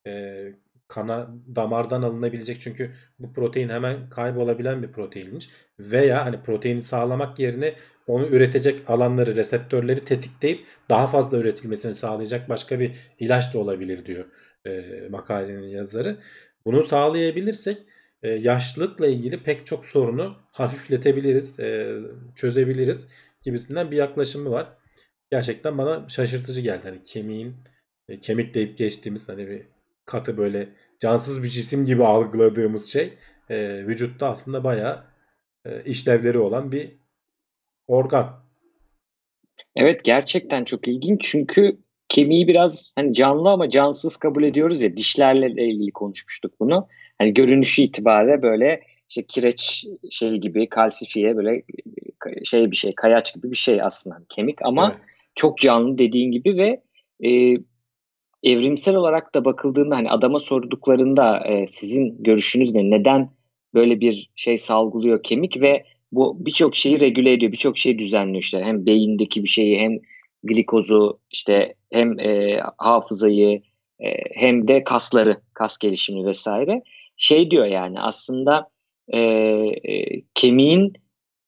E, 0.07 0.43
kana 0.87 1.29
damardan 1.55 2.01
alınabilecek 2.01 2.61
çünkü 2.61 2.91
bu 3.19 3.33
protein 3.33 3.69
hemen 3.69 4.09
kaybolabilen 4.09 4.83
bir 4.83 4.91
proteinmiş. 4.91 5.49
Veya 5.79 6.25
hani 6.25 6.41
proteini 6.41 6.81
sağlamak 6.81 7.39
yerine 7.39 7.73
onu 8.07 8.27
üretecek 8.27 8.89
alanları, 8.89 9.35
reseptörleri 9.35 10.05
tetikleyip 10.05 10.65
daha 10.89 11.07
fazla 11.07 11.37
üretilmesini 11.37 11.93
sağlayacak 11.93 12.49
başka 12.49 12.79
bir 12.79 12.91
ilaç 13.19 13.53
da 13.53 13.59
olabilir 13.59 14.05
diyor 14.05 14.25
e, 14.65 14.83
makalenin 15.09 15.67
yazarı. 15.67 16.17
Bunu 16.65 16.83
sağlayabilirsek 16.83 17.77
e, 18.23 18.29
yaşlılıkla 18.29 19.07
ilgili 19.07 19.43
pek 19.43 19.65
çok 19.65 19.85
sorunu 19.85 20.37
hafifletebiliriz, 20.51 21.59
e, 21.59 21.97
çözebiliriz 22.35 23.09
gibisinden 23.43 23.91
bir 23.91 23.97
yaklaşımı 23.97 24.51
var 24.51 24.78
gerçekten 25.31 25.77
bana 25.77 26.09
şaşırtıcı 26.09 26.61
geldi. 26.61 26.81
Hani 26.83 27.03
kemiğin 27.03 27.55
e, 28.09 28.19
kemik 28.19 28.53
deyip 28.53 28.77
geçtiğimiz 28.77 29.29
hani 29.29 29.47
bir 29.47 29.61
katı 30.05 30.37
böyle 30.37 30.69
cansız 30.99 31.43
bir 31.43 31.49
cisim 31.49 31.85
gibi 31.85 32.03
algıladığımız 32.03 32.91
şey 32.91 33.13
e, 33.49 33.87
vücutta 33.87 34.29
aslında 34.29 34.63
bayağı 34.63 35.03
e, 35.65 35.83
işlevleri 35.83 36.39
olan 36.39 36.71
bir 36.71 36.91
organ. 37.87 38.43
Evet 39.75 40.03
gerçekten 40.03 40.63
çok 40.63 40.87
ilginç 40.87 41.21
çünkü 41.23 41.77
kemiği 42.09 42.47
biraz 42.47 42.93
hani 42.95 43.13
canlı 43.13 43.49
ama 43.49 43.69
cansız 43.69 44.17
kabul 44.17 44.43
ediyoruz 44.43 44.81
ya 44.81 44.97
dişlerle 44.97 45.65
ilgili 45.65 45.91
konuşmuştuk 45.91 46.59
bunu. 46.59 46.87
Hani 47.17 47.33
görünüşü 47.33 47.81
itibariyle 47.81 48.41
böyle 48.41 48.81
işte 49.09 49.23
kireç 49.27 49.85
şey 50.11 50.37
gibi 50.37 50.69
kalsifiye 50.69 51.37
böyle 51.37 51.63
şey 52.43 52.71
bir 52.71 52.75
şey 52.75 52.95
kayaç 52.95 53.35
gibi 53.35 53.51
bir 53.51 53.57
şey 53.57 53.81
aslında 53.81 54.21
kemik 54.29 54.61
ama 54.61 54.95
evet 54.95 55.08
çok 55.39 55.57
canlı 55.57 55.97
dediğin 55.97 56.31
gibi 56.31 56.57
ve 56.57 56.81
e, 57.29 57.57
evrimsel 58.43 58.95
olarak 58.95 59.35
da 59.35 59.45
bakıldığında 59.45 59.95
hani 59.95 60.09
adama 60.11 60.39
sorduklarında 60.39 61.39
e, 61.47 61.67
sizin 61.67 62.23
görüşünüz 62.23 62.75
ne? 62.75 62.89
Neden 62.89 63.29
böyle 63.73 63.99
bir 63.99 64.29
şey 64.35 64.57
salgılıyor 64.57 65.23
kemik 65.23 65.61
ve 65.61 65.85
bu 66.11 66.45
birçok 66.45 66.75
şeyi 66.75 66.99
regüle 66.99 67.33
ediyor, 67.33 67.51
birçok 67.51 67.77
şeyi 67.77 67.99
düzenliyor 67.99 68.41
işte. 68.41 68.63
Hem 68.63 68.85
beyindeki 68.85 69.43
bir 69.43 69.49
şeyi 69.49 69.79
hem 69.79 69.99
glikozu 70.43 71.19
işte 71.31 71.75
hem 71.91 72.19
e, 72.19 72.59
hafızayı 72.77 73.61
e, 73.99 74.07
hem 74.33 74.67
de 74.67 74.83
kasları, 74.83 75.41
kas 75.53 75.77
gelişimini 75.77 76.25
vesaire. 76.25 76.81
Şey 77.17 77.51
diyor 77.51 77.65
yani 77.65 77.99
aslında 78.01 78.69
e, 79.07 79.19
e, 79.19 80.21
kemiğin 80.35 80.93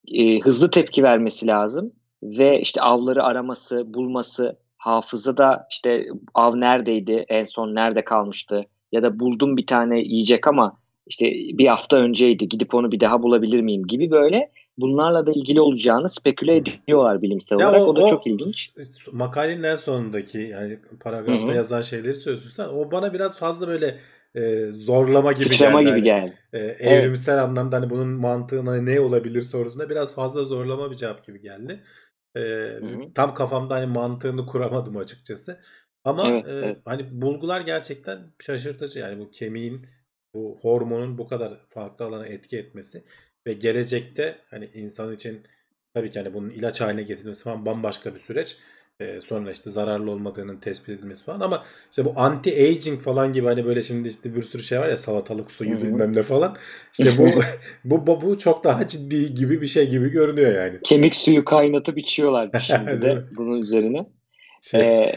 e, 0.08 0.40
hızlı 0.40 0.70
tepki 0.70 1.04
vermesi 1.04 1.48
lazım 1.48 1.94
ve 2.24 2.62
işte 2.62 2.82
avları 2.82 3.24
araması, 3.24 3.94
bulması, 3.94 4.58
hafızada 4.78 5.68
işte 5.72 6.06
av 6.34 6.60
neredeydi, 6.60 7.26
en 7.28 7.44
son 7.44 7.76
nerede 7.76 8.04
kalmıştı 8.04 8.66
ya 8.92 9.04
da 9.04 9.20
buldum 9.20 9.58
bir 9.58 9.68
tane 9.68 10.00
yiyecek 10.00 10.48
ama 10.48 10.78
işte 11.08 11.26
bir 11.32 11.68
hafta 11.68 11.98
önceydi 11.98 12.50
gidip 12.50 12.74
onu 12.74 12.92
bir 12.92 13.00
daha 13.00 13.24
bulabilir 13.24 13.62
miyim 13.62 13.88
gibi 13.88 14.12
böyle 14.12 14.52
bunlarla 14.78 15.26
da 15.26 15.32
ilgili 15.32 15.62
olacağını 15.62 16.10
speküle 16.10 16.56
ediyorlar 16.56 17.22
bilimsel 17.22 17.60
ya 17.60 17.70
olarak. 17.70 17.82
O, 17.82 17.86
o 17.86 17.96
da 17.96 18.04
o, 18.04 18.08
çok 18.08 18.28
ilginç. 18.28 18.72
Makalenin 19.12 19.64
en 19.64 19.76
sonundaki 19.76 20.38
yani 20.38 20.80
paragrafta 21.00 21.48
Hı-hı. 21.48 21.56
yazan 21.56 21.82
şeyleri 21.82 22.16
söylüyorsun. 22.16 22.64
O 22.76 22.92
bana 22.92 23.14
biraz 23.14 23.40
fazla 23.40 23.68
böyle 23.68 23.98
e, 24.36 24.72
zorlama 24.74 25.32
gibi 25.32 25.44
Sıçrama 25.44 25.82
geldi. 25.82 25.96
gibi 25.96 26.04
geldi. 26.04 26.34
E, 26.54 26.60
evrimsel 26.60 27.34
evet. 27.34 27.44
anlamda 27.44 27.76
hani 27.76 27.90
bunun 27.90 28.08
mantığına 28.08 28.82
ne 28.82 29.00
olabilir 29.00 29.42
sorusunda 29.42 29.90
biraz 29.90 30.16
fazla 30.16 30.44
zorlama 30.44 30.92
bir 30.92 30.96
cevap 30.96 31.26
gibi 31.26 31.42
geldi. 31.42 31.80
E, 32.38 32.80
tam 33.16 33.34
kafamda 33.34 33.76
hani 33.76 33.86
mantığını 33.86 34.46
kuramadım 34.46 34.98
açıkçası. 34.98 35.60
Ama 36.04 36.30
evet, 36.30 36.48
e, 36.48 36.52
evet. 36.52 36.78
hani 36.86 37.22
bulgular 37.22 37.62
gerçekten 37.62 38.32
şaşırtıcı. 38.40 39.00
Yani 39.00 39.20
bu 39.20 39.32
kemiğin 39.32 39.88
bu 40.34 40.60
hormonun 40.62 41.18
bu 41.18 41.28
kadar 41.28 41.66
farklı 41.70 42.06
alana 42.06 42.26
etki 42.26 42.58
etmesi 42.58 43.04
ve 43.48 43.54
gelecekte 43.54 44.38
hani 44.50 44.66
insan 44.74 45.14
için 45.14 45.44
tabii 45.94 46.12
ki 46.12 46.20
hani 46.20 46.34
bunun 46.34 46.50
ilaç 46.50 46.82
haline 46.82 47.04
getirilmesi 47.04 47.44
falan 47.44 47.66
bambaşka 47.66 48.16
bir 48.16 48.20
süreç. 48.20 48.58
Ee, 49.02 49.22
sonra 49.22 49.52
işte 49.52 49.70
zararlı 49.70 50.12
olmadığının 50.12 50.58
tespit 50.58 50.90
edilmesi 50.90 51.26
falan 51.26 51.40
ama 51.40 51.64
işte 51.90 52.06
bu 52.06 52.10
anti-aging 52.10 52.98
falan 52.98 53.34
gibi 53.34 53.46
hani 53.46 53.66
böyle 53.66 53.82
şimdi 53.82 54.08
işte 54.08 54.36
bir 54.36 54.44
sürü 54.44 54.64
şey 54.64 54.80
var 54.80 54.90
ya 54.90 54.98
salatalık 54.98 55.52
suyu 55.52 55.72
Hı-hı. 55.72 55.82
bilmem 55.82 56.16
ne 56.16 56.22
falan. 56.22 56.56
İşte 57.00 57.18
bu, 57.18 57.26
bu, 57.86 58.08
bu 58.08 58.22
bu 58.22 58.40
çok 58.40 58.64
daha 58.64 58.88
ciddi 58.88 59.34
gibi 59.34 59.62
bir 59.62 59.68
şey 59.68 59.90
gibi 59.90 60.10
görünüyor 60.10 60.56
yani. 60.56 60.80
Kemik 60.84 61.16
suyu 61.16 61.46
kaynatıp 61.46 61.98
içiyorlar 61.98 62.50
şimdi 62.62 63.02
de 63.02 63.24
bunun 63.38 63.62
üzerine. 63.62 64.06
Şey, 64.62 64.82
ee, 64.82 65.14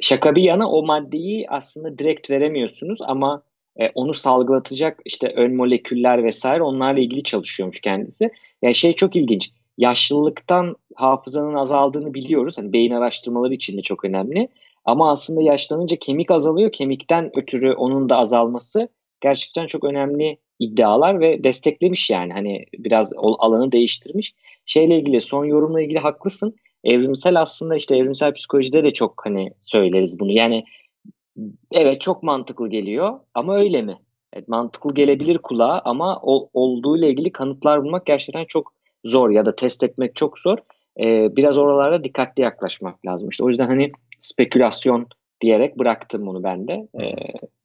şaka 0.00 0.34
bir 0.34 0.42
yana 0.42 0.70
o 0.70 0.86
maddeyi 0.86 1.46
aslında 1.48 1.98
direkt 1.98 2.30
veremiyorsunuz 2.30 2.98
ama 3.02 3.42
e, 3.76 3.88
onu 3.94 4.14
salgılatacak 4.14 5.00
işte 5.04 5.32
ön 5.36 5.54
moleküller 5.54 6.24
vesaire 6.24 6.62
onlarla 6.62 7.00
ilgili 7.00 7.22
çalışıyormuş 7.22 7.80
kendisi. 7.80 8.30
Yani 8.62 8.74
şey 8.74 8.92
çok 8.92 9.16
ilginç. 9.16 9.50
Yaşlılıktan 9.78 10.76
hafızanın 10.94 11.54
azaldığını 11.54 12.14
biliyoruz. 12.14 12.58
Hani 12.58 12.72
beyin 12.72 12.92
araştırmaları 12.92 13.54
için 13.54 13.78
de 13.78 13.82
çok 13.82 14.04
önemli. 14.04 14.48
Ama 14.84 15.10
aslında 15.10 15.42
yaşlanınca 15.42 15.96
kemik 15.96 16.30
azalıyor. 16.30 16.72
Kemikten 16.72 17.30
ötürü 17.34 17.72
onun 17.72 18.08
da 18.08 18.16
azalması 18.16 18.88
gerçekten 19.20 19.66
çok 19.66 19.84
önemli 19.84 20.38
iddialar 20.58 21.20
ve 21.20 21.44
desteklemiş 21.44 22.10
yani. 22.10 22.32
Hani 22.32 22.64
biraz 22.78 23.12
alanı 23.16 23.72
değiştirmiş. 23.72 24.34
Şeyle 24.66 24.98
ilgili 24.98 25.20
son 25.20 25.44
yorumla 25.44 25.82
ilgili 25.82 25.98
haklısın. 25.98 26.56
Evrimsel 26.84 27.40
aslında 27.40 27.76
işte 27.76 27.96
evrimsel 27.96 28.34
psikolojide 28.34 28.84
de 28.84 28.92
çok 28.92 29.26
hani 29.26 29.50
söyleriz 29.62 30.20
bunu. 30.20 30.32
Yani 30.32 30.64
evet 31.72 32.00
çok 32.00 32.22
mantıklı 32.22 32.68
geliyor 32.68 33.20
ama 33.34 33.56
öyle 33.56 33.82
mi? 33.82 33.98
Evet, 34.32 34.48
mantıklı 34.48 34.94
gelebilir 34.94 35.38
kulağa 35.38 35.82
ama 35.84 36.20
ol, 36.22 36.48
olduğu 36.54 36.98
ile 36.98 37.10
ilgili 37.10 37.32
kanıtlar 37.32 37.82
bulmak 37.84 38.06
gerçekten 38.06 38.44
çok 38.44 38.72
zor 39.04 39.30
ya 39.30 39.46
da 39.46 39.56
test 39.56 39.84
etmek 39.84 40.16
çok 40.16 40.38
zor. 40.38 40.58
Ee, 41.00 41.36
biraz 41.36 41.58
oralarda 41.58 42.04
dikkatli 42.04 42.42
yaklaşmak 42.42 43.06
lazım. 43.06 43.28
İşte 43.28 43.44
o 43.44 43.48
yüzden 43.48 43.66
hani 43.66 43.92
spekülasyon 44.20 45.06
diyerek 45.40 45.78
bıraktım 45.78 46.26
bunu 46.26 46.42
ben 46.42 46.68
de. 46.68 46.88
Ee, 47.02 47.14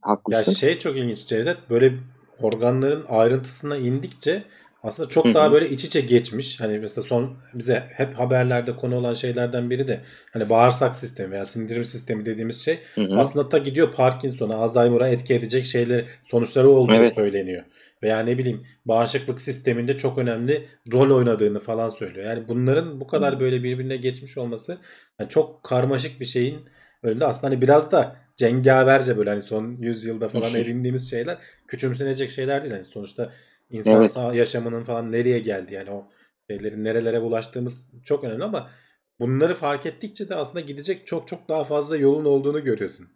haklısın. 0.01 0.51
Ya 0.51 0.55
şey 0.55 0.79
çok 0.79 0.97
ilginç 0.97 1.27
Cevdet 1.27 1.69
böyle 1.69 1.93
organların 2.41 3.05
ayrıntısına 3.09 3.77
indikçe 3.77 4.43
aslında 4.88 5.09
çok 5.09 5.25
Hı-hı. 5.25 5.33
daha 5.33 5.51
böyle 5.51 5.69
iç 5.69 5.85
içe 5.85 6.01
geçmiş. 6.01 6.61
Hani 6.61 6.79
mesela 6.79 7.05
son 7.05 7.38
bize 7.53 7.83
hep 7.89 8.13
haberlerde 8.19 8.75
konu 8.75 8.95
olan 8.95 9.13
şeylerden 9.13 9.69
biri 9.69 9.88
de 9.88 10.01
hani 10.33 10.49
bağırsak 10.49 10.95
sistemi 10.95 11.31
veya 11.31 11.45
sindirim 11.45 11.85
sistemi 11.85 12.25
dediğimiz 12.25 12.65
şey 12.65 12.79
Hı-hı. 12.95 13.19
aslında 13.19 13.49
ta 13.49 13.57
gidiyor 13.57 13.93
Parkinson'a, 13.93 14.55
Alzheimer'a 14.55 15.09
etki 15.09 15.33
edecek 15.33 15.65
şeyler 15.65 16.05
sonuçları 16.23 16.69
olduğu 16.69 16.93
evet. 16.93 17.13
söyleniyor. 17.13 17.63
Veya 18.03 18.19
ne 18.19 18.38
bileyim 18.38 18.63
bağışıklık 18.85 19.41
sisteminde 19.41 19.97
çok 19.97 20.17
önemli 20.17 20.67
rol 20.93 21.17
oynadığını 21.17 21.59
falan 21.59 21.89
söylüyor. 21.89 22.25
Yani 22.25 22.47
bunların 22.47 23.01
bu 23.01 23.07
kadar 23.07 23.39
böyle 23.39 23.63
birbirine 23.63 23.97
geçmiş 23.97 24.38
olması 24.38 24.77
yani 25.19 25.29
çok 25.29 25.63
karmaşık 25.63 26.19
bir 26.19 26.25
şeyin 26.25 26.65
önünde 27.03 27.25
aslında 27.25 27.53
hani 27.53 27.61
biraz 27.61 27.91
da 27.91 28.15
cengaverce 28.38 29.17
böyle 29.17 29.29
hani 29.29 29.41
son 29.41 29.77
yüzyılda 29.81 30.29
falan 30.29 30.55
edindiğimiz 30.55 31.09
şeyler 31.09 31.38
küçümsenecek 31.67 32.31
şeyler 32.31 32.61
değil. 32.63 32.73
Yani 32.73 32.83
sonuçta 32.83 33.31
İnsan 33.70 33.95
evet. 33.95 34.36
yaşamının 34.36 34.84
falan 34.84 35.11
nereye 35.11 35.39
geldi 35.39 35.74
yani 35.74 35.91
o 35.91 36.07
şeylerin 36.49 36.84
nerelere 36.84 37.22
bulaştığımız 37.22 37.78
çok 38.03 38.24
önemli 38.24 38.43
ama 38.43 38.70
bunları 39.20 39.55
fark 39.55 39.86
ettikçe 39.86 40.30
de 40.30 40.36
aslında 40.36 40.65
gidecek 40.65 41.07
çok 41.07 41.28
çok 41.28 41.49
daha 41.49 41.63
fazla 41.63 41.97
yolun 41.97 42.26
olduğunu 42.26 42.63
görüyorsun. 42.63 43.07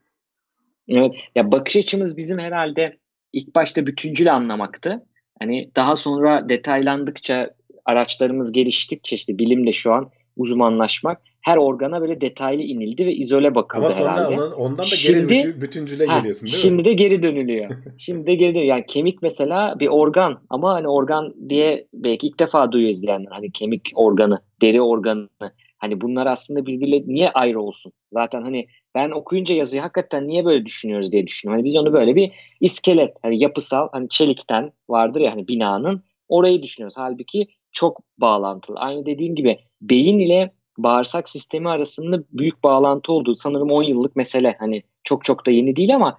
Evet. 0.89 1.11
Ya 1.35 1.51
bakış 1.51 1.75
açımız 1.75 2.17
bizim 2.17 2.39
herhalde 2.39 2.97
ilk 3.33 3.55
başta 3.55 3.87
bütüncül 3.87 4.33
anlamaktı. 4.33 5.05
Hani 5.39 5.71
daha 5.75 5.95
sonra 5.95 6.49
detaylandıkça 6.49 7.55
araçlarımız 7.85 8.51
geliştikçe 8.51 9.15
işte 9.15 9.37
bilimle 9.37 9.71
şu 9.71 9.93
an 9.93 10.11
uzmanlaşmak 10.37 11.21
her 11.41 11.57
organa 11.57 12.01
böyle 12.01 12.21
detaylı 12.21 12.61
inildi 12.61 13.05
ve 13.05 13.13
izole 13.13 13.55
bakıldı 13.55 13.85
Ama 13.85 13.91
sonra 13.91 14.11
herhalde. 14.11 14.35
Ondan, 14.35 14.59
ondan 14.59 14.77
da 14.77 14.83
şimdi, 14.83 15.37
geri 15.37 15.61
bütüncüle 15.61 16.05
ha, 16.05 16.17
geliyorsun 16.17 16.47
değil 16.47 16.57
şimdi 16.57 16.75
mi? 16.75 16.79
Şimdi 16.79 16.89
de 16.89 17.03
geri 17.03 17.23
dönülüyor. 17.23 17.69
şimdi 17.97 18.27
de 18.27 18.35
geri 18.35 18.55
dönülüyor. 18.55 18.75
Yani 18.75 18.85
kemik 18.87 19.21
mesela 19.21 19.79
bir 19.79 19.87
organ 19.87 20.39
ama 20.49 20.73
hani 20.73 20.87
organ 20.87 21.35
diye 21.49 21.87
belki 21.93 22.27
ilk 22.27 22.39
defa 22.39 22.71
duyuyor 22.71 22.91
izleyenler. 22.91 23.31
Hani 23.31 23.51
kemik 23.51 23.91
organı, 23.95 24.39
deri 24.61 24.81
organı. 24.81 25.29
Hani 25.77 26.01
bunlar 26.01 26.27
aslında 26.27 26.65
birbiriyle 26.65 27.03
niye 27.07 27.31
ayrı 27.31 27.61
olsun? 27.61 27.91
Zaten 28.11 28.41
hani 28.41 28.67
ben 28.95 29.11
okuyunca 29.11 29.55
yazıyı 29.55 29.81
hakikaten 29.81 30.27
niye 30.27 30.45
böyle 30.45 30.65
düşünüyoruz 30.65 31.11
diye 31.11 31.27
düşünüyorum. 31.27 31.59
Hani 31.59 31.65
biz 31.65 31.75
onu 31.75 31.93
böyle 31.93 32.15
bir 32.15 32.31
iskelet, 32.59 33.13
hani 33.21 33.43
yapısal, 33.43 33.87
hani 33.91 34.09
çelikten 34.09 34.71
vardır 34.89 35.21
ya 35.21 35.31
hani 35.31 35.47
binanın 35.47 36.03
orayı 36.29 36.63
düşünüyoruz. 36.63 36.97
Halbuki 36.97 37.47
çok 37.71 38.01
bağlantılı. 38.17 38.77
Aynı 38.79 39.05
dediğim 39.05 39.35
gibi 39.35 39.59
beyin 39.81 40.19
ile 40.19 40.51
bağırsak 40.83 41.29
sistemi 41.29 41.69
arasında 41.69 42.23
büyük 42.31 42.63
bağlantı 42.63 43.13
olduğu 43.13 43.35
sanırım 43.35 43.71
10 43.71 43.83
yıllık 43.83 44.15
mesele. 44.15 44.55
Hani 44.59 44.83
çok 45.03 45.25
çok 45.25 45.45
da 45.45 45.51
yeni 45.51 45.75
değil 45.75 45.95
ama 45.95 46.17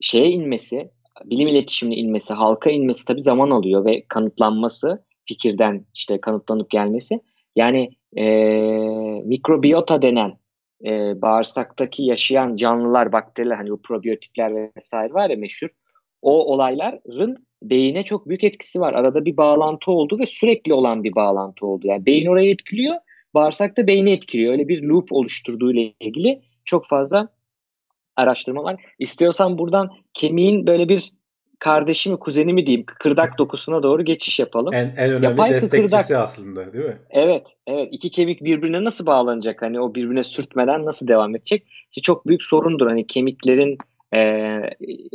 şeye 0.00 0.30
inmesi, 0.30 0.90
bilim 1.24 1.48
iletişimine 1.48 1.96
inmesi, 1.96 2.34
halka 2.34 2.70
inmesi 2.70 3.04
tabii 3.04 3.22
zaman 3.22 3.50
alıyor 3.50 3.84
ve 3.84 4.04
kanıtlanması, 4.08 5.04
fikirden 5.24 5.86
işte 5.94 6.20
kanıtlanıp 6.20 6.70
gelmesi. 6.70 7.20
Yani 7.56 7.90
e, 8.16 8.24
mikrobiyota 9.24 10.02
denen 10.02 10.38
e, 10.84 11.22
bağırsaktaki 11.22 12.04
yaşayan 12.04 12.56
canlılar, 12.56 13.12
bakteriler 13.12 13.56
hani 13.56 13.70
bu 13.70 13.82
probiyotikler 13.82 14.70
vesaire 14.76 15.14
var 15.14 15.30
ya 15.30 15.36
meşhur. 15.36 15.68
O 16.22 16.52
olayların 16.52 17.46
beyine 17.62 18.02
çok 18.02 18.28
büyük 18.28 18.44
etkisi 18.44 18.80
var. 18.80 18.92
Arada 18.92 19.24
bir 19.24 19.36
bağlantı 19.36 19.90
oldu 19.90 20.18
ve 20.18 20.26
sürekli 20.26 20.74
olan 20.74 21.04
bir 21.04 21.14
bağlantı 21.14 21.66
oldu. 21.66 21.86
Yani 21.86 22.06
beyin 22.06 22.26
orayı 22.26 22.50
etkiliyor 22.50 22.96
bağırsak 23.34 23.76
da 23.76 23.86
beyni 23.86 24.10
etkiliyor. 24.10 24.52
Öyle 24.52 24.68
bir 24.68 24.82
loop 24.82 25.12
oluşturduğu 25.12 25.72
ile 25.72 25.94
ilgili 26.00 26.42
çok 26.64 26.86
fazla 26.86 27.28
araştırma 28.16 28.64
var. 28.64 28.82
İstiyorsan 28.98 29.58
buradan 29.58 29.90
kemiğin 30.14 30.66
böyle 30.66 30.88
bir 30.88 31.12
kardeşi 31.58 32.10
mi 32.10 32.16
kuzeni 32.16 32.52
mi 32.52 32.66
diyeyim 32.66 32.86
kıkırdak 32.86 33.32
dokusuna 33.38 33.82
doğru 33.82 34.04
geçiş 34.04 34.38
yapalım. 34.38 34.74
En, 34.74 34.94
en 34.96 35.10
önemli 35.10 35.24
Yapay 35.24 35.50
destekçisi 35.50 35.96
kıkırdak. 35.96 36.22
aslında 36.22 36.72
değil 36.72 36.84
mi? 36.84 36.98
Evet. 37.10 37.46
Evet. 37.66 37.88
İki 37.92 38.10
kemik 38.10 38.44
birbirine 38.44 38.84
nasıl 38.84 39.06
bağlanacak? 39.06 39.62
Hani 39.62 39.80
o 39.80 39.94
birbirine 39.94 40.22
sürtmeden 40.22 40.84
nasıl 40.84 41.08
devam 41.08 41.36
edecek? 41.36 41.66
İşte 41.68 42.00
çok 42.00 42.26
büyük 42.26 42.42
sorundur. 42.42 42.86
Hani 42.86 43.06
kemiklerin 43.06 43.78
e, 44.14 44.60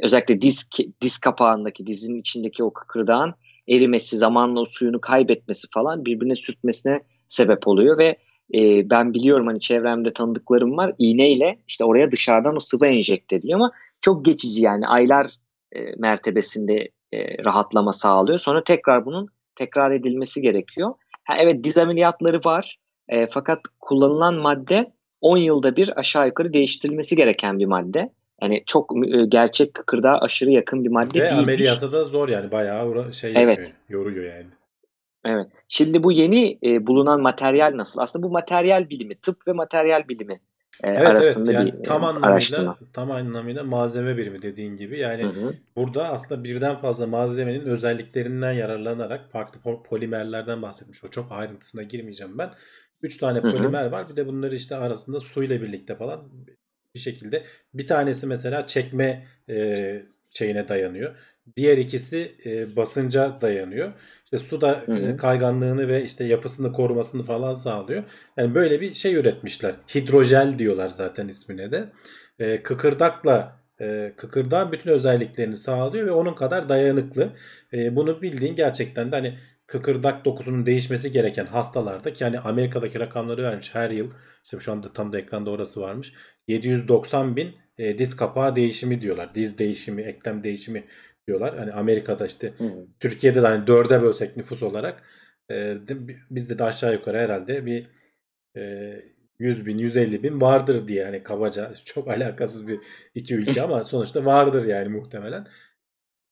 özellikle 0.03 0.41
diz, 0.41 0.70
diz 1.01 1.18
kapağındaki 1.18 1.88
dizin 1.88 2.20
içindeki 2.20 2.63
o 2.63 2.74
kıkırdağın 2.74 3.34
erimesi, 3.70 4.18
zamanla 4.18 4.59
o 4.59 4.65
suyunu 4.65 5.01
kaybetmesi 5.01 5.68
falan 5.74 6.05
birbirine 6.05 6.36
sürtmesine 6.36 7.01
sebep 7.28 7.67
oluyor 7.67 7.97
ve 7.97 8.17
e, 8.53 8.89
ben 8.89 9.13
biliyorum 9.13 9.47
hani 9.47 9.59
çevremde 9.59 10.13
tanıdıklarım 10.13 10.78
var 10.78 10.93
iğneyle 10.97 11.59
işte 11.67 11.84
oraya 11.86 12.11
dışarıdan 12.11 12.55
o 12.55 12.59
sıvı 12.59 12.88
enjekte 12.88 13.36
ediliyor 13.36 13.59
ama 13.59 13.71
çok 14.01 14.25
geçici 14.25 14.63
yani 14.63 14.88
aylar 14.88 15.32
e, 15.71 15.80
mertebesinde 15.97 16.89
e, 17.13 17.43
rahatlama 17.45 17.91
sağlıyor. 17.91 18.39
Sonra 18.39 18.63
tekrar 18.63 19.05
bunun 19.05 19.28
tekrar 19.55 19.91
edilmesi 19.91 20.41
gerekiyor. 20.41 20.93
Ha, 21.23 21.34
evet 21.39 21.63
diz 21.63 21.78
ameliyatları 21.78 22.41
var 22.45 22.78
e, 23.09 23.28
fakat 23.28 23.59
kullanılan 23.80 24.34
madde 24.36 24.91
10 25.21 25.38
yılda 25.38 25.75
bir 25.75 25.99
aşağı 25.99 26.28
yukarı 26.28 26.53
değiştirilmesi 26.53 27.15
gereken 27.15 27.59
bir 27.59 27.65
madde. 27.65 28.09
Yani 28.41 28.63
çok 28.65 29.07
e, 29.07 29.25
gerçek 29.25 29.73
kıkırdağa 29.73 30.17
aşırı 30.17 30.51
yakın 30.51 30.84
bir 30.84 30.89
madde 30.89 31.19
Ve 31.21 31.23
değilmiş. 31.25 31.43
ameliyatı 31.43 31.91
da 31.91 32.05
zor 32.05 32.30
yani 32.30 32.51
bayağı 32.51 33.13
şey 33.13 33.34
Evet. 33.36 33.75
yoruyor 33.89 34.25
yani. 34.25 34.47
Evet. 35.28 35.47
Şimdi 35.67 36.03
bu 36.03 36.11
yeni 36.11 36.59
e, 36.63 36.88
bulunan 36.88 37.21
materyal 37.21 37.78
nasıl? 37.78 37.99
Aslında 38.01 38.28
bu 38.28 38.32
materyal 38.32 38.89
bilimi, 38.89 39.15
tıp 39.15 39.47
ve 39.47 39.51
materyal 39.51 40.07
bilimi 40.07 40.41
e, 40.84 40.89
Evet 40.89 41.07
arasında 41.07 41.51
evet 41.51 41.59
yani 41.59 41.73
bir 41.73 41.84
tam 41.84 42.03
e, 42.03 42.05
anlamıyla 42.05 42.28
araştırma. 42.28 42.78
tam 42.93 43.11
anlamıyla 43.11 43.63
malzeme 43.63 44.17
birimi 44.17 44.41
dediğin 44.41 44.75
gibi 44.75 44.99
yani 44.99 45.23
Hı 45.23 45.28
hı. 45.30 45.53
burada 45.75 46.09
aslında 46.09 46.43
birden 46.43 46.75
fazla 46.75 47.07
malzemenin 47.07 47.65
özelliklerinden 47.65 48.51
yararlanarak 48.51 49.32
farklı 49.32 49.59
po- 49.61 49.84
polimerlerden 49.84 50.61
bahsetmiş. 50.61 51.03
O 51.03 51.07
çok 51.07 51.32
ayrıntısına 51.32 51.84
girmeyeceğim 51.84 52.38
ben. 52.38 52.49
Üç 53.01 53.17
tane 53.17 53.39
Hı 53.39 53.47
hı. 53.47 53.51
polimer 53.51 53.86
var. 53.86 54.09
Bir 54.09 54.15
de 54.15 54.28
bunları 54.28 54.55
işte 54.55 54.75
arasında 54.75 55.19
suyla 55.19 55.61
birlikte 55.61 55.95
falan 55.95 56.32
bir 56.95 56.99
şekilde. 56.99 57.43
Bir 57.73 57.88
tanesi 57.88 58.28
mesela 58.28 58.67
çekme 58.67 59.25
e, 59.49 60.05
şeyine 60.30 60.67
dayanıyor. 60.67 61.15
Diğer 61.55 61.78
ikisi 61.78 62.36
e, 62.45 62.75
basınca 62.75 63.38
dayanıyor. 63.41 63.91
İşte 64.23 64.38
su 64.38 64.61
da 64.61 64.86
e, 64.88 65.17
kayganlığını 65.17 65.88
ve 65.88 66.03
işte 66.03 66.23
yapısını 66.23 66.73
korumasını 66.73 67.23
falan 67.23 67.55
sağlıyor. 67.55 68.03
Yani 68.38 68.55
böyle 68.55 68.82
bir 68.82 68.93
şey 68.93 69.15
üretmişler. 69.15 69.75
Hidrojel 69.95 70.59
diyorlar 70.59 70.89
zaten 70.89 71.28
ismine 71.28 71.71
de. 71.71 71.89
E, 72.39 72.63
kıkırdakla 72.63 73.59
e, 73.82 74.13
kıkırdağın 74.17 74.71
bütün 74.71 74.89
özelliklerini 74.89 75.57
sağlıyor 75.57 76.07
ve 76.07 76.11
onun 76.11 76.34
kadar 76.34 76.69
dayanıklı. 76.69 77.30
E, 77.73 77.95
bunu 77.95 78.21
bildiğin 78.21 78.55
gerçekten 78.55 79.11
de 79.11 79.15
hani 79.15 79.39
kıkırdak 79.67 80.25
dokusunun 80.25 80.65
değişmesi 80.65 81.11
gereken 81.11 81.45
hastalarda 81.45 82.13
ki 82.13 82.23
hani 82.23 82.39
Amerika'daki 82.39 82.99
rakamları 82.99 83.43
vermiş 83.43 83.75
her 83.75 83.89
yıl 83.89 84.11
işte 84.43 84.59
şu 84.59 84.71
anda 84.71 84.93
tam 84.93 85.13
da 85.13 85.19
ekranda 85.19 85.49
orası 85.49 85.82
varmış 85.82 86.13
790 86.47 87.36
bin 87.36 87.55
e, 87.78 87.97
diz 87.99 88.15
kapağı 88.15 88.55
değişimi 88.55 89.01
diyorlar 89.01 89.36
diz 89.36 89.57
değişimi 89.57 90.01
eklem 90.01 90.43
değişimi 90.43 90.84
diyorlar 91.28 91.57
hani 91.59 91.71
Amerika'da 91.73 92.25
işte 92.28 92.53
hı. 92.57 92.88
Türkiye'de 92.99 93.41
de 93.41 93.47
hani 93.47 93.67
dörde 93.67 94.01
bölsek 94.01 94.38
nüfus 94.38 94.63
olarak 94.63 95.03
e, 95.49 95.55
de- 95.55 96.15
bizde 96.32 96.59
de 96.59 96.63
aşağı 96.63 96.93
yukarı 96.93 97.17
herhalde 97.17 97.65
bir 97.65 97.88
e, 98.57 98.93
100 99.39 99.65
bin 99.65 99.78
150 99.78 100.23
bin 100.23 100.41
vardır 100.41 100.88
diye 100.88 101.05
hani 101.05 101.23
kabaca 101.23 101.73
çok 101.86 102.07
alakasız 102.07 102.67
bir 102.67 102.80
iki 103.15 103.36
ülke 103.36 103.61
ama 103.61 103.84
sonuçta 103.86 104.25
vardır 104.25 104.65
yani 104.65 104.89
muhtemelen. 104.89 105.47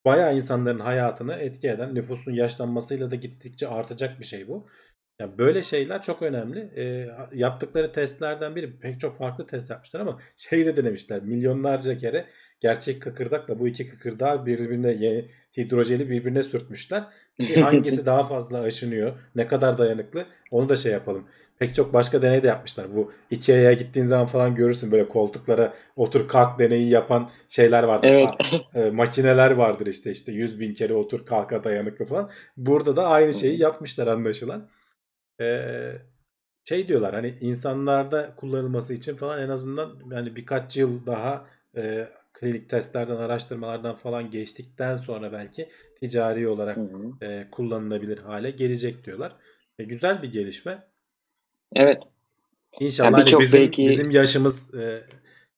Bayağı 0.06 0.36
insanların 0.36 0.80
hayatını 0.80 1.34
etki 1.34 1.70
eden 1.70 1.96
nüfusun 1.96 2.32
yaşlanmasıyla 2.34 3.12
da 3.12 3.16
gittikçe 3.16 3.68
artacak 3.68 4.20
bir 4.20 4.26
şey 4.26 4.48
bu. 4.48 4.68
Ya 5.20 5.38
böyle 5.38 5.63
şeyler 5.63 6.01
çok 6.01 6.22
önemli. 6.22 6.59
E, 6.59 7.07
yaptıkları 7.34 7.91
testlerden 7.91 8.55
biri 8.55 8.80
pek 8.80 8.99
çok 8.99 9.18
farklı 9.18 9.47
test 9.47 9.70
yapmışlar 9.70 9.99
ama 9.99 10.20
şey 10.36 10.66
de 10.66 10.78
denemişler 10.78 11.22
milyonlarca 11.22 11.97
kere 11.97 12.26
gerçek 12.59 13.01
kıkırdakla 13.01 13.59
bu 13.59 13.68
iki 13.68 13.89
kıkırdağı 13.89 14.45
birbirine 14.45 15.26
hidrojeli 15.57 16.09
birbirine 16.09 16.43
sürtmüşler. 16.43 17.03
Ki 17.39 17.61
hangisi 17.61 18.05
daha 18.05 18.24
fazla 18.24 18.59
aşınıyor, 18.59 19.13
ne 19.36 19.47
kadar 19.47 19.78
dayanıklı 19.78 20.26
onu 20.51 20.70
da 20.70 20.76
şey 20.76 20.91
yapalım. 20.91 21.28
Pek 21.59 21.76
çok 21.76 21.93
başka 21.93 22.22
deney 22.22 22.43
de 22.43 22.47
yapmışlar. 22.47 22.95
Bu 22.95 23.11
Ikea'ya 23.32 23.74
gittiğin 23.74 24.05
zaman 24.05 24.26
falan 24.26 24.55
görürsün 24.55 24.91
böyle 24.91 25.07
koltuklara 25.07 25.74
otur 25.95 26.28
kalk 26.28 26.59
deneyi 26.59 26.89
yapan 26.89 27.30
şeyler 27.47 27.84
vardır. 27.84 28.07
Evet. 28.07 28.30
E, 28.76 28.89
makineler 28.89 29.51
vardır 29.51 29.88
işte 29.88 30.11
işte 30.11 30.32
100 30.32 30.59
bin 30.59 30.74
kere 30.74 30.93
otur 30.93 31.26
kalka 31.26 31.63
dayanıklı 31.63 32.05
falan. 32.05 32.30
Burada 32.57 32.95
da 32.95 33.07
aynı 33.07 33.34
şeyi 33.34 33.59
yapmışlar 33.59 34.07
anlaşılan. 34.07 34.68
Ee, 35.42 35.92
şey 36.64 36.88
diyorlar 36.88 37.16
hani 37.16 37.36
insanlarda 37.42 38.36
kullanılması 38.36 38.94
için 38.94 39.16
falan 39.16 39.42
en 39.42 39.50
azından 39.50 40.00
yani 40.12 40.36
birkaç 40.36 40.78
yıl 40.78 41.06
daha 41.06 41.48
e, 41.78 42.08
klinik 42.34 42.70
testlerden, 42.70 43.16
araştırmalardan 43.16 43.96
falan 43.96 44.32
geçtikten 44.32 44.96
sonra 44.96 45.32
belki 45.32 45.70
ticari 46.00 46.48
olarak 46.48 46.78
Hı 46.78 46.82
hı. 46.82 47.26
e, 47.26 47.48
kullanılabilir 47.52 48.18
hale 48.18 48.52
gelecek 48.52 49.06
diyorlar. 49.06 49.36
E, 49.80 49.84
güzel 49.84 50.22
bir 50.22 50.32
gelişme. 50.32 50.84
Evet. 51.76 52.04
İnşallah 52.80 53.18
Yani 53.18 53.30
hani 53.32 53.40
bizim 53.42 53.62
belki- 53.62 53.88
bizim 53.88 54.12
yaşımız 54.12 54.76
e, 54.76 55.04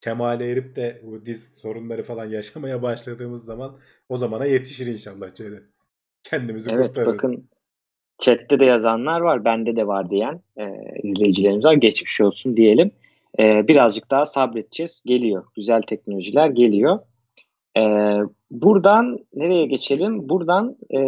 kemale 0.01 0.51
erip 0.51 0.75
de 0.75 1.01
bu 1.03 1.25
diz 1.25 1.53
sorunları 1.57 2.03
falan 2.03 2.25
yaşamaya 2.25 2.81
başladığımız 2.81 3.45
zaman 3.45 3.79
o 4.09 4.17
zamana 4.17 4.45
yetişir 4.45 4.87
inşallah 4.87 5.33
Ceyda. 5.33 5.55
Kendimizi 6.23 6.71
Evet 6.71 6.87
kurtarırız. 6.87 7.13
bakın 7.15 7.49
chatte 8.19 8.59
de 8.59 8.65
yazanlar 8.65 9.21
var, 9.21 9.45
bende 9.45 9.75
de 9.75 9.87
var 9.87 10.09
diyen 10.09 10.41
e, 10.57 10.65
izleyicilerimiz 11.03 11.65
var. 11.65 11.73
Geçmiş 11.73 12.21
olsun 12.21 12.57
diyelim. 12.57 12.91
E, 13.39 13.67
birazcık 13.67 14.11
daha 14.11 14.25
sabredeceğiz. 14.25 15.03
Geliyor. 15.05 15.43
Güzel 15.55 15.81
teknolojiler 15.81 16.49
geliyor. 16.49 16.99
E, 17.77 17.81
buradan 18.51 19.19
nereye 19.33 19.65
geçelim? 19.65 20.29
Buradan 20.29 20.77
e, 20.95 20.99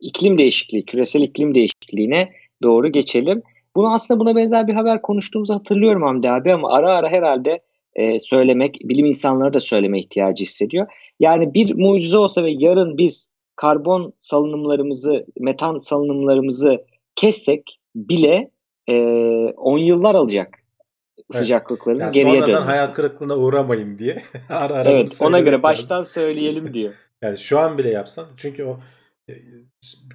iklim 0.00 0.38
değişikliği, 0.38 0.84
küresel 0.84 1.22
iklim 1.22 1.54
değişikliğine 1.54 2.32
doğru 2.62 2.92
geçelim. 2.92 3.42
Bunu 3.76 3.94
aslında 3.94 4.20
buna 4.20 4.36
benzer 4.36 4.66
bir 4.66 4.74
haber 4.74 5.02
konuştuğumuzu 5.02 5.54
hatırlıyorum 5.54 6.02
Hamdi 6.02 6.30
abi 6.30 6.52
ama 6.52 6.72
ara 6.72 6.92
ara 6.92 7.08
herhalde 7.08 7.60
e, 7.94 8.18
söylemek, 8.18 8.80
bilim 8.84 9.06
insanları 9.06 9.54
da 9.54 9.60
söyleme 9.60 10.00
ihtiyacı 10.00 10.42
hissediyor. 10.42 10.86
Yani 11.20 11.54
bir 11.54 11.74
mucize 11.74 12.18
olsa 12.18 12.44
ve 12.44 12.50
yarın 12.50 12.98
biz 12.98 13.33
karbon 13.56 14.12
salınımlarımızı, 14.20 15.26
metan 15.40 15.78
salınımlarımızı 15.78 16.84
kessek 17.16 17.80
bile 17.94 18.50
e, 18.86 18.94
10 19.56 19.78
yıllar 19.78 20.14
alacak 20.14 20.48
sıcaklıkların 21.32 21.98
Yani 22.00 22.12
geriye 22.14 22.32
sonradan 22.32 22.48
dönmesi. 22.48 22.64
hayal 22.70 22.86
kırıklığına 22.86 23.36
uğramayın 23.36 23.98
diye 23.98 24.22
ara 24.48 24.74
ara 24.74 24.90
Evet, 24.90 25.18
ona 25.22 25.38
göre 25.38 25.50
lazım. 25.50 25.62
baştan 25.62 26.02
söyleyelim 26.02 26.74
diyor. 26.74 26.92
Yani 27.22 27.38
şu 27.38 27.58
an 27.58 27.78
bile 27.78 27.90
yapsan 27.90 28.26
çünkü 28.36 28.64
o 28.64 28.78
e, 29.28 29.32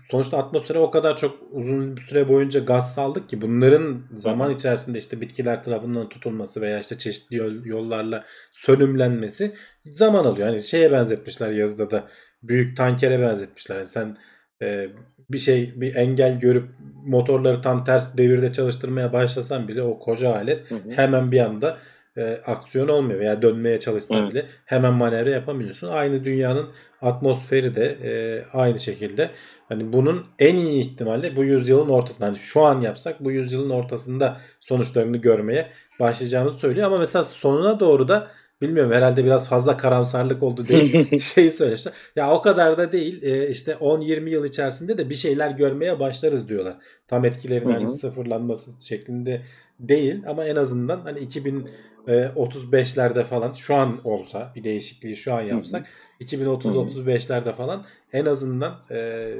sonuçta 0.10 0.38
atmosfere 0.38 0.80
o 0.80 0.92
kadar 0.92 1.18
çok 1.18 1.38
uzun 1.52 1.98
bir 1.98 2.02
süre 2.02 2.30
boyunca 2.30 2.60
gaz 2.60 2.94
saldık 2.94 3.30
ki 3.30 3.42
bunların 3.42 4.02
zaman 4.16 4.52
içerisinde 4.56 4.98
işte 4.98 5.22
bitkiler 5.22 5.64
tarafından 5.64 6.10
tutulması 6.10 6.62
veya 6.62 6.80
işte 6.80 6.98
çeşitli 6.98 7.36
yol- 7.36 7.66
yollarla 7.66 8.26
sönümlenmesi 8.52 9.54
zaman 9.86 10.26
alıyor. 10.26 10.48
Hani 10.48 10.64
şeye 10.64 10.92
benzetmişler 10.92 11.52
yazıda 11.52 11.92
da 11.92 12.08
büyük 12.44 12.78
tankere 12.78 13.22
benzetmişler. 13.22 13.76
Yani 13.76 13.88
sen 13.88 14.18
e, 14.62 14.88
bir 15.30 15.40
şey 15.40 15.82
bir 15.82 15.96
engel 15.96 16.40
görüp 16.40 16.70
motorları 17.06 17.62
tam 17.62 17.84
ters 17.84 18.18
devirde 18.18 18.54
çalıştırmaya 18.54 19.14
başlasan 19.14 19.68
bile 19.68 19.82
o 19.82 20.00
koca 20.00 20.36
alet 20.36 20.72
Hı 20.72 20.76
hı. 20.76 20.92
hemen 20.96 21.32
bir 21.32 21.40
anda 21.40 21.78
e, 22.18 22.42
aksiyon 22.46 22.88
olmuyor 22.88 23.20
veya 23.20 23.42
dönmeye 23.42 23.80
çalışsan 23.80 24.18
Evet. 24.18 24.32
bile 24.32 24.46
hemen 24.66 24.94
manevra 24.94 25.30
yapamıyorsun. 25.30 25.88
Aynı 25.88 26.24
dünyanın 26.24 26.70
atmosferi 27.02 27.76
de 27.76 27.98
e, 28.04 28.12
aynı 28.54 28.80
şekilde. 28.80 29.30
Hani 29.70 29.94
bunun 29.94 30.26
en 30.40 30.56
iyi 30.56 30.80
ihtimalle 30.82 31.36
bu 31.36 31.44
yüzyılın 31.44 31.90
ortasında. 31.90 32.28
Hani 32.28 32.40
şu 32.40 32.62
an 32.62 32.82
yapsak 32.82 33.24
bu 33.24 33.32
yüzyılın 33.32 33.70
ortasında 33.70 34.38
sonuçlarını 34.60 35.18
görmeye 35.18 35.68
başlayacağımızı 36.00 36.58
söylüyor. 36.58 36.88
Ama 36.88 36.98
mesela 36.98 37.24
sonuna 37.24 37.80
doğru 37.80 38.08
da 38.08 38.28
bilmiyorum 38.62 38.92
herhalde 38.92 39.26
biraz 39.26 39.50
fazla 39.50 39.78
karamsarlık 39.78 40.44
oldu 40.44 40.68
diye 40.68 41.06
şeyi 41.20 41.52
söylemişler. 41.52 41.94
Ya 42.16 42.32
o 42.32 42.42
kadar 42.42 42.78
da 42.78 42.92
değil. 42.92 43.24
E, 43.24 43.50
işte 43.50 43.72
10-20 43.72 44.30
yıl 44.30 44.46
içerisinde 44.46 44.98
de 44.98 45.10
bir 45.10 45.16
şeyler 45.16 45.52
görmeye 45.52 46.00
başlarız 46.00 46.50
diyorlar. 46.50 46.78
Tam 47.08 47.26
etkilerin 47.26 47.70
hani 47.70 47.90
sıfırlanması 47.90 48.88
şeklinde 48.88 49.42
değil 49.80 50.24
ama 50.28 50.46
en 50.46 50.56
azından 50.56 51.02
hani 51.02 51.20
2035'lerde 51.20 53.24
falan 53.24 53.52
şu 53.52 53.76
an 53.76 54.00
olsa 54.04 54.52
bir 54.56 54.64
değişikliği 54.64 55.16
şu 55.16 55.34
an 55.34 55.42
yapsak 55.42 55.86
2030-35'lerde 56.22 57.54
falan 57.54 57.84
en 58.14 58.26
azından 58.26 58.76
e, 58.92 59.32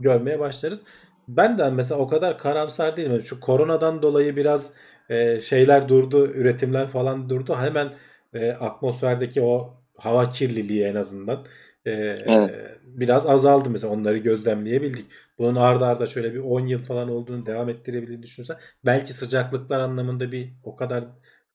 görmeye 0.00 0.38
başlarız. 0.38 0.84
Ben 1.28 1.58
de 1.58 1.70
mesela 1.70 2.00
o 2.00 2.08
kadar 2.08 2.38
karamsar 2.38 2.96
değilim. 2.96 3.22
Şu 3.22 3.40
koronadan 3.40 4.02
dolayı 4.02 4.36
biraz 4.36 4.74
e, 5.08 5.40
şeyler 5.40 5.88
durdu, 5.88 6.26
üretimler 6.26 6.88
falan 6.88 7.28
durdu. 7.28 7.56
Hemen 7.60 7.92
e, 8.34 8.50
atmosferdeki 8.52 9.42
o 9.42 9.74
hava 9.96 10.30
kirliliği 10.30 10.84
en 10.84 10.94
azından 10.94 11.44
e, 11.86 11.90
Evet. 11.90 12.50
biraz 12.84 13.26
azaldı 13.26 13.70
mesela 13.70 13.92
onları 13.92 14.18
gözlemleyebildik. 14.18 15.04
Bunun 15.38 15.54
arda 15.54 15.86
arda 15.86 16.06
şöyle 16.06 16.34
bir 16.34 16.38
10 16.38 16.66
yıl 16.66 16.84
falan 16.84 17.08
olduğunu 17.08 17.46
devam 17.46 17.68
ettirebildiğini 17.68 18.22
düşünürsen 18.22 18.56
belki 18.84 19.12
sıcaklıklar 19.12 19.80
anlamında 19.80 20.32
bir 20.32 20.52
o 20.64 20.76
kadar 20.76 21.04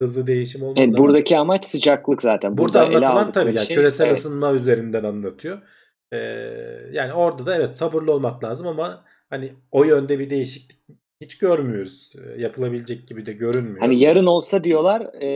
hızlı 0.01 0.27
değişim 0.27 0.61
olmaz 0.63 0.73
Evet, 0.77 0.89
ama 0.95 1.03
buradaki 1.03 1.37
amaç 1.37 1.65
sıcaklık 1.65 2.21
zaten. 2.21 2.57
burada 2.57 2.85
ele 2.85 2.95
anlatılan 2.97 3.31
tabii 3.31 3.55
ya 3.55 3.65
şey- 3.65 3.75
küresel 3.75 4.05
evet. 4.05 4.17
ısınma 4.17 4.53
üzerinden 4.53 5.03
anlatıyor. 5.03 5.61
Ee, 6.13 6.17
yani 6.91 7.13
orada 7.13 7.45
da 7.45 7.55
evet 7.55 7.75
sabırlı 7.77 8.11
olmak 8.13 8.43
lazım 8.43 8.67
ama 8.67 9.03
hani 9.29 9.53
o 9.71 9.83
yönde 9.83 10.19
bir 10.19 10.29
değişiklik 10.29 10.79
hiç 11.21 11.37
görmüyoruz. 11.37 12.13
Yapılabilecek 12.37 13.07
gibi 13.07 13.25
de 13.25 13.33
görünmüyor. 13.33 13.79
Hani 13.79 14.03
yarın 14.03 14.25
olsa 14.25 14.63
diyorlar 14.63 15.01
e, 15.21 15.27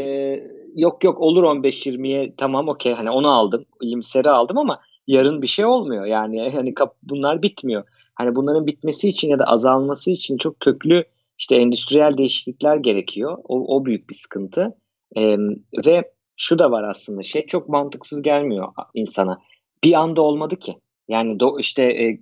yok 0.76 1.03
yok 1.03 1.22
olur 1.22 1.43
15-20'ye 1.43 2.34
tamam 2.38 2.69
okey 2.69 2.93
hani 2.93 3.09
onu 3.09 3.32
aldım 3.32 3.65
iyimseri 3.82 4.30
aldım 4.30 4.57
ama 4.57 4.82
yarın 5.07 5.41
bir 5.41 5.47
şey 5.47 5.65
olmuyor 5.65 6.05
yani 6.05 6.51
hani 6.51 6.74
kap- 6.74 6.97
bunlar 7.03 7.41
bitmiyor. 7.41 7.84
Hani 8.15 8.36
bunların 8.36 8.67
bitmesi 8.67 9.09
için 9.09 9.30
ya 9.30 9.39
da 9.39 9.43
azalması 9.43 10.11
için 10.11 10.38
çok 10.38 10.59
köklü 10.59 11.03
işte 11.39 11.55
endüstriyel 11.55 12.17
değişiklikler 12.17 12.76
gerekiyor. 12.76 13.38
O, 13.43 13.78
o 13.78 13.86
büyük 13.86 14.09
bir 14.09 14.15
sıkıntı. 14.15 14.78
E, 15.17 15.38
ve 15.86 16.11
şu 16.38 16.59
da 16.59 16.72
var 16.72 16.84
aslında 16.84 17.22
şey 17.24 17.45
çok 17.45 17.69
mantıksız 17.69 18.22
gelmiyor 18.22 18.67
insana. 18.93 19.41
Bir 19.84 19.93
anda 19.93 20.22
olmadı 20.22 20.55
ki. 20.55 20.76
Yani 21.07 21.39
do, 21.39 21.59
işte 21.59 21.84
e, 21.84 22.19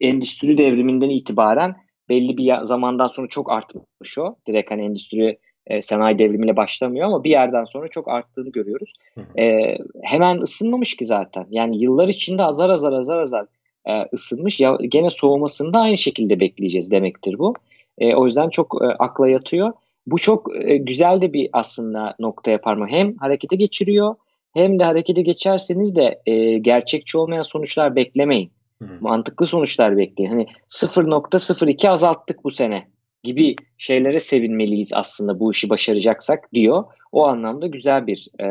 endüstri 0.00 0.58
devriminden 0.58 1.10
itibaren 1.10 1.76
belli 2.08 2.36
bir 2.36 2.54
zamandan 2.62 3.06
sonra 3.06 3.28
çok 3.28 3.52
artmış 3.52 4.18
o. 4.18 4.36
Direkt 4.48 4.70
hani 4.70 4.82
endüstri 4.84 5.38
e, 5.66 5.82
sanayi 5.82 6.18
devrimiyle 6.18 6.56
başlamıyor 6.56 7.06
ama 7.06 7.24
bir 7.24 7.30
yerden 7.30 7.64
sonra 7.64 7.88
çok 7.88 8.08
arttığını 8.08 8.50
görüyoruz. 8.50 8.92
E, 9.38 9.76
hemen 10.02 10.40
ısınmamış 10.40 10.96
ki 10.96 11.06
zaten. 11.06 11.46
Yani 11.50 11.78
yıllar 11.78 12.08
içinde 12.08 12.42
azar 12.42 12.70
azar 12.70 12.92
azar 12.92 13.18
azar 13.18 13.46
e, 13.88 13.92
ısınmış. 14.14 14.60
Ya, 14.60 14.78
gene 14.88 15.10
soğumasını 15.10 15.74
da 15.74 15.80
aynı 15.80 15.98
şekilde 15.98 16.40
bekleyeceğiz 16.40 16.90
demektir 16.90 17.38
bu. 17.38 17.54
E, 17.98 18.14
o 18.14 18.26
yüzden 18.26 18.48
çok 18.48 18.78
e, 18.82 18.86
akla 18.86 19.28
yatıyor. 19.28 19.72
Bu 20.06 20.18
çok 20.18 20.64
e, 20.64 20.76
güzel 20.76 21.20
de 21.20 21.32
bir 21.32 21.50
aslında 21.52 22.14
noktaya 22.18 22.60
parmak. 22.60 22.90
Hem 22.90 23.16
harekete 23.16 23.56
geçiriyor 23.56 24.14
hem 24.56 24.78
de 24.78 24.84
harekete 24.84 25.22
geçerseniz 25.22 25.96
de 25.96 26.22
e, 26.26 26.58
gerçekçi 26.58 27.18
olmayan 27.18 27.42
sonuçlar 27.42 27.96
beklemeyin. 27.96 28.50
Hı. 28.82 28.88
Mantıklı 29.00 29.46
sonuçlar 29.46 29.96
bekleyin. 29.96 30.30
Hani 30.30 30.46
0.02 30.68 31.88
azalttık 31.88 32.44
bu 32.44 32.50
sene 32.50 32.86
gibi 33.26 33.56
şeylere 33.78 34.18
sevinmeliyiz 34.20 34.92
aslında 34.94 35.40
bu 35.40 35.52
işi 35.52 35.70
başaracaksak 35.70 36.52
diyor. 36.52 36.84
O 37.12 37.26
anlamda 37.26 37.66
güzel 37.66 38.06
bir 38.06 38.28
e, 38.40 38.46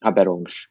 haber 0.00 0.26
olmuş. 0.26 0.68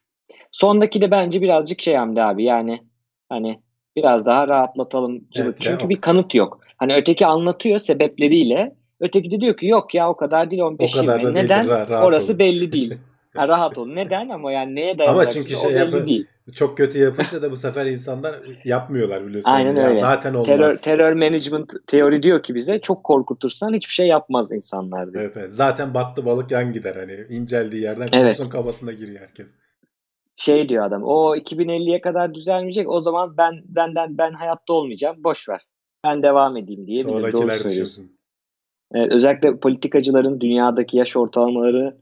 Sondaki 0.52 1.02
de 1.02 1.12
bence 1.12 1.42
birazcık 1.42 1.82
şey 1.82 1.96
Hamdi 1.96 2.22
abi 2.22 2.44
yani 2.44 2.84
hani 3.30 3.60
biraz 3.96 4.26
daha 4.26 4.48
rahatlatalım. 4.48 5.24
Evet, 5.36 5.58
Çünkü 5.62 5.90
bir 5.90 6.02
kanıt 6.02 6.36
yok. 6.36 6.60
Hani 6.78 6.96
öteki 6.96 7.26
anlatıyor 7.26 7.80
sebepleriyle. 7.80 8.76
Öteki 9.00 9.32
de 9.32 9.42
diyor 9.42 9.58
ki 9.58 9.68
yok 9.68 9.94
ya 9.94 10.10
o 10.10 10.16
kadar 10.16 10.52
değil 10.52 10.62
15 10.62 10.98
o 10.98 11.02
kadar 11.02 11.20
20. 11.20 11.36
Neden? 11.36 11.68
Rahat 11.70 12.06
Orası 12.06 12.32
olun. 12.32 12.40
belli 12.40 12.72
değil. 12.72 12.94
Ha, 13.40 13.48
rahat 13.48 13.78
ol. 13.78 13.88
Neden? 13.88 14.30
Ama 14.30 14.52
yani 14.52 14.76
neye 14.76 14.98
dayanacak? 14.98 15.28
Ama 15.28 15.34
çünkü 15.34 15.56
şey 15.56 15.72
yapı, 15.72 16.06
değil. 16.06 16.28
çok 16.54 16.78
kötü 16.78 17.00
yapınca 17.00 17.42
da 17.42 17.52
bu 17.52 17.56
sefer 17.56 17.86
insanlar 17.86 18.36
yapmıyorlar 18.66 19.28
biliyorsun. 19.28 19.52
Aynen 19.52 19.78
öyle. 19.78 19.94
Zaten 19.94 20.34
olmaz. 20.34 20.48
Terör, 20.48 20.78
terör 20.78 21.14
management 21.14 21.74
teori 21.88 22.24
diyor 22.24 22.44
ki 22.44 22.56
bize 22.56 22.82
çok 22.82 23.04
korkutursan 23.04 23.74
hiçbir 23.74 23.94
şey 23.94 24.08
yapmaz 24.08 24.52
insanlar 24.52 25.14
diyor. 25.14 25.24
Evet, 25.24 25.38
evet. 25.38 25.54
Zaten 25.54 25.94
battı 25.94 26.26
balık 26.26 26.52
yan 26.52 26.74
gider 26.74 26.96
hani 26.96 27.26
inceldiği 27.30 27.82
yerden 27.82 28.10
evet. 28.12 28.50
kafasına 28.50 28.92
giriyor 28.92 29.22
herkes. 29.22 29.56
Şey 30.36 30.70
diyor 30.70 30.86
adam 30.86 31.04
o 31.04 31.36
2050'ye 31.36 32.02
kadar 32.02 32.34
düzelmeyecek 32.34 32.90
o 32.90 33.02
zaman 33.02 33.38
ben 33.38 33.62
benden 33.66 34.18
ben 34.18 34.34
hayatta 34.34 34.74
olmayacağım 34.74 35.24
boş 35.24 35.50
ver. 35.50 35.62
Ben 36.04 36.24
devam 36.24 36.58
edeyim 36.58 36.88
diye. 36.88 37.00
Sonrakiler 37.00 37.64
düşünsün. 37.64 38.20
Evet, 38.94 39.12
özellikle 39.12 39.58
politikacıların 39.58 40.40
dünyadaki 40.42 40.98
yaş 40.98 41.18
ortalamalarını 41.18 41.96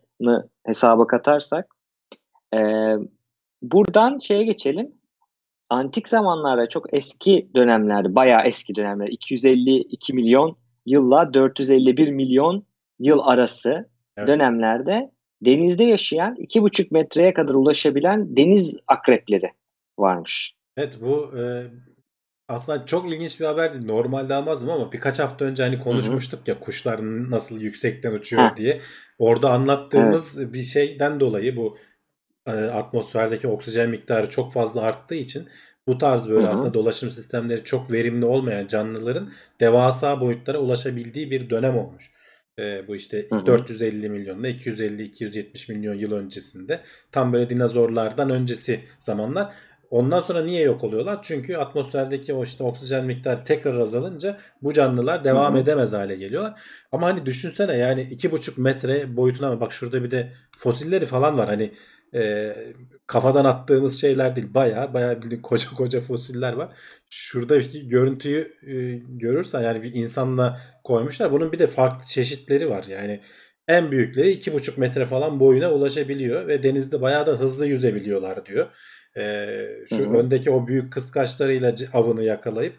hesaba 0.65 1.07
katarsak 1.07 1.67
e, 2.53 2.59
buradan 3.61 4.19
şeye 4.19 4.43
geçelim. 4.43 4.91
Antik 5.69 6.09
zamanlarda 6.09 6.69
çok 6.69 6.93
eski 6.93 7.49
dönemlerde, 7.55 8.15
bayağı 8.15 8.45
eski 8.45 8.75
dönemler 8.75 9.07
252 9.07 10.13
milyon 10.13 10.57
yılla 10.85 11.33
451 11.33 12.09
milyon 12.09 12.63
yıl 12.99 13.19
arası 13.19 13.89
evet. 14.17 14.27
dönemlerde 14.27 15.11
denizde 15.41 15.83
yaşayan 15.83 16.35
2,5 16.35 16.87
metreye 16.91 17.33
kadar 17.33 17.53
ulaşabilen 17.53 18.35
deniz 18.35 18.77
akrepleri 18.87 19.51
varmış. 19.99 20.53
Evet 20.77 20.97
bu 21.01 21.37
e, 21.37 21.63
aslında 22.47 22.85
çok 22.85 23.13
ilginç 23.13 23.39
bir 23.39 23.45
haberdi. 23.45 23.87
Normalde 23.87 24.33
almazdım 24.33 24.69
ama 24.69 24.91
birkaç 24.91 25.19
hafta 25.19 25.45
önce 25.45 25.63
hani 25.63 25.79
konuşmuştuk 25.79 26.39
Hı-hı. 26.39 26.49
ya 26.49 26.59
kuşlar 26.59 26.99
nasıl 27.31 27.61
yüksekten 27.61 28.13
uçuyor 28.13 28.43
ha. 28.43 28.57
diye. 28.57 28.81
Orada 29.19 29.51
anlattığımız 29.51 30.37
evet. 30.39 30.53
bir 30.53 30.63
şeyden 30.63 31.19
dolayı 31.19 31.55
bu 31.55 31.77
e, 32.47 32.51
atmosferdeki 32.51 33.47
oksijen 33.47 33.89
miktarı 33.89 34.29
çok 34.29 34.53
fazla 34.53 34.81
arttığı 34.81 35.15
için 35.15 35.47
bu 35.87 35.97
tarz 35.97 36.29
böyle 36.29 36.43
Hı-hı. 36.43 36.51
aslında 36.51 36.73
dolaşım 36.73 37.11
sistemleri 37.11 37.63
çok 37.63 37.91
verimli 37.91 38.25
olmayan 38.25 38.67
canlıların 38.67 39.31
devasa 39.59 40.21
boyutlara 40.21 40.57
ulaşabildiği 40.57 41.31
bir 41.31 41.49
dönem 41.49 41.77
olmuş. 41.77 42.11
E, 42.59 42.87
bu 42.87 42.95
işte 42.95 43.25
Hı-hı. 43.29 43.45
450 43.45 44.09
milyonla 44.09 44.49
250-270 44.49 45.71
milyon 45.73 45.93
yıl 45.93 46.11
öncesinde 46.11 46.81
tam 47.11 47.33
böyle 47.33 47.49
dinozorlardan 47.49 48.29
öncesi 48.29 48.79
zamanlar 48.99 49.53
Ondan 49.89 50.21
sonra 50.21 50.43
niye 50.43 50.61
yok 50.63 50.83
oluyorlar? 50.83 51.19
Çünkü 51.23 51.55
atmosferdeki 51.55 52.33
o 52.33 52.43
işte 52.43 52.63
oksijen 52.63 53.05
miktarı 53.05 53.43
tekrar 53.43 53.79
azalınca 53.79 54.37
bu 54.61 54.73
canlılar 54.73 55.23
devam 55.23 55.53
Hı-hı. 55.53 55.61
edemez 55.61 55.93
hale 55.93 56.15
geliyorlar. 56.15 56.61
Ama 56.91 57.07
hani 57.07 57.25
düşünsene 57.25 57.77
yani 57.77 58.01
iki 58.01 58.31
buçuk 58.31 58.57
metre 58.57 59.17
boyutuna 59.17 59.59
bak 59.61 59.71
şurada 59.71 60.03
bir 60.03 60.11
de 60.11 60.31
fosilleri 60.57 61.05
falan 61.05 61.37
var. 61.37 61.47
Hani 61.47 61.71
e, 62.15 62.55
kafadan 63.07 63.45
attığımız 63.45 64.01
şeyler 64.01 64.35
değil. 64.35 64.53
Baya 64.53 64.93
baya 64.93 65.21
bildiğin 65.21 65.41
koca 65.41 65.69
koca 65.69 66.01
fosiller 66.01 66.53
var. 66.53 66.69
Şurada 67.09 67.59
bir 67.59 67.83
görüntüyü 67.83 68.53
e, 68.61 68.73
görürsen 69.07 69.61
yani 69.61 69.83
bir 69.83 69.93
insanla 69.93 70.61
koymuşlar. 70.83 71.31
Bunun 71.31 71.51
bir 71.51 71.59
de 71.59 71.67
farklı 71.67 72.05
çeşitleri 72.05 72.69
var. 72.69 72.85
Yani 72.89 73.21
en 73.67 73.91
büyükleri 73.91 74.31
iki 74.31 74.53
buçuk 74.53 74.77
metre 74.77 75.05
falan 75.05 75.39
boyuna 75.39 75.71
ulaşabiliyor 75.71 76.47
ve 76.47 76.63
denizde 76.63 77.01
bayağı 77.01 77.25
da 77.27 77.31
hızlı 77.31 77.65
yüzebiliyorlar 77.67 78.45
diyor. 78.45 78.67
E, 79.17 79.55
şu 79.89 79.97
Hı-hı. 79.97 80.17
öndeki 80.17 80.51
o 80.51 80.67
büyük 80.67 80.93
kıskaçlarıyla 80.93 81.75
avını 81.93 82.23
yakalayıp 82.23 82.73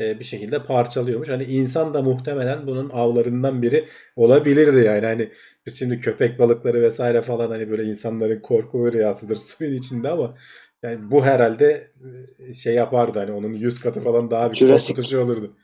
e, 0.00 0.18
bir 0.20 0.24
şekilde 0.24 0.62
parçalıyormuş. 0.62 1.28
Hani 1.28 1.44
insan 1.44 1.94
da 1.94 2.02
muhtemelen 2.02 2.66
bunun 2.66 2.90
avlarından 2.90 3.62
biri 3.62 3.86
olabilirdi 4.16 4.78
yani. 4.86 5.06
Hani 5.06 5.28
şimdi 5.74 5.98
köpek 5.98 6.38
balıkları 6.38 6.82
vesaire 6.82 7.22
falan 7.22 7.50
hani 7.50 7.70
böyle 7.70 7.84
insanların 7.84 8.40
korkulu 8.40 8.92
rüyasıdır 8.92 9.36
suyun 9.56 9.74
içinde 9.74 10.08
ama 10.08 10.34
yani 10.82 11.10
bu 11.10 11.24
herhalde 11.24 11.90
şey 12.54 12.74
yapardı 12.74 13.18
hani 13.18 13.32
onun 13.32 13.52
yüz 13.52 13.80
katı 13.80 14.00
falan 14.00 14.30
daha 14.30 14.50
bir 14.50 14.56
Jurassic, 14.56 14.94
korkutucu 14.94 15.20
olurdu. 15.20 15.56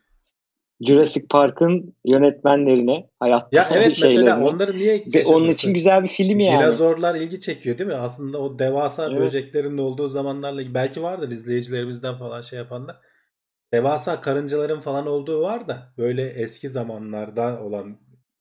Jurassic 0.81 1.27
Park'ın 1.31 1.95
yönetmenlerine 2.05 3.11
hayatta 3.21 3.49
Ya 3.53 3.69
evet 3.73 3.99
mesela 4.03 4.45
onları 4.45 4.79
niye 4.79 5.05
Onun 5.27 5.51
için 5.51 5.75
güzel 5.75 6.03
bir 6.03 6.09
film 6.09 6.41
yani. 6.41 6.63
Dinozorlar 6.63 7.15
ilgi 7.15 7.41
çekiyor 7.41 7.79
değil 7.79 7.91
mi? 7.91 7.97
Aslında 7.97 8.39
o 8.39 8.59
devasa 8.59 9.11
evet. 9.11 9.21
böceklerin 9.21 9.79
olduğu 9.79 10.09
zamanlarla 10.09 10.63
belki 10.75 11.03
vardır 11.03 11.29
izleyicilerimizden 11.29 12.19
falan 12.19 12.41
şey 12.41 12.59
yapanlar. 12.59 12.97
Devasa 13.73 14.21
karıncaların 14.21 14.81
falan 14.81 15.07
olduğu 15.07 15.41
var 15.41 15.69
da 15.69 15.93
böyle 15.99 16.29
eski 16.29 16.69
zamanlarda 16.69 17.63
olan 17.63 17.97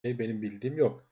şey 0.05 0.19
benim 0.19 0.41
bildiğim 0.41 0.77
yok. 0.77 1.03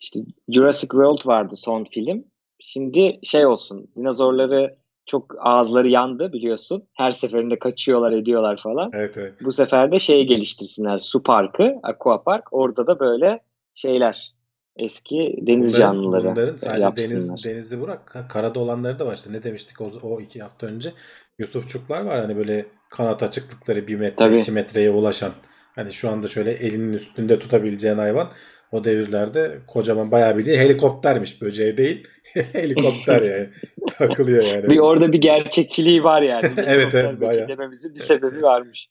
İşte 0.00 0.20
Jurassic 0.48 0.88
World 0.88 1.26
vardı 1.26 1.56
son 1.56 1.84
film. 1.84 2.24
Şimdi 2.58 3.18
şey 3.22 3.46
olsun 3.46 3.90
dinozorları 3.96 4.76
çok 5.06 5.34
ağızları 5.38 5.88
yandı 5.88 6.32
biliyorsun. 6.32 6.84
Her 6.92 7.10
seferinde 7.10 7.58
kaçıyorlar 7.58 8.12
ediyorlar 8.12 8.60
falan. 8.62 8.90
Evet 8.92 9.18
evet. 9.18 9.34
Bu 9.44 9.52
sefer 9.52 9.92
de 9.92 9.98
şeyi 9.98 10.26
geliştirsinler. 10.26 10.98
Su 10.98 11.22
parkı, 11.22 11.74
aqua 11.82 12.22
park. 12.22 12.44
Orada 12.52 12.86
da 12.86 13.00
böyle 13.00 13.40
şeyler 13.74 14.34
eski 14.76 15.36
deniz 15.40 15.72
bunların, 15.72 15.80
canlıları 15.80 16.24
bunların 16.24 16.56
sadece 16.56 16.96
deniz, 16.96 17.44
denizli 17.44 17.82
bırak 17.82 18.28
karada 18.28 18.60
olanları 18.60 18.98
da 18.98 19.06
var. 19.06 19.14
İşte 19.14 19.32
ne 19.32 19.42
demiştik 19.42 19.80
o, 19.80 19.90
o 20.02 20.20
iki 20.20 20.40
hafta 20.40 20.66
önce. 20.66 20.92
Yusufçuklar 21.38 22.00
var 22.00 22.20
hani 22.20 22.36
böyle 22.36 22.66
kanat 22.90 23.22
açıklıkları 23.22 23.88
bir 23.88 23.96
metre 23.96 24.16
Tabii. 24.16 24.38
iki 24.38 24.52
metreye 24.52 24.90
ulaşan. 24.90 25.32
Hani 25.74 25.92
şu 25.92 26.10
anda 26.10 26.28
şöyle 26.28 26.52
elinin 26.52 26.92
üstünde 26.92 27.38
tutabileceğin 27.38 27.98
hayvan. 27.98 28.28
O 28.74 28.84
devirlerde 28.84 29.58
kocaman 29.66 30.10
bayağı 30.10 30.38
bildiğin 30.38 30.58
helikoptermiş 30.58 31.42
böceği 31.42 31.76
değil. 31.76 32.08
Helikopter 32.52 33.22
yani. 33.32 33.48
Takılıyor 33.88 34.44
yani. 34.44 34.70
Bir 34.70 34.78
orada 34.78 35.12
bir 35.12 35.20
gerçekçiliği 35.20 36.04
var 36.04 36.22
yani. 36.22 36.50
evet 36.66 36.94
evet 36.94 37.20
bayağı. 37.20 37.48
Dememizin 37.48 37.94
bir 37.94 37.98
sebebi 37.98 38.42
varmış. 38.42 38.86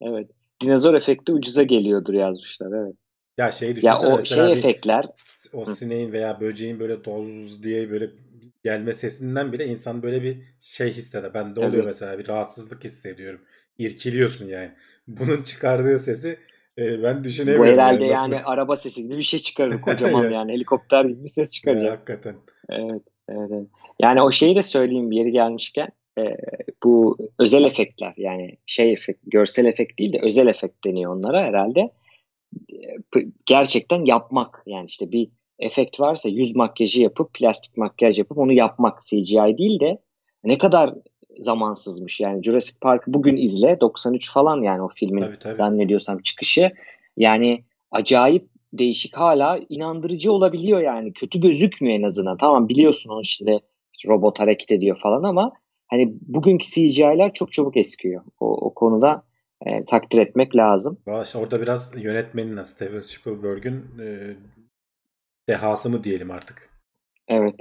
Evet. 0.00 0.30
Dinozor 0.62 0.94
efekti 0.94 1.32
ucuza 1.32 1.62
geliyordur 1.62 2.14
yazmışlar 2.14 2.84
evet. 2.84 2.94
Ya 3.38 3.52
şey 3.52 3.76
düşünsene 3.76 4.08
ya 4.08 4.16
o 4.16 4.22
şey 4.22 4.38
bir, 4.38 4.56
efektler 4.56 5.04
o 5.52 5.64
sineğin 5.66 6.12
veya 6.12 6.40
böceğin 6.40 6.80
böyle 6.80 7.04
doz 7.04 7.62
diye 7.62 7.90
böyle 7.90 8.10
gelme 8.64 8.94
sesinden 8.94 9.52
bile 9.52 9.66
insan 9.66 10.02
böyle 10.02 10.22
bir 10.22 10.38
şey 10.60 10.90
hisseder. 10.92 11.34
Ben 11.34 11.56
de 11.56 11.60
oluyor 11.60 11.74
evet. 11.74 11.86
mesela 11.86 12.18
bir 12.18 12.28
rahatsızlık 12.28 12.84
hissediyorum. 12.84 13.40
İrkiliyorsun 13.78 14.46
yani. 14.46 14.70
Bunun 15.08 15.42
çıkardığı 15.42 15.98
sesi 15.98 16.38
e, 16.78 17.02
ben 17.02 17.24
düşünemiyorum. 17.24 17.66
Bu 17.66 17.72
herhalde 17.72 18.04
yani, 18.04 18.34
yani 18.34 18.44
araba 18.44 18.76
sesi 18.76 19.02
gibi 19.02 19.18
bir 19.18 19.22
şey 19.22 19.40
çıkarır 19.40 19.80
kocaman 19.80 20.30
yani 20.30 20.52
helikopter 20.52 21.04
gibi 21.04 21.24
bir 21.24 21.28
ses 21.28 21.52
çıkaracak. 21.52 21.86
Ya, 21.86 21.92
hakikaten. 21.92 22.36
Evet, 22.68 23.02
evet. 23.28 23.66
Yani 24.02 24.22
o 24.22 24.30
şeyi 24.30 24.56
de 24.56 24.62
söyleyeyim 24.62 25.10
bir 25.10 25.16
yeri 25.16 25.32
gelmişken 25.32 25.88
e, 26.18 26.36
bu 26.84 27.18
özel 27.38 27.64
efektler 27.64 28.14
yani 28.16 28.56
şey 28.66 28.92
efekt, 28.92 29.20
görsel 29.26 29.64
efekt 29.64 29.98
değil 29.98 30.12
de 30.12 30.20
özel 30.22 30.46
efekt 30.46 30.84
deniyor 30.84 31.16
onlara 31.16 31.44
herhalde. 31.44 31.90
E, 32.72 33.20
gerçekten 33.46 34.04
yapmak 34.04 34.62
yani 34.66 34.86
işte 34.86 35.12
bir 35.12 35.28
efekt 35.58 36.00
varsa 36.00 36.28
yüz 36.28 36.56
makyajı 36.56 37.02
yapıp 37.02 37.34
plastik 37.34 37.76
makyaj 37.76 38.18
yapıp 38.18 38.38
onu 38.38 38.52
yapmak 38.52 39.00
CGI 39.00 39.58
değil 39.58 39.80
de 39.80 39.98
ne 40.44 40.58
kadar 40.58 40.94
zamansızmış 41.38 42.20
yani 42.20 42.44
Jurassic 42.44 42.78
Park 42.80 43.02
bugün 43.06 43.36
izle 43.36 43.80
93 43.80 44.32
falan 44.32 44.62
yani 44.62 44.82
o 44.82 44.88
filmin 44.88 45.22
tabii, 45.22 45.38
tabii. 45.38 45.54
zannediyorsam 45.54 46.18
çıkışı 46.18 46.72
yani 47.16 47.64
acayip 47.90 48.48
değişik 48.72 49.16
hala 49.16 49.60
inandırıcı 49.68 50.32
olabiliyor 50.32 50.80
yani. 50.80 51.12
Kötü 51.12 51.40
gözükmüyor 51.40 51.98
en 51.98 52.02
azından. 52.02 52.36
Tamam 52.36 52.68
biliyorsun 52.68 53.10
onun 53.10 53.22
içinde 53.22 53.60
robot 54.08 54.40
hareket 54.40 54.72
ediyor 54.72 54.96
falan 55.02 55.22
ama 55.22 55.52
hani 55.86 56.14
bugünkü 56.20 56.66
CGI'ler 56.66 57.32
çok 57.32 57.52
çabuk 57.52 57.76
eskiyor. 57.76 58.22
O, 58.40 58.66
o 58.66 58.74
konuda 58.74 59.22
e, 59.66 59.84
takdir 59.84 60.18
etmek 60.18 60.56
lazım. 60.56 60.98
İşte 61.22 61.38
orada 61.38 61.62
biraz 61.62 62.04
yönetmenin 62.04 62.62
Steven 62.62 63.00
Spielberg'ün 63.00 63.84
e, 64.00 64.36
dehası 65.48 65.90
mı 65.90 66.04
diyelim 66.04 66.30
artık. 66.30 66.70
Evet. 67.28 67.54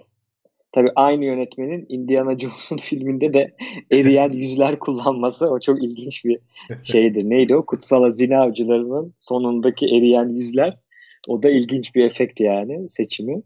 Tabii 0.75 0.91
aynı 0.95 1.25
yönetmenin 1.25 1.85
Indiana 1.89 2.39
Jones'un 2.39 2.77
filminde 2.81 3.33
de 3.33 3.55
eriyen 3.91 4.29
yüzler 4.33 4.79
kullanması 4.79 5.49
o 5.49 5.59
çok 5.59 5.83
ilginç 5.83 6.25
bir 6.25 6.39
şeydir. 6.83 7.29
Neydi 7.29 7.55
o? 7.55 7.65
Kutsal 7.65 8.03
Hazine 8.03 8.37
Avcılarının 8.37 9.13
sonundaki 9.17 9.85
eriyen 9.85 10.29
yüzler. 10.29 10.77
O 11.27 11.43
da 11.43 11.49
ilginç 11.49 11.95
bir 11.95 12.05
efekt 12.05 12.39
yani 12.39 12.87
seçimi. 12.91 13.41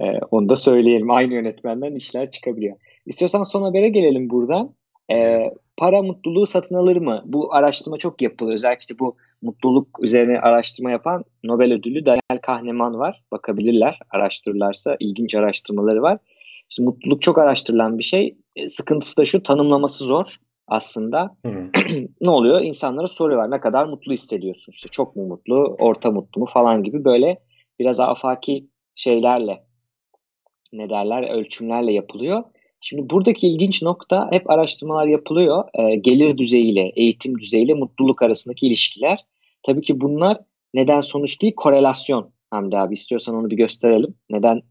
Ee, 0.00 0.04
onu 0.30 0.48
da 0.48 0.56
söyleyelim. 0.56 1.10
Aynı 1.10 1.34
yönetmenden 1.34 1.94
işler 1.94 2.30
çıkabiliyor. 2.30 2.76
İstiyorsan 3.06 3.42
son 3.42 3.62
habere 3.62 3.88
gelelim 3.88 4.30
buradan. 4.30 4.74
Ee, 5.12 5.50
para 5.76 6.02
mutluluğu 6.02 6.46
satın 6.46 6.74
alır 6.74 6.96
mı? 6.96 7.22
Bu 7.26 7.54
araştırma 7.54 7.96
çok 7.96 8.22
yapılıyor. 8.22 8.54
Özellikle 8.54 8.80
işte 8.80 8.98
bu 8.98 9.16
mutluluk 9.42 10.04
üzerine 10.04 10.40
araştırma 10.40 10.90
yapan 10.90 11.24
Nobel 11.44 11.72
ödüllü 11.72 12.06
Daniel 12.06 12.40
Kahneman 12.42 12.98
var. 12.98 13.22
Bakabilirler 13.32 13.98
araştırırlarsa. 14.10 14.96
ilginç 15.00 15.34
araştırmaları 15.34 16.02
var. 16.02 16.18
İşte 16.72 16.82
mutluluk 16.82 17.22
çok 17.22 17.38
araştırılan 17.38 17.98
bir 17.98 18.02
şey. 18.02 18.36
E, 18.56 18.68
sıkıntısı 18.68 19.16
da 19.16 19.24
şu 19.24 19.42
tanımlaması 19.42 20.04
zor 20.04 20.26
aslında. 20.66 21.36
ne 22.20 22.30
oluyor? 22.30 22.60
İnsanlara 22.60 23.06
soruyorlar 23.06 23.50
ne 23.50 23.60
kadar 23.60 23.84
mutlu 23.84 24.12
hissediyorsun? 24.12 24.72
İşte 24.72 24.88
çok 24.88 25.16
mu 25.16 25.26
mutlu, 25.26 25.76
orta 25.78 26.10
mutlu 26.10 26.40
mu 26.40 26.46
falan 26.46 26.82
gibi 26.82 27.04
böyle 27.04 27.38
biraz 27.78 28.00
afaki 28.00 28.66
şeylerle 28.94 29.64
ne 30.72 30.90
derler 30.90 31.34
ölçümlerle 31.34 31.92
yapılıyor. 31.92 32.42
Şimdi 32.80 33.10
buradaki 33.10 33.48
ilginç 33.48 33.82
nokta 33.82 34.28
hep 34.32 34.50
araştırmalar 34.50 35.06
yapılıyor. 35.06 35.64
E, 35.74 35.96
gelir 35.96 36.38
düzeyiyle, 36.38 36.92
eğitim 36.96 37.38
düzeyiyle 37.38 37.74
mutluluk 37.74 38.22
arasındaki 38.22 38.66
ilişkiler. 38.66 39.18
Tabii 39.62 39.82
ki 39.82 40.00
bunlar 40.00 40.38
neden 40.74 41.00
sonuç 41.00 41.42
değil, 41.42 41.54
korelasyon. 41.56 42.32
Hamdi 42.50 42.78
abi 42.78 42.94
istiyorsan 42.94 43.34
onu 43.34 43.50
bir 43.50 43.56
gösterelim. 43.56 44.14
Neden 44.30 44.62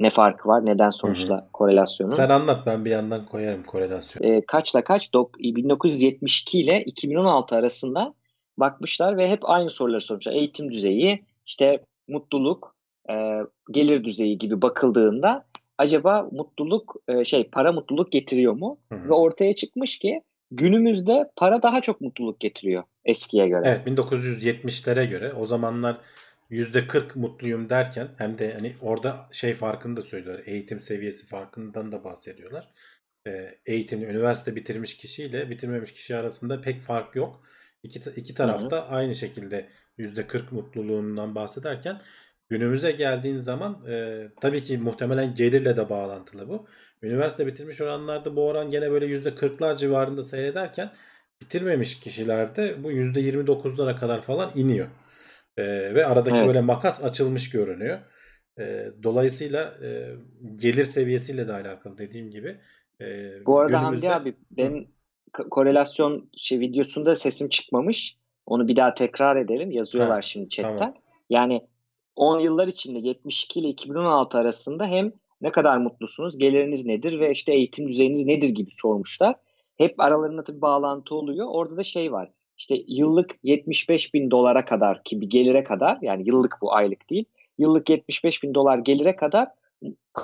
ne 0.00 0.10
farkı 0.10 0.48
var? 0.48 0.66
Neden 0.66 0.90
sonuçla 0.90 1.36
Hı-hı. 1.36 1.52
korelasyonu? 1.52 2.12
Sen 2.12 2.28
anlat 2.28 2.66
ben 2.66 2.84
bir 2.84 2.90
yandan 2.90 3.26
koyarım 3.26 3.62
korelasyonu. 3.62 4.26
E, 4.26 4.46
kaçla 4.46 4.84
kaç? 4.84 5.10
1972 5.14 6.60
ile 6.60 6.82
2016 6.84 7.56
arasında 7.56 8.14
bakmışlar 8.58 9.16
ve 9.16 9.28
hep 9.28 9.50
aynı 9.50 9.70
soruları 9.70 10.00
sormuşlar. 10.00 10.32
Eğitim 10.32 10.72
düzeyi, 10.72 11.24
işte 11.46 11.84
mutluluk, 12.08 12.76
e, 13.10 13.40
gelir 13.70 14.04
düzeyi 14.04 14.38
gibi 14.38 14.62
bakıldığında 14.62 15.44
acaba 15.78 16.28
mutluluk 16.32 16.96
e, 17.08 17.24
şey 17.24 17.44
para 17.44 17.72
mutluluk 17.72 18.12
getiriyor 18.12 18.52
mu? 18.52 18.78
Hı-hı. 18.92 19.08
Ve 19.08 19.12
ortaya 19.12 19.54
çıkmış 19.54 19.98
ki 19.98 20.22
günümüzde 20.50 21.30
para 21.36 21.62
daha 21.62 21.80
çok 21.80 22.00
mutluluk 22.00 22.40
getiriyor 22.40 22.82
eskiye 23.04 23.48
göre. 23.48 23.62
Evet 23.64 23.98
1970'lere 23.98 25.08
göre 25.08 25.32
o 25.32 25.46
zamanlar 25.46 25.96
%40 26.50 27.18
mutluyum 27.18 27.70
derken 27.70 28.08
hem 28.18 28.38
de 28.38 28.52
hani 28.52 28.74
orada 28.80 29.28
şey 29.32 29.54
farkını 29.54 29.96
da 29.96 30.02
söylüyorlar. 30.02 30.42
Eğitim 30.46 30.80
seviyesi 30.80 31.26
farkından 31.26 31.92
da 31.92 32.04
bahsediyorlar. 32.04 32.68
E, 33.26 33.58
eğitimli 33.66 34.06
üniversite 34.06 34.56
bitirmiş 34.56 34.96
kişiyle 34.96 35.50
bitirmemiş 35.50 35.92
kişi 35.92 36.16
arasında 36.16 36.60
pek 36.60 36.80
fark 36.80 37.16
yok. 37.16 37.42
İki, 37.82 38.00
iki 38.16 38.34
tarafta 38.34 38.88
aynı 38.88 39.14
şekilde 39.14 39.68
%40 39.98 40.42
mutluluğundan 40.50 41.34
bahsederken 41.34 42.00
günümüze 42.48 42.92
geldiğin 42.92 43.38
zaman 43.38 43.86
e, 43.88 44.26
tabii 44.40 44.62
ki 44.62 44.78
muhtemelen 44.78 45.34
gelirle 45.34 45.76
de 45.76 45.88
bağlantılı 45.90 46.48
bu. 46.48 46.66
Üniversite 47.02 47.46
bitirmiş 47.46 47.80
oranlarda 47.80 48.36
bu 48.36 48.46
oran 48.46 48.70
gene 48.70 48.90
böyle 48.90 49.06
%40'lar 49.06 49.78
civarında 49.78 50.22
seyrederken 50.22 50.92
bitirmemiş 51.42 52.00
kişilerde 52.00 52.84
bu 52.84 52.92
%29'lara 52.92 53.96
kadar 54.00 54.22
falan 54.22 54.52
iniyor. 54.54 54.88
E, 55.60 55.94
ve 55.94 56.06
aradaki 56.06 56.36
evet. 56.36 56.46
böyle 56.46 56.60
makas 56.60 57.04
açılmış 57.04 57.50
görünüyor. 57.50 57.98
E, 58.58 58.86
dolayısıyla 59.02 59.74
e, 59.82 59.88
gelir 60.54 60.84
seviyesiyle 60.84 61.48
de 61.48 61.52
alakalı 61.52 61.98
dediğim 61.98 62.30
gibi. 62.30 62.56
E, 63.00 63.06
Bu 63.46 63.58
arada 63.58 63.78
günümüzde... 63.78 64.08
Hamdi 64.08 64.22
abi 64.22 64.36
ben 64.50 64.86
korelasyon 65.50 66.30
şey 66.36 66.60
videosunda 66.60 67.14
sesim 67.14 67.48
çıkmamış. 67.48 68.16
Onu 68.46 68.68
bir 68.68 68.76
daha 68.76 68.94
tekrar 68.94 69.36
edelim. 69.36 69.70
Yazıyorlar 69.70 70.14
ha, 70.14 70.22
şimdi 70.22 70.48
chatten. 70.48 70.78
Tamam. 70.78 70.94
Yani 71.30 71.68
10 72.16 72.38
yıllar 72.38 72.68
içinde 72.68 72.98
72 72.98 73.60
ile 73.60 73.68
2016 73.68 74.38
arasında 74.38 74.86
hem 74.86 75.12
ne 75.40 75.52
kadar 75.52 75.76
mutlusunuz, 75.76 76.38
geliriniz 76.38 76.86
nedir 76.86 77.20
ve 77.20 77.32
işte 77.32 77.52
eğitim 77.52 77.88
düzeyiniz 77.88 78.24
nedir 78.24 78.48
gibi 78.48 78.70
sormuşlar. 78.70 79.36
Hep 79.76 80.00
aralarında 80.00 80.44
tabii 80.44 80.60
bağlantı 80.60 81.14
oluyor. 81.14 81.46
Orada 81.50 81.76
da 81.76 81.82
şey 81.82 82.12
var 82.12 82.30
işte 82.60 82.82
yıllık 82.88 83.36
75 83.42 84.14
bin 84.14 84.30
dolara 84.30 84.64
kadar 84.64 85.02
ki 85.02 85.20
bir 85.20 85.30
gelire 85.30 85.64
kadar 85.64 85.98
yani 86.02 86.22
yıllık 86.26 86.58
bu 86.62 86.74
aylık 86.74 87.10
değil 87.10 87.24
yıllık 87.58 87.90
75 87.90 88.42
bin 88.42 88.54
dolar 88.54 88.78
gelire 88.78 89.16
kadar 89.16 89.48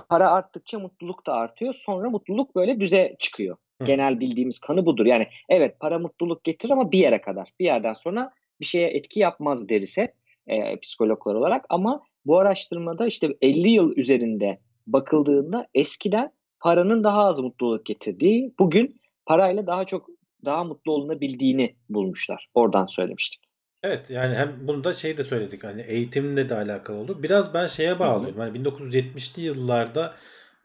para 0.08 0.30
arttıkça 0.30 0.78
mutluluk 0.78 1.26
da 1.26 1.32
artıyor. 1.32 1.74
Sonra 1.74 2.10
mutluluk 2.10 2.56
böyle 2.56 2.80
düze 2.80 3.16
çıkıyor. 3.18 3.56
Hı. 3.80 3.84
Genel 3.84 4.20
bildiğimiz 4.20 4.58
kanı 4.58 4.86
budur. 4.86 5.06
Yani 5.06 5.26
evet 5.48 5.80
para 5.80 5.98
mutluluk 5.98 6.44
getirir 6.44 6.72
ama 6.72 6.92
bir 6.92 6.98
yere 6.98 7.20
kadar. 7.20 7.52
Bir 7.60 7.64
yerden 7.64 7.92
sonra 7.92 8.32
bir 8.60 8.66
şeye 8.66 8.88
etki 8.88 9.20
yapmaz 9.20 9.68
derise 9.68 10.12
e, 10.46 10.80
psikologlar 10.80 11.34
olarak. 11.34 11.66
Ama 11.68 12.02
bu 12.26 12.38
araştırmada 12.38 13.06
işte 13.06 13.36
50 13.42 13.68
yıl 13.68 13.96
üzerinde 13.96 14.58
bakıldığında 14.86 15.66
eskiden 15.74 16.32
paranın 16.60 17.04
daha 17.04 17.24
az 17.24 17.40
mutluluk 17.40 17.86
getirdiği, 17.86 18.54
bugün 18.58 19.00
parayla 19.26 19.66
daha 19.66 19.84
çok 19.84 20.10
daha 20.46 20.64
mutlu 20.64 20.92
olunabildiğini 20.92 21.76
bulmuşlar. 21.88 22.48
Oradan 22.54 22.86
söylemiştik. 22.86 23.40
Evet 23.82 24.10
yani 24.10 24.34
hem 24.34 24.68
bunu 24.68 24.84
da 24.84 24.92
şey 24.92 25.18
de 25.18 25.24
söyledik 25.24 25.64
hani 25.64 25.82
eğitimle 25.82 26.48
de 26.48 26.54
alakalı 26.54 26.96
oldu. 26.96 27.22
Biraz 27.22 27.54
ben 27.54 27.66
şeye 27.66 27.98
bağlıyorum. 27.98 28.38
Hani 28.38 28.58
1970'li 28.58 29.42
yıllarda 29.42 30.14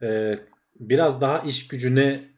e, 0.01 0.39
biraz 0.79 1.21
daha 1.21 1.39
iş 1.39 1.67
gücüne 1.67 2.31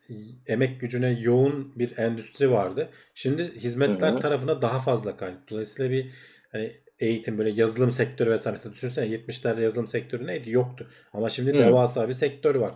emek 0.48 0.82
gücüne 0.82 1.20
yoğun 1.22 1.74
bir 1.76 1.98
endüstri 1.98 2.52
vardı. 2.52 2.90
Şimdi 3.16 3.54
hizmetler 3.56 4.12
Hı-hı. 4.12 4.20
tarafına 4.20 4.62
daha 4.62 4.80
fazla 4.80 5.18
kaydı. 5.18 5.38
Dolayısıyla 5.50 5.92
bir 5.92 6.12
hani 6.52 6.72
eğitim 7.00 7.38
böyle 7.38 7.50
yazılım 7.50 7.92
sektörü 7.92 8.32
vesaire 8.32 8.52
mesela 8.52 8.74
düşünsene 8.74 9.06
70'lerde 9.06 9.62
yazılım 9.62 9.88
sektörü 9.88 10.28
neydi? 10.28 10.52
Yoktu. 10.52 10.88
Ama 11.14 11.30
şimdi 11.30 11.54
Hı-hı. 11.54 11.60
devasa 11.60 12.10
bir 12.10 12.14
sektör 12.14 12.56
var. 12.56 12.74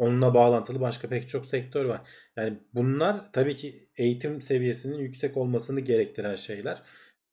Onunla 0.00 0.34
bağlantılı 0.34 0.80
başka 0.80 1.08
pek 1.08 1.28
çok 1.28 1.46
sektör 1.46 1.84
var. 1.84 2.00
Yani 2.36 2.58
bunlar 2.74 3.32
tabii 3.32 3.56
ki 3.56 3.88
eğitim 3.96 4.42
seviyesinin 4.42 4.98
yüksek 4.98 5.36
olmasını 5.36 5.80
gerektiren 5.80 6.36
şeyler. 6.36 6.82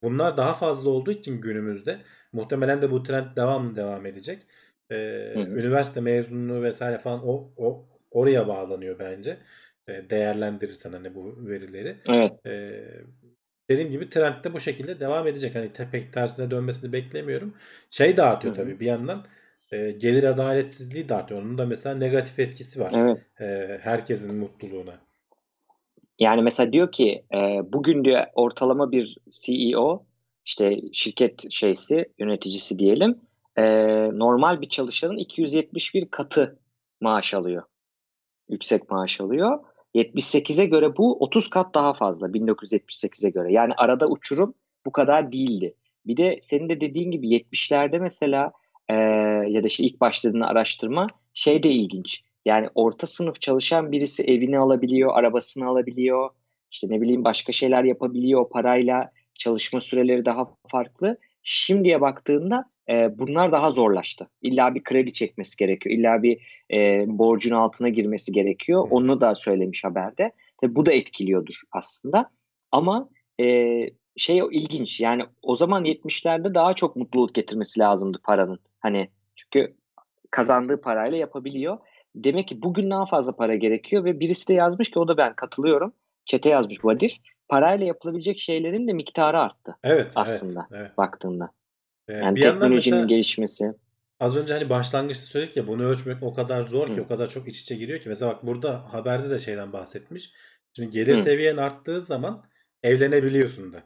Bunlar 0.03 0.38
daha 0.38 0.53
fazla 0.53 0.89
olduğu 0.89 1.11
için 1.11 1.41
günümüzde 1.41 1.99
muhtemelen 2.34 2.82
de 2.82 2.91
bu 2.91 3.03
trend 3.03 3.38
devam 3.38 3.76
devam 3.76 4.05
edecek. 4.05 4.41
Ee, 4.91 5.34
üniversite 5.36 6.01
mezunluğu 6.01 6.63
vesaire 6.63 6.97
falan 6.97 7.28
o, 7.28 7.53
o 7.57 7.86
oraya 8.11 8.47
bağlanıyor 8.47 8.99
bence. 8.99 9.38
Ee, 9.88 10.09
değerlendirirsen 10.09 10.91
hani 10.91 11.15
bu 11.15 11.47
verileri. 11.47 11.97
Evet. 12.09 12.32
Ee, 12.45 12.84
dediğim 13.70 13.91
gibi 13.91 14.09
trend 14.09 14.43
de 14.43 14.53
bu 14.53 14.59
şekilde 14.59 14.99
devam 14.99 15.28
edecek. 15.28 15.55
Hani 15.55 15.72
pek 15.91 16.13
tersine 16.13 16.51
dönmesini 16.51 16.93
beklemiyorum. 16.93 17.53
Şey 17.89 18.18
de 18.18 18.24
artıyor 18.24 18.55
Hı-hı. 18.55 18.63
tabii 18.63 18.80
bir 18.80 18.86
yandan 18.86 19.26
e, 19.72 19.91
gelir 19.91 20.24
adaletsizliği 20.24 21.09
de 21.09 21.15
artıyor. 21.15 21.41
Onun 21.41 21.57
da 21.57 21.65
mesela 21.65 21.95
negatif 21.95 22.39
etkisi 22.39 22.80
var. 22.80 22.91
Evet. 22.95 23.26
E, 23.39 23.78
herkesin 23.82 24.36
mutluluğuna. 24.36 24.99
Yani 26.20 26.41
mesela 26.41 26.74
diyor 26.74 26.91
ki 26.91 27.26
e, 27.34 27.59
bugün 27.74 28.05
diyor 28.05 28.26
ortalama 28.34 28.91
bir 28.91 29.18
CEO 29.30 30.05
işte 30.45 30.78
şirket 30.93 31.51
şeysi 31.51 32.05
yöneticisi 32.20 32.80
diyelim 32.80 33.22
e, 33.57 33.63
normal 34.20 34.61
bir 34.61 34.70
çalışanın 34.70 35.18
271 35.18 36.05
katı 36.11 36.59
maaş 37.01 37.34
alıyor. 37.34 37.63
Yüksek 38.49 38.91
maaş 38.91 39.22
alıyor. 39.22 39.59
78'e 39.95 40.65
göre 40.65 40.97
bu 40.97 41.18
30 41.20 41.49
kat 41.49 41.76
daha 41.76 41.93
fazla 41.93 42.28
1978'e 42.28 43.30
göre. 43.30 43.53
Yani 43.53 43.74
arada 43.78 44.07
uçurum 44.07 44.53
bu 44.86 44.91
kadar 44.91 45.32
değildi. 45.32 45.76
Bir 46.05 46.18
de 46.18 46.39
senin 46.41 46.70
de 46.70 46.82
dediğin 46.82 47.11
gibi 47.11 47.28
70'lerde 47.28 47.99
mesela 47.99 48.51
e, 48.89 48.93
ya 49.49 49.63
da 49.63 49.67
işte 49.67 49.83
ilk 49.83 50.01
başladığın 50.01 50.41
araştırma 50.41 51.07
şey 51.33 51.63
de 51.63 51.69
ilginç. 51.69 52.23
Yani 52.45 52.67
orta 52.75 53.07
sınıf 53.07 53.41
çalışan 53.41 53.91
birisi 53.91 54.23
evini 54.23 54.59
alabiliyor, 54.59 55.11
arabasını 55.13 55.67
alabiliyor. 55.67 56.29
İşte 56.71 56.88
ne 56.89 57.01
bileyim 57.01 57.23
başka 57.23 57.51
şeyler 57.51 57.83
yapabiliyor 57.83 58.49
parayla. 58.49 59.11
Çalışma 59.33 59.79
süreleri 59.79 60.25
daha 60.25 60.47
farklı. 60.67 61.17
Şimdiye 61.43 62.01
baktığında 62.01 62.65
e, 62.89 63.19
bunlar 63.19 63.51
daha 63.51 63.71
zorlaştı. 63.71 64.29
İlla 64.41 64.75
bir 64.75 64.83
kredi 64.83 65.13
çekmesi 65.13 65.57
gerekiyor. 65.57 65.95
İlla 65.95 66.23
bir 66.23 66.63
e, 66.73 67.05
borcun 67.07 67.51
altına 67.51 67.89
girmesi 67.89 68.31
gerekiyor. 68.31 68.88
Onu 68.89 69.21
da 69.21 69.35
söylemiş 69.35 69.83
haberde. 69.83 70.31
Tabii 70.61 70.75
bu 70.75 70.85
da 70.85 70.91
etkiliyordur 70.91 71.55
aslında. 71.71 72.29
Ama 72.71 73.09
e, 73.39 73.45
şey 74.18 74.41
ilginç 74.51 74.99
yani 75.01 75.24
o 75.41 75.55
zaman 75.55 75.86
70'lerde 75.86 76.53
daha 76.53 76.74
çok 76.74 76.95
mutluluk 76.95 77.36
getirmesi 77.36 77.80
lazımdı 77.80 78.20
paranın. 78.24 78.59
Hani 78.80 79.09
çünkü 79.36 79.76
kazandığı 80.32 80.82
parayla 80.82 81.18
yapabiliyor. 81.18 81.78
Demek 82.15 82.47
ki 82.47 82.61
bugün 82.61 82.89
daha 82.91 83.05
fazla 83.05 83.36
para 83.36 83.55
gerekiyor 83.55 84.03
ve 84.03 84.20
birisi 84.20 84.47
de 84.47 84.53
yazmış 84.53 84.91
ki 84.91 84.99
o 84.99 85.07
da 85.07 85.18
ben 85.18 85.34
katılıyorum. 85.36 85.93
Çete 86.26 86.49
yazmış 86.49 86.86
Vadif. 86.86 87.13
Parayla 87.49 87.86
yapılabilecek 87.86 88.39
şeylerin 88.39 88.88
de 88.88 88.93
miktarı 88.93 89.39
arttı. 89.39 89.78
Evet. 89.84 90.11
Aslında 90.15 90.68
evet, 90.72 90.82
evet. 90.82 90.97
baktığında. 90.97 91.51
Ee, 92.07 92.13
Yani 92.13 92.36
bir 92.36 92.41
teknolojinin 92.41 92.76
mesela 92.76 93.05
gelişmesi. 93.05 93.74
az 94.20 94.36
önce 94.38 94.53
hani 94.53 94.70
başlangıçta 94.70 95.26
söyledik 95.26 95.57
ya 95.57 95.68
bunu 95.68 95.84
ölçmek 95.84 96.24
o 96.24 96.34
kadar 96.34 96.68
zor 96.68 96.88
ki 96.93 96.97
Hı. 96.97 97.01
o 97.01 97.07
kadar 97.07 97.30
çok 97.30 97.47
iç 97.47 97.61
içe 97.61 97.76
giriyor 97.76 97.99
ki. 97.99 98.09
Mesela 98.09 98.32
bak 98.32 98.45
burada 98.45 98.93
haberde 98.93 99.30
de 99.30 99.38
şeyden 99.38 99.74
bahsetmiş. 99.74 100.32
Şimdi 100.74 100.89
gelir 100.89 101.15
Hı. 101.15 101.22
seviyen 101.22 101.57
arttığı 101.57 102.01
zaman 102.01 102.43
evlenebiliyorsun 102.84 103.74
da. 103.74 103.84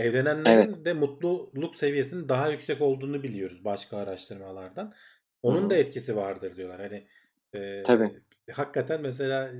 Evlenenlerin 0.00 0.84
de 0.84 0.92
mutluluk 0.92 1.76
seviyesinin 1.76 2.28
daha 2.28 2.50
yüksek 2.50 2.80
olduğunu 2.80 3.22
biliyoruz 3.22 3.64
başka 3.64 3.96
araştırmalardan. 3.96 4.94
Onun 5.42 5.64
Hı. 5.64 5.70
da 5.70 5.74
etkisi 5.74 6.16
vardır 6.16 6.56
diyorlar. 6.56 6.80
Hani 6.80 7.06
e, 7.54 7.82
Tabii. 7.82 8.10
hakikaten 8.52 9.02
mesela 9.02 9.50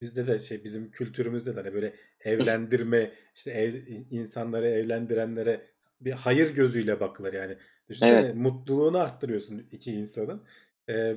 bizde 0.00 0.26
de 0.26 0.38
şey 0.38 0.64
bizim 0.64 0.90
kültürümüzde 0.90 1.56
de 1.56 1.60
hani 1.60 1.74
böyle 1.74 1.94
evlendirme 2.20 3.10
işte 3.34 3.50
ev, 3.50 3.74
insanları 4.10 4.68
evlendirenlere 4.68 5.66
bir 6.00 6.12
hayır 6.12 6.54
gözüyle 6.54 7.00
bakılır 7.00 7.32
yani. 7.32 7.56
Düşünsene 7.88 8.20
Evet. 8.20 8.34
mutluluğunu 8.34 8.98
arttırıyorsun 8.98 9.68
iki 9.72 9.92
insanın. 9.92 10.42
E, 10.88 11.16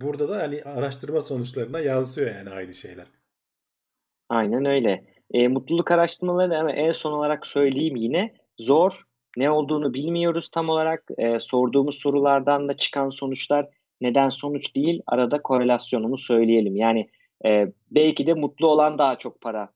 burada 0.00 0.28
da 0.28 0.36
hani 0.36 0.62
araştırma 0.62 1.22
sonuçlarına 1.22 1.80
yansıyor 1.80 2.34
yani 2.34 2.50
aynı 2.50 2.74
şeyler. 2.74 3.06
Aynen 4.28 4.64
öyle. 4.64 5.04
E, 5.32 5.48
mutluluk 5.48 5.90
araştırmaları 5.90 6.50
da 6.50 6.58
ama 6.58 6.72
en 6.72 6.92
son 6.92 7.12
olarak 7.12 7.46
söyleyeyim 7.46 7.96
yine 7.96 8.34
zor. 8.58 9.02
Ne 9.36 9.50
olduğunu 9.50 9.94
bilmiyoruz 9.94 10.48
tam 10.48 10.68
olarak. 10.68 11.04
E, 11.18 11.38
sorduğumuz 11.38 11.94
sorulardan 11.94 12.68
da 12.68 12.76
çıkan 12.76 13.08
sonuçlar 13.08 13.68
neden 14.00 14.28
sonuç 14.28 14.76
değil. 14.76 15.02
Arada 15.06 15.42
korelasyonunu 15.42 16.18
söyleyelim. 16.18 16.76
Yani 16.76 17.08
e, 17.46 17.72
belki 17.90 18.26
de 18.26 18.34
mutlu 18.34 18.66
olan 18.66 18.98
daha 18.98 19.18
çok 19.18 19.40
para 19.40 19.68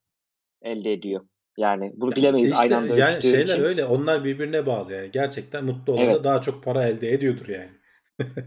elde 0.63 0.93
ediyor. 0.93 1.21
Yani 1.59 1.93
bunu 1.97 2.13
bilemeyiz 2.17 2.51
İşte 2.51 2.63
aynı 2.63 2.77
anda 2.77 2.97
yani 2.97 3.23
şeyler 3.23 3.45
için. 3.45 3.63
öyle 3.63 3.85
onlar 3.85 4.25
birbirine 4.25 4.67
bağlı 4.67 4.93
yani. 4.93 5.11
Gerçekten 5.13 5.65
mutlu 5.65 5.93
olan 5.93 6.07
da 6.07 6.11
Evet. 6.11 6.25
daha 6.25 6.41
çok 6.41 6.65
para 6.65 6.87
elde 6.89 7.13
ediyordur 7.13 7.49
yani. 7.49 7.69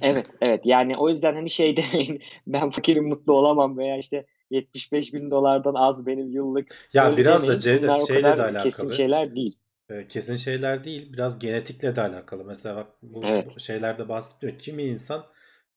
Evet, 0.01 0.25
evet. 0.41 0.61
Yani 0.63 0.97
o 0.97 1.09
yüzden 1.09 1.33
hani 1.35 1.49
şey 1.49 1.75
demeyin 1.93 2.21
ben 2.47 2.69
fakirim 2.69 3.07
mutlu 3.07 3.33
olamam 3.33 3.77
veya 3.77 3.97
işte 3.97 4.25
75 4.51 5.13
bin 5.13 5.31
dolardan 5.31 5.73
az 5.73 6.05
benim 6.05 6.31
yıllık. 6.31 6.75
Ya 6.93 7.17
biraz 7.17 7.47
da. 7.47 7.59
Cevdet 7.59 8.07
şeyle 8.07 8.23
de 8.23 8.31
kadar 8.31 8.53
kesin 8.53 8.59
alakalı. 8.59 8.93
şeyler 8.93 9.35
değil. 9.35 9.57
E, 9.89 10.07
kesin 10.07 10.35
şeyler 10.35 10.83
değil. 10.85 11.13
Biraz 11.13 11.39
genetikle 11.39 11.95
de 11.95 12.01
alakalı. 12.01 12.45
Mesela 12.45 12.75
bak 12.75 12.87
bu 13.01 13.23
Evet. 13.25 13.59
şeylerde 13.59 14.09
bahsediyor. 14.09 14.59
Kimi 14.59 14.83
insan 14.83 15.25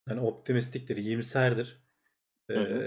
hani 0.07 0.19
optimistiktir, 0.19 0.97
iyimserdir. 0.97 1.83
E, 2.49 2.53
Hı 2.53 2.59
hı. 2.59 2.83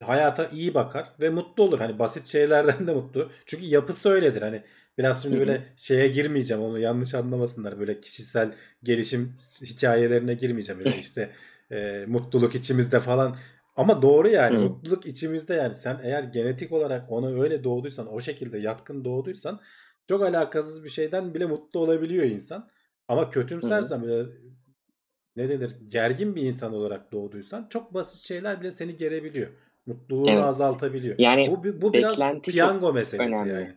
hayata 0.00 0.46
iyi 0.48 0.74
bakar 0.74 1.08
ve 1.20 1.30
mutlu 1.30 1.62
olur. 1.62 1.78
Hani 1.78 1.98
basit 1.98 2.26
şeylerden 2.26 2.86
de 2.86 2.94
mutlu. 2.94 3.20
olur. 3.20 3.30
Çünkü 3.46 3.64
yapısı 3.64 4.08
öyledir. 4.10 4.42
Hani 4.42 4.62
biraz 4.98 5.22
şimdi 5.22 5.38
böyle 5.38 5.62
şeye 5.76 6.08
girmeyeceğim. 6.08 6.62
Onu 6.62 6.78
yanlış 6.78 7.14
anlamasınlar. 7.14 7.80
Böyle 7.80 8.00
kişisel 8.00 8.52
gelişim 8.82 9.36
hikayelerine 9.62 10.34
girmeyeceğim. 10.34 10.80
Böyle 10.82 10.96
işte 10.98 11.30
e, 11.72 12.04
mutluluk 12.08 12.54
içimizde 12.54 13.00
falan. 13.00 13.36
Ama 13.80 14.02
doğru 14.02 14.28
yani. 14.28 14.56
Hı. 14.56 14.60
Mutluluk 14.60 15.06
içimizde 15.06 15.54
yani. 15.54 15.74
Sen 15.74 16.00
eğer 16.02 16.22
genetik 16.22 16.72
olarak 16.72 17.12
ona 17.12 17.42
öyle 17.42 17.64
doğduysan, 17.64 18.14
o 18.14 18.20
şekilde 18.20 18.58
yatkın 18.58 19.04
doğduysan 19.04 19.60
çok 20.08 20.22
alakasız 20.22 20.84
bir 20.84 20.88
şeyden 20.88 21.34
bile 21.34 21.46
mutlu 21.46 21.80
olabiliyor 21.80 22.24
insan. 22.24 22.68
Ama 23.08 23.30
kötümsersen 23.30 24.02
böyle 24.02 24.28
ne 25.36 25.48
denir 25.48 25.72
gergin 25.86 26.36
bir 26.36 26.42
insan 26.42 26.74
olarak 26.74 27.12
doğduysan 27.12 27.66
çok 27.70 27.94
basit 27.94 28.26
şeyler 28.26 28.60
bile 28.60 28.70
seni 28.70 28.96
gerebiliyor. 28.96 29.48
Mutluluğunu 29.86 30.30
Evet. 30.30 30.44
azaltabiliyor. 30.44 31.14
Yani 31.18 31.50
Bu 31.50 31.82
bu 31.82 31.92
biraz 31.92 32.40
piyango 32.42 32.92
meselesi 32.92 33.28
önemli. 33.36 33.52
yani. 33.52 33.74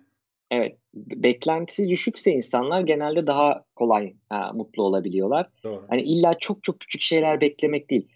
Evet. 0.51 0.77
Beklentisi 0.95 1.89
düşükse 1.89 2.31
insanlar 2.31 2.81
genelde 2.81 3.27
daha 3.27 3.65
kolay 3.75 4.13
ha, 4.29 4.51
mutlu 4.53 4.83
olabiliyorlar. 4.83 5.49
Doğru. 5.63 5.85
Hani 5.89 6.01
illa 6.01 6.37
çok 6.39 6.63
çok 6.63 6.79
küçük 6.79 7.01
şeyler 7.01 7.41
beklemek 7.41 7.89
değil. 7.89 8.07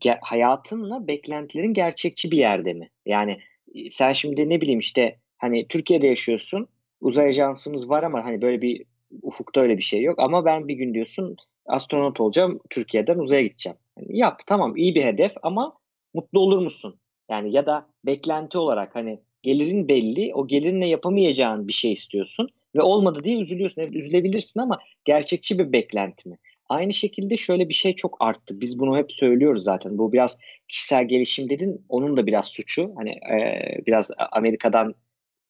Ge- 0.00 0.18
hayatınla 0.22 1.06
beklentilerin 1.08 1.74
gerçekçi 1.74 2.30
bir 2.30 2.38
yerde 2.38 2.72
mi? 2.72 2.90
Yani 3.06 3.38
e, 3.74 3.90
sen 3.90 4.12
şimdi 4.12 4.48
ne 4.48 4.60
bileyim 4.60 4.80
işte 4.80 5.18
hani 5.38 5.68
Türkiye'de 5.68 6.06
yaşıyorsun. 6.06 6.68
Uzay 7.00 7.28
ajansımız 7.28 7.88
var 7.88 8.02
ama 8.02 8.24
hani 8.24 8.42
böyle 8.42 8.60
bir 8.62 8.84
ufukta 9.22 9.60
öyle 9.60 9.76
bir 9.76 9.82
şey 9.82 10.02
yok. 10.02 10.18
Ama 10.18 10.44
ben 10.44 10.68
bir 10.68 10.74
gün 10.74 10.94
diyorsun 10.94 11.36
astronot 11.66 12.20
olacağım. 12.20 12.60
Türkiye'den 12.70 13.18
uzaya 13.18 13.42
gideceğim. 13.42 13.78
Hani 13.98 14.18
yap 14.18 14.40
tamam 14.46 14.76
iyi 14.76 14.94
bir 14.94 15.04
hedef 15.04 15.32
ama 15.42 15.74
mutlu 16.14 16.40
olur 16.40 16.58
musun? 16.62 16.98
Yani 17.30 17.52
ya 17.52 17.66
da 17.66 17.86
beklenti 18.06 18.58
olarak 18.58 18.94
hani 18.94 19.20
gelirin 19.42 19.88
belli. 19.88 20.34
O 20.34 20.46
gelirle 20.46 20.86
yapamayacağın 20.88 21.68
bir 21.68 21.72
şey 21.72 21.92
istiyorsun 21.92 22.48
ve 22.76 22.82
olmadı 22.82 23.24
diye 23.24 23.38
üzülüyorsun. 23.40 23.82
Evet 23.82 23.94
üzülebilirsin 23.94 24.60
ama 24.60 24.78
gerçekçi 25.04 25.58
bir 25.58 25.72
beklenti 25.72 26.28
mi? 26.28 26.38
Aynı 26.68 26.92
şekilde 26.92 27.36
şöyle 27.36 27.68
bir 27.68 27.74
şey 27.74 27.96
çok 27.96 28.16
arttı. 28.20 28.60
Biz 28.60 28.78
bunu 28.78 28.98
hep 28.98 29.12
söylüyoruz 29.12 29.62
zaten. 29.62 29.98
Bu 29.98 30.12
biraz 30.12 30.38
kişisel 30.68 31.08
gelişim 31.08 31.50
dedin. 31.50 31.84
Onun 31.88 32.16
da 32.16 32.26
biraz 32.26 32.46
suçu. 32.46 32.92
Hani 32.96 33.10
e, 33.10 33.60
biraz 33.86 34.10
Amerika'dan 34.32 34.94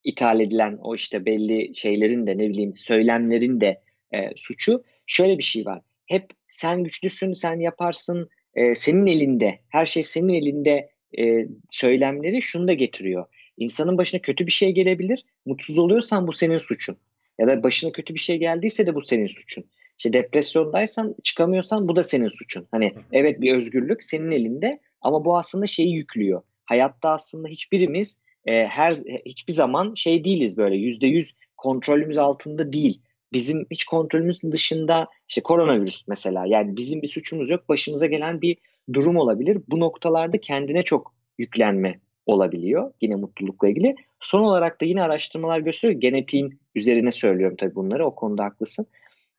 ithal 0.04 0.40
edilen 0.40 0.78
o 0.82 0.94
işte 0.94 1.24
belli 1.24 1.76
şeylerin 1.76 2.26
de 2.26 2.38
ne 2.38 2.48
bileyim 2.48 2.76
söylemlerin 2.76 3.60
de 3.60 3.82
e, 4.12 4.30
suçu. 4.36 4.84
Şöyle 5.06 5.38
bir 5.38 5.42
şey 5.42 5.66
var. 5.66 5.80
Hep 6.06 6.30
sen 6.48 6.84
güçlüsün, 6.84 7.32
sen 7.32 7.60
yaparsın, 7.60 8.28
e, 8.54 8.74
senin 8.74 9.06
elinde, 9.06 9.58
her 9.68 9.86
şey 9.86 10.02
senin 10.02 10.34
elinde 10.34 10.90
e, 11.18 11.46
söylemleri 11.70 12.42
şunu 12.42 12.68
da 12.68 12.72
getiriyor. 12.72 13.26
İnsanın 13.56 13.98
başına 13.98 14.20
kötü 14.20 14.46
bir 14.46 14.52
şey 14.52 14.72
gelebilir. 14.72 15.24
Mutsuz 15.46 15.78
oluyorsan 15.78 16.26
bu 16.26 16.32
senin 16.32 16.56
suçun. 16.56 16.96
Ya 17.38 17.48
da 17.48 17.62
başına 17.62 17.92
kötü 17.92 18.14
bir 18.14 18.20
şey 18.20 18.36
geldiyse 18.36 18.86
de 18.86 18.94
bu 18.94 19.00
senin 19.00 19.26
suçun. 19.26 19.64
İşte 20.04 20.12
depresyondaysan 20.12 21.14
çıkamıyorsan 21.22 21.88
bu 21.88 21.96
da 21.96 22.02
senin 22.02 22.28
suçun. 22.28 22.66
Hani 22.70 22.94
evet 23.12 23.40
bir 23.40 23.54
özgürlük 23.54 24.02
senin 24.02 24.30
elinde 24.30 24.80
ama 25.00 25.24
bu 25.24 25.36
aslında 25.36 25.66
şeyi 25.66 25.94
yüklüyor. 25.94 26.42
Hayatta 26.64 27.10
aslında 27.10 27.48
hiçbirimiz 27.48 28.20
e, 28.46 28.66
her 28.66 28.92
hiçbir 29.26 29.52
zaman 29.52 29.94
şey 29.94 30.24
değiliz 30.24 30.56
böyle 30.56 30.76
yüzde 30.76 31.06
yüz 31.06 31.34
kontrolümüz 31.56 32.18
altında 32.18 32.72
değil. 32.72 33.00
Bizim 33.32 33.66
hiç 33.70 33.84
kontrolümüz 33.84 34.42
dışında 34.42 35.08
işte 35.28 35.42
koronavirüs 35.42 36.08
mesela 36.08 36.46
yani 36.46 36.76
bizim 36.76 37.02
bir 37.02 37.08
suçumuz 37.08 37.50
yok 37.50 37.68
başımıza 37.68 38.06
gelen 38.06 38.42
bir 38.42 38.56
durum 38.92 39.16
olabilir. 39.16 39.58
Bu 39.68 39.80
noktalarda 39.80 40.38
kendine 40.38 40.82
çok 40.82 41.14
yüklenme 41.38 42.00
olabiliyor 42.26 42.92
yine 43.00 43.14
mutlulukla 43.14 43.68
ilgili. 43.68 43.94
Son 44.20 44.40
olarak 44.40 44.80
da 44.80 44.84
yine 44.84 45.02
araştırmalar 45.02 45.58
gösteriyor. 45.58 46.00
Genetiğin 46.00 46.60
üzerine 46.74 47.12
söylüyorum 47.12 47.56
tabii 47.56 47.74
bunları 47.74 48.06
o 48.06 48.14
konuda 48.14 48.44
haklısın. 48.44 48.86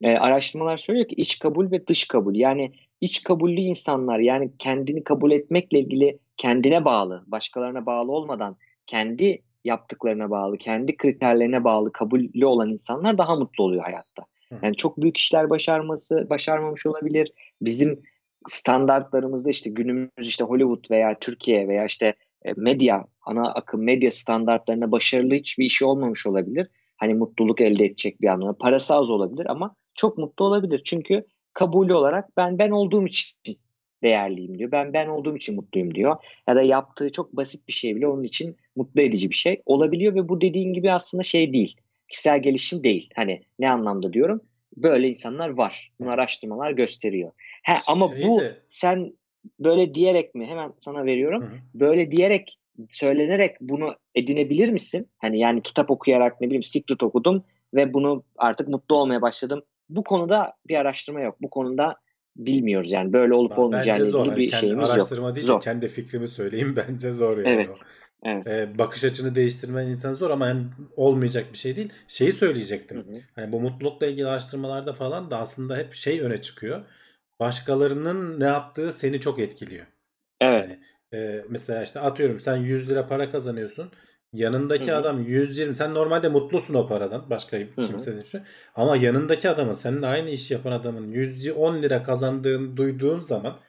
Ee, 0.02 0.18
araştırmalar 0.18 0.78
söylüyor 0.78 1.08
ki 1.08 1.16
iç 1.16 1.39
kabul 1.39 1.72
ve 1.72 1.88
dış 1.88 2.08
kabul 2.08 2.36
yani 2.36 2.72
iç 3.02 3.24
kabullü 3.24 3.60
insanlar 3.60 4.20
yani 4.20 4.52
kendini 4.60 5.04
kabul 5.04 5.32
etmekle 5.32 5.80
ilgili 5.80 6.20
kendine 6.38 6.86
bağlı 6.86 7.24
başkalarına 7.28 7.86
bağlı 7.86 8.12
olmadan 8.12 8.58
kendi 8.88 9.41
yaptıklarına 9.64 10.30
bağlı 10.30 10.58
kendi 10.58 10.98
kriterlerine 10.98 11.64
bağlı 11.64 11.91
kabullü 11.91 12.46
olan 12.46 12.70
insanlar 12.70 13.18
daha 13.18 13.36
mutlu 13.36 13.64
oluyor 13.64 13.84
hayatta. 13.84 14.24
Yani 14.64 14.76
çok 14.76 14.98
büyük 15.02 15.18
işler 15.18 15.50
başarması 15.50 16.30
başarmamış 16.30 16.86
olabilir. 16.86 17.32
Bizim 17.62 18.02
standartlarımızda 18.48 19.50
işte 19.50 19.70
günümüz 19.70 20.10
işte 20.18 20.43
Hollywood 20.43 20.91
veya 20.91 21.20
Türkiye 21.20 21.68
veya 21.68 21.86
işte 21.86 22.14
medya, 22.56 23.06
ana 23.22 23.54
akım 23.54 23.84
medya 23.84 24.12
standartlarına 24.12 24.91
başarılı 24.91 25.34
hiçbir 25.34 25.66
işi 25.66 25.86
olmamış 25.86 26.28
olabilir. 26.28 26.68
Hani 26.98 27.14
mutluluk 27.14 27.62
elde 27.62 27.86
edecek 27.86 28.22
bir 28.22 28.28
anlamda. 28.28 28.58
Parası 28.58 28.96
az 28.96 29.10
olabilir 29.10 29.46
ama 29.46 29.76
çok 29.96 30.18
mutlu 30.18 30.46
olabilir. 30.46 30.82
Çünkü 30.86 31.26
kabulü 31.54 31.93
olarak 31.93 32.38
ben 32.38 32.60
ben 32.60 32.72
olduğum 32.72 33.08
için 33.08 33.58
değerliyim 34.04 34.58
diyor. 34.60 34.72
Ben 34.72 34.93
ben 34.93 35.08
olduğum 35.08 35.36
için 35.36 35.56
mutluyum 35.56 35.96
diyor. 35.96 36.16
Ya 36.48 36.56
da 36.56 36.62
yaptığı 36.62 37.12
çok 37.12 37.34
basit 37.34 37.68
bir 37.68 37.74
şey 37.74 37.96
bile 37.96 38.08
onun 38.08 38.24
için 38.24 38.58
mutlu 38.76 39.02
edici 39.02 39.30
bir 39.30 39.36
şey 39.36 39.62
olabiliyor 39.66 40.16
ve 40.16 40.30
bu 40.30 40.41
dediğin 40.41 40.74
gibi 40.74 40.91
aslında 40.91 41.24
şey 41.24 41.54
değil. 41.54 41.78
Kişisel 42.12 42.41
gelişim 42.41 42.84
değil. 42.84 43.10
Hani 43.16 43.41
ne 43.60 43.70
anlamda 43.70 44.14
diyorum? 44.14 44.41
Böyle 44.78 45.08
insanlar 45.08 45.50
var. 45.50 45.91
Bunu 46.00 46.10
araştırmalar 46.10 46.72
gösteriyor. 46.72 47.32
He, 47.64 47.76
ama 47.89 48.08
Şey 48.08 48.24
bu 48.24 48.41
sen 48.68 49.14
böyle 49.60 49.93
diyerek 49.93 50.36
mi 50.36 50.46
hemen 50.46 50.74
sana 50.80 51.06
veriyorum. 51.06 51.41
Hı 51.41 51.46
hı. 51.46 51.58
Böyle 51.74 52.12
diyerek 52.12 52.60
söylenerek 52.89 53.56
bunu 53.62 53.96
edinebilir 54.16 54.70
misin? 54.70 55.08
Hani 55.18 55.39
yani 55.39 55.62
kitap 55.62 55.91
okuyarak 55.91 56.41
ne 56.41 56.48
bileyim 56.48 56.64
Secret 56.64 57.04
okudum 57.04 57.43
ve 57.74 57.93
bunu 57.93 58.24
artık 58.38 58.68
mutlu 58.68 58.96
olmaya 58.96 59.22
başladım. 59.22 59.64
Bu 59.90 60.04
konuda 60.04 60.54
bir 60.68 60.76
araştırma 60.76 61.22
yok. 61.22 61.38
Bu 61.42 61.50
konuda 61.50 61.96
bilmiyoruz 62.36 62.92
yani 62.92 63.14
böyle 63.14 63.34
olup 63.34 63.60
olmayacağını 63.60 64.06
zor. 64.06 64.20
ilgili 64.20 64.30
Hani 64.30 64.40
bir 64.40 64.50
kendi 64.50 64.62
şeyimiz 64.62 64.90
araştırma 64.90 65.28
yok. 65.28 65.36
değil 65.36 65.48
Zor. 65.48 65.62
kendi 65.62 65.88
fikrimi 65.88 66.30
söyleyeyim 66.30 66.76
bence 66.90 67.14
zor 67.14 67.38
yani. 67.38 67.50
Evet. 67.50 67.70
o. 67.70 67.74
Evet. 68.24 68.48
Ee, 68.48 68.78
bakış 68.78 69.04
açını 69.04 69.36
değiştirmen 69.36 69.88
insan 69.88 70.14
zor 70.14 70.30
ama 70.30 70.48
hem 70.48 70.72
olmayacak 70.96 71.46
bir 71.54 71.58
şey 71.58 71.76
değil. 71.76 71.94
Şeyi 72.08 72.32
söyleyecektim. 72.32 72.98
Hı 72.98 73.02
hı. 73.02 73.16
Hani 73.36 73.52
bu 73.52 73.60
mutlulukla 73.60 74.08
ilgili 74.08 74.28
araştırmalarda 74.28 74.94
falan 74.94 75.32
da 75.32 75.38
aslında 75.38 75.78
hep 75.78 75.94
şey 75.94 76.22
öne 76.22 76.42
çıkıyor. 76.42 76.82
Başkalarının 77.40 78.40
ne 78.40 78.46
yaptığı 78.46 78.94
seni 78.94 79.20
çok 79.20 79.40
etkiliyor. 79.40 79.86
Evet. 80.42 80.70
Yani 80.70 80.80
e, 81.14 81.46
mesela 81.50 81.84
işte 81.84 82.00
atıyorum 82.00 82.40
sen 82.40 82.58
100 82.58 82.90
lira 82.90 83.08
para 83.08 83.32
kazanıyorsun. 83.32 83.92
Yanındaki 84.34 84.91
Hı 84.91 84.95
hı. 84.95 84.99
adam 84.99 85.23
120. 85.23 85.76
Sen 85.76 85.93
normalde 85.93 86.28
mutlusun 86.28 86.73
o 86.73 86.88
paradan. 86.88 87.30
Başka 87.30 87.57
kimse 87.76 88.15
de 88.15 88.26
şey. 88.26 88.41
Ama 88.76 88.97
yanındaki 88.97 89.49
adamın 89.49 89.73
seninle 89.73 90.07
aynı 90.07 90.30
işi 90.30 90.53
yapan 90.53 90.71
adamın 90.71 91.11
110 91.11 91.82
lira 91.82 92.03
kazandığını 92.03 92.78
duyduğun 92.78 93.19
zaman 93.19 93.59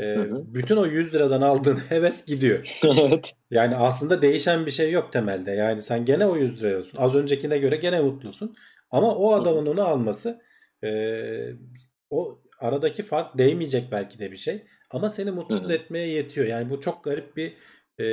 e, 0.00 0.16
bütün 0.30 0.76
o 0.76 0.86
100 0.86 1.14
liradan 1.14 1.42
aldığın 1.42 1.76
heves 1.88 2.26
gidiyor. 2.26 2.78
evet. 2.84 3.32
Yani 3.50 3.76
aslında 3.76 4.22
değişen 4.22 4.66
bir 4.66 4.70
şey 4.70 4.92
yok 4.92 5.12
temelde. 5.12 5.50
Yani 5.50 5.82
sen 5.82 6.04
gene 6.04 6.26
o 6.26 6.36
100 6.36 6.62
liraya 6.62 6.78
olsun. 6.78 6.98
Az 6.98 7.14
öncekine 7.14 7.58
göre 7.58 7.76
gene 7.76 8.00
mutlusun. 8.00 8.54
Ama 8.90 9.14
o 9.14 9.32
adamın 9.32 9.66
onu 9.66 9.82
alması 9.82 10.40
e, 10.84 10.90
o 12.10 12.42
aradaki 12.60 13.02
fark 13.02 13.38
değmeyecek 13.38 13.92
belki 13.92 14.18
de 14.18 14.32
bir 14.32 14.36
şey. 14.36 14.64
Ama 14.90 15.10
seni 15.10 15.30
mutsuz 15.30 15.62
Hı 15.62 15.68
hı. 15.68 15.72
etmeye 15.72 16.08
yetiyor. 16.08 16.46
Yani 16.46 16.70
bu 16.70 16.80
çok 16.80 17.04
garip 17.04 17.36
bir 17.36 17.54
e, 17.98 18.04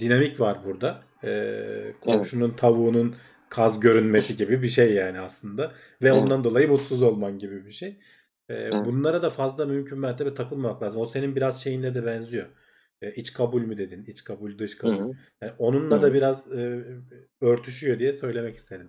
dinamik 0.00 0.40
var 0.40 0.64
burada. 0.64 1.02
E, 1.26 1.94
komşunun 2.00 2.50
tavuğunun 2.50 3.14
kaz 3.48 3.80
görünmesi 3.80 4.36
gibi 4.36 4.62
bir 4.62 4.68
şey 4.68 4.94
yani 4.94 5.20
aslında. 5.20 5.72
Ve 6.02 6.08
Evet. 6.08 6.22
ondan 6.22 6.44
dolayı 6.44 6.68
mutsuz 6.68 7.02
olman 7.02 7.38
gibi 7.38 7.66
bir 7.66 7.72
şey. 7.72 7.88
E, 8.48 8.54
Evet. 8.54 8.86
Bunlara 8.86 9.22
da 9.22 9.30
fazla 9.30 9.66
mümkün 9.66 9.98
mertebe 9.98 10.34
takılmamak 10.34 10.82
lazım. 10.82 11.00
O 11.00 11.06
senin 11.06 11.36
biraz 11.36 11.62
şeyinle 11.62 11.94
de 11.94 12.06
benziyor. 12.06 12.46
E, 13.02 13.12
iç 13.12 13.32
kabul 13.32 13.62
mü 13.62 13.78
dedin? 13.78 14.04
İç 14.06 14.24
kabul, 14.24 14.58
dış 14.58 14.78
kabul. 14.78 15.14
Yani 15.42 15.52
onunla 15.58 15.96
Hı 15.96 16.02
da 16.02 16.14
biraz 16.14 16.52
e, 16.58 16.84
örtüşüyor 17.40 17.98
diye 17.98 18.12
söylemek 18.12 18.54
istedim. 18.54 18.88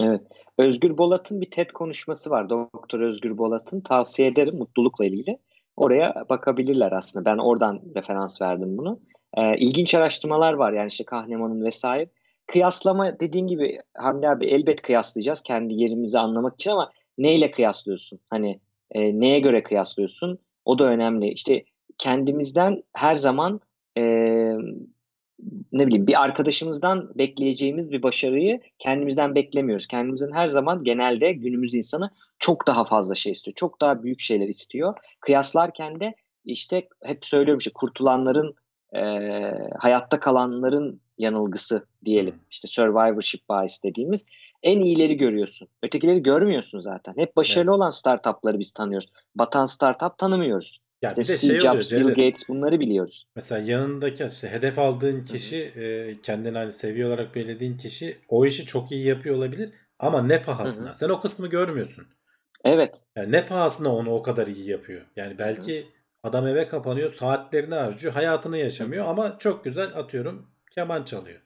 Evet. 0.00 0.20
Özgür 0.58 0.98
Bolat'ın 0.98 1.40
bir 1.40 1.50
TED 1.50 1.70
konuşması 1.70 2.30
var. 2.30 2.50
Doktor 2.50 3.00
Özgür 3.00 3.38
Bolat'ın. 3.38 3.80
Tavsiye 3.80 4.28
ederim 4.28 4.56
mutlulukla 4.56 5.04
ilgili. 5.04 5.38
Oraya 5.76 6.24
bakabilirler 6.28 6.92
aslında. 6.92 7.24
Ben 7.24 7.38
oradan 7.38 7.82
referans 7.96 8.42
verdim 8.42 8.78
bunu. 8.78 9.00
Ee, 9.36 9.56
ilginç 9.56 9.94
araştırmalar 9.94 10.52
var 10.52 10.72
yani 10.72 10.88
işte 10.88 11.04
Kahneman'ın 11.04 11.64
vesaire. 11.64 12.08
Kıyaslama 12.46 13.20
dediğin 13.20 13.46
gibi 13.46 13.78
Hamdi 13.94 14.28
abi 14.28 14.46
elbet 14.46 14.82
kıyaslayacağız 14.82 15.42
kendi 15.42 15.74
yerimizi 15.74 16.18
anlamak 16.18 16.54
için 16.54 16.70
ama 16.70 16.90
neyle 17.18 17.50
kıyaslıyorsun? 17.50 18.20
Hani 18.30 18.60
e, 18.90 19.20
neye 19.20 19.40
göre 19.40 19.62
kıyaslıyorsun? 19.62 20.38
O 20.64 20.78
da 20.78 20.84
önemli. 20.84 21.28
İşte 21.28 21.64
kendimizden 21.98 22.82
her 22.92 23.16
zaman 23.16 23.60
e, 23.98 24.02
ne 25.72 25.86
bileyim 25.86 26.06
bir 26.06 26.22
arkadaşımızdan 26.22 27.12
bekleyeceğimiz 27.14 27.92
bir 27.92 28.02
başarıyı 28.02 28.60
kendimizden 28.78 29.34
beklemiyoruz. 29.34 29.86
Kendimizden 29.86 30.32
her 30.32 30.48
zaman 30.48 30.84
genelde 30.84 31.32
günümüz 31.32 31.74
insanı 31.74 32.10
çok 32.38 32.66
daha 32.66 32.84
fazla 32.84 33.14
şey 33.14 33.32
istiyor. 33.32 33.54
Çok 33.54 33.80
daha 33.80 34.02
büyük 34.02 34.20
şeyler 34.20 34.48
istiyor. 34.48 34.94
Kıyaslarken 35.20 36.00
de 36.00 36.14
işte 36.44 36.88
hep 37.02 37.24
söylüyorum 37.24 37.58
işte 37.58 37.70
kurtulanların 37.74 38.54
e, 38.94 39.00
hayatta 39.78 40.20
kalanların 40.20 41.00
yanılgısı 41.18 41.86
diyelim. 42.04 42.34
İşte 42.50 42.68
survivorship 42.68 43.40
bias 43.50 43.82
dediğimiz 43.82 44.24
en 44.62 44.80
iyileri 44.80 45.16
görüyorsun. 45.16 45.68
Ötekileri 45.82 46.22
görmüyorsun 46.22 46.78
zaten. 46.78 47.14
Hep 47.16 47.36
başarılı 47.36 47.72
olan 47.72 47.90
startupları 47.90 48.58
biz 48.58 48.72
tanıyoruz. 48.72 49.08
Batan 49.34 49.66
startup 49.66 50.18
tanımıyoruz. 50.18 50.80
Ya 51.02 51.10
İşte 51.10 51.22
bir 51.22 51.28
de 51.28 51.36
Steve 51.36 51.60
şey 51.60 51.60
oluyor 51.60 51.82
Jobs, 51.82 51.92
Bill 51.92 51.98
Cevdet. 51.98 52.16
Gates 52.16 52.48
bunları 52.48 52.80
biliyoruz. 52.80 53.26
Mesela 53.36 53.60
yanındaki 53.72 54.24
işte 54.24 54.48
hedef 54.48 54.78
aldığın 54.78 55.24
kişi 55.24 55.56
e, 55.56 56.14
kendini 56.22 56.58
hani 56.58 56.72
seviye 56.72 57.06
olarak 57.06 57.34
belirlediğin 57.34 57.76
kişi 57.76 58.16
o 58.28 58.46
işi 58.46 58.66
çok 58.66 58.92
iyi 58.92 59.06
yapıyor 59.06 59.36
olabilir 59.36 59.70
ama 59.98 60.22
ne 60.22 60.42
pahasına? 60.42 60.86
Hı 60.86 60.90
hı. 60.90 60.94
Sen 60.94 61.08
o 61.08 61.20
kısmı 61.20 61.46
görmüyorsun. 61.46 62.06
Evet. 62.64 62.94
Yani 63.16 63.32
ne 63.32 63.46
pahasına 63.46 63.94
onu 63.94 64.10
o 64.10 64.22
kadar 64.22 64.46
iyi 64.46 64.70
yapıyor. 64.70 65.02
Yani 65.16 65.38
belki 65.38 65.86
adam 66.24 66.46
eve 66.46 66.68
kapanıyor, 66.68 67.10
saatlerini 67.10 67.74
harcıyor, 67.74 68.14
hayatını 68.14 68.58
yaşamıyor 68.58 69.06
ama 69.06 69.38
çok 69.38 69.64
güzel 69.64 69.88
atıyorum 69.96 70.46
keman 70.70 71.04
çalıyor. 71.04 71.40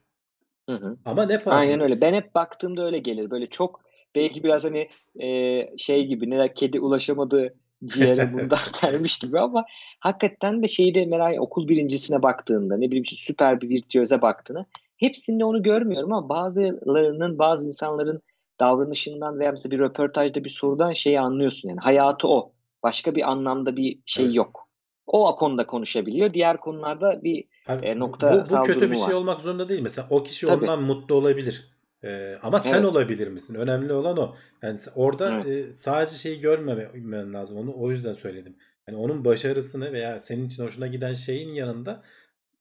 Hı 0.68 0.76
hı. 0.76 0.96
Ama 1.04 1.26
ne 1.26 1.42
pahasına? 1.42 1.72
Aynen 1.72 1.80
öyle. 1.80 2.00
Ben 2.00 2.14
hep 2.14 2.34
baktığımda 2.34 2.84
öyle 2.84 2.98
gelir. 2.98 3.30
Böyle 3.30 3.46
çok 3.46 3.80
belki 4.14 4.44
biraz 4.44 4.64
hani 4.64 4.88
e, 5.20 5.78
şey 5.78 6.06
gibi 6.06 6.30
ne 6.30 6.38
der, 6.38 6.54
kedi 6.54 6.80
ulaşamadığı 6.80 7.54
ciğere 7.84 8.32
bundan 8.32 8.58
dermiş 8.82 9.18
gibi 9.22 9.40
ama 9.40 9.64
hakikaten 10.00 10.62
de 10.62 10.68
şeyi 10.68 10.94
de 10.94 11.06
merak 11.06 11.40
okul 11.40 11.68
birincisine 11.68 12.22
baktığında 12.22 12.76
ne 12.76 12.86
bileyim 12.86 13.06
süper 13.06 13.60
bir 13.60 13.68
virtüöze 13.68 14.22
baktığını 14.22 14.66
hepsinde 14.96 15.44
onu 15.44 15.62
görmüyorum 15.62 16.12
ama 16.12 16.28
bazılarının 16.28 17.38
bazı 17.38 17.66
insanların 17.66 18.22
davranışından 18.60 19.38
veya 19.38 19.50
mesela 19.50 19.70
bir 19.70 19.78
röportajda 19.78 20.44
bir 20.44 20.50
sorudan 20.50 20.92
şeyi 20.92 21.20
anlıyorsun 21.20 21.68
yani 21.68 21.80
hayatı 21.80 22.28
o. 22.28 22.52
Başka 22.82 23.14
bir 23.14 23.30
anlamda 23.30 23.76
bir 23.76 23.98
şey 24.06 24.24
Evet. 24.24 24.34
yok. 24.36 24.67
O 25.12 25.36
konuda 25.36 25.66
konuşabiliyor. 25.66 26.34
Diğer 26.34 26.56
konularda 26.56 27.22
bir 27.24 27.44
Abi, 27.66 27.86
e, 27.86 27.98
nokta 27.98 28.44
bu, 28.50 28.56
bu 28.56 28.62
kötü 28.62 28.90
bir 28.90 28.96
şey 28.96 29.04
var. 29.06 29.12
olmak 29.12 29.40
zorunda 29.40 29.68
değil. 29.68 29.80
Mesela 29.82 30.06
o 30.10 30.22
kişi 30.22 30.46
Tabii. 30.46 30.60
ondan 30.64 30.82
mutlu 30.82 31.14
olabilir. 31.14 31.68
Ee, 32.04 32.38
ama 32.42 32.58
sen 32.58 32.74
Evet. 32.74 32.84
olabilir 32.84 33.28
misin? 33.28 33.54
Önemli 33.54 33.92
olan 33.92 34.16
o. 34.18 34.34
Yani 34.62 34.78
orada 34.94 35.34
Evet. 35.34 35.68
e, 35.68 35.72
sadece 35.72 36.16
şeyi 36.16 36.40
görmemen 36.40 37.32
lazım. 37.34 37.58
Onu 37.58 37.74
o 37.76 37.90
yüzden 37.90 38.12
söyledim. 38.12 38.56
Yani 38.88 38.98
onun 38.98 39.24
başarısını 39.24 39.92
veya 39.92 40.20
senin 40.20 40.46
için 40.46 40.64
hoşuna 40.64 40.86
giden 40.86 41.12
şeyin 41.12 41.54
yanında 41.54 42.02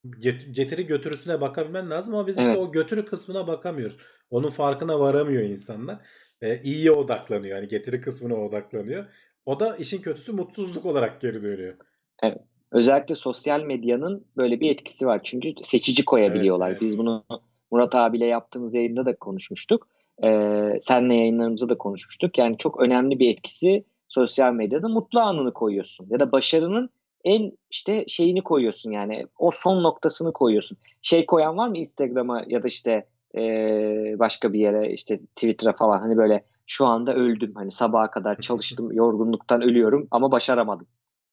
get- 0.06 0.52
getiri 0.52 0.86
götürüsüne 0.86 1.41
bakabilmen 1.41 1.89
lazım 1.89 2.16
ama 2.16 2.28
biz 2.28 2.38
işte 2.38 2.52
Evet. 2.52 2.62
o 2.62 2.72
götürü 2.72 3.06
kısmına 3.06 3.48
bakamıyoruz. 3.48 3.98
Onun 4.30 4.50
farkına 4.50 5.00
varamıyor 5.00 5.43
insanlar. 5.43 5.98
Ee, 6.41 6.62
iyiye 6.64 6.91
odaklanıyor. 6.91 7.58
Yani 7.58 7.68
getiri 7.68 8.02
kısmına 8.02 8.36
odaklanıyor. 8.36 9.06
O 9.45 9.60
da 9.60 9.76
işin 9.78 10.02
kötüsü 10.02 10.32
mutsuzluk 10.32 10.86
olarak 10.86 11.22
geri 11.22 11.41
dönüyor. 11.41 11.76
Özellikle 12.72 13.15
sosyal 13.15 13.61
medyanın 13.61 14.26
böyle 14.38 14.59
bir 14.59 14.72
etkisi 14.72 15.07
var. 15.07 15.20
Çünkü 15.24 15.53
seçici 15.61 16.05
koyabiliyorlar. 16.05 16.68
Evet, 16.68 16.78
evet. 16.82 16.89
Biz 16.89 16.97
bunu 16.97 17.24
Murat 17.72 17.95
abiyle 17.95 18.26
yaptığımız 18.26 18.76
yayında 18.76 19.05
da 19.05 19.15
konuşmuştuk. 19.15 19.88
Ee, 20.24 20.78
senle 20.82 21.15
yayınlarımızda 21.15 21.70
da 21.70 21.78
konuşmuştuk. 21.78 22.38
Yani 22.38 22.57
çok 22.57 22.80
önemli 22.82 23.20
bir 23.20 23.30
etkisi 23.30 23.84
sosyal 24.07 24.53
medyada 24.53 24.88
mutlu 24.88 25.20
anını 25.20 25.53
koyuyorsun. 25.53 26.07
Ya 26.09 26.20
da 26.20 26.32
başarının 26.32 26.89
en 27.24 27.51
işte 27.72 28.05
şeyini 28.07 28.41
koyuyorsun 28.41 28.91
yani 28.91 29.26
o 29.39 29.51
son 29.51 29.84
noktasını 29.84 30.34
koyuyorsun. 30.34 30.78
Şey 31.01 31.26
koyan 31.26 31.57
var 31.57 31.68
mı 31.68 31.78
Instagram'a 31.78 32.43
ya 32.47 32.63
da 32.63 32.68
işte 32.68 33.05
ee, 33.36 34.15
başka 34.20 34.53
bir 34.53 34.59
yere 34.59 34.93
işte 34.93 35.18
Twitter'a 35.18 35.74
falan 35.74 35.99
hani 35.99 36.18
böyle 36.18 36.43
şu 36.68 36.86
anda 36.86 37.13
öldüm 37.13 37.55
hani 37.55 37.72
sabaha 37.72 38.11
kadar 38.11 38.36
çalıştım 38.41 38.91
yorgunluktan 38.91 39.61
ölüyorum 39.61 40.07
ama 40.11 40.32
başaramadım. 40.32 40.88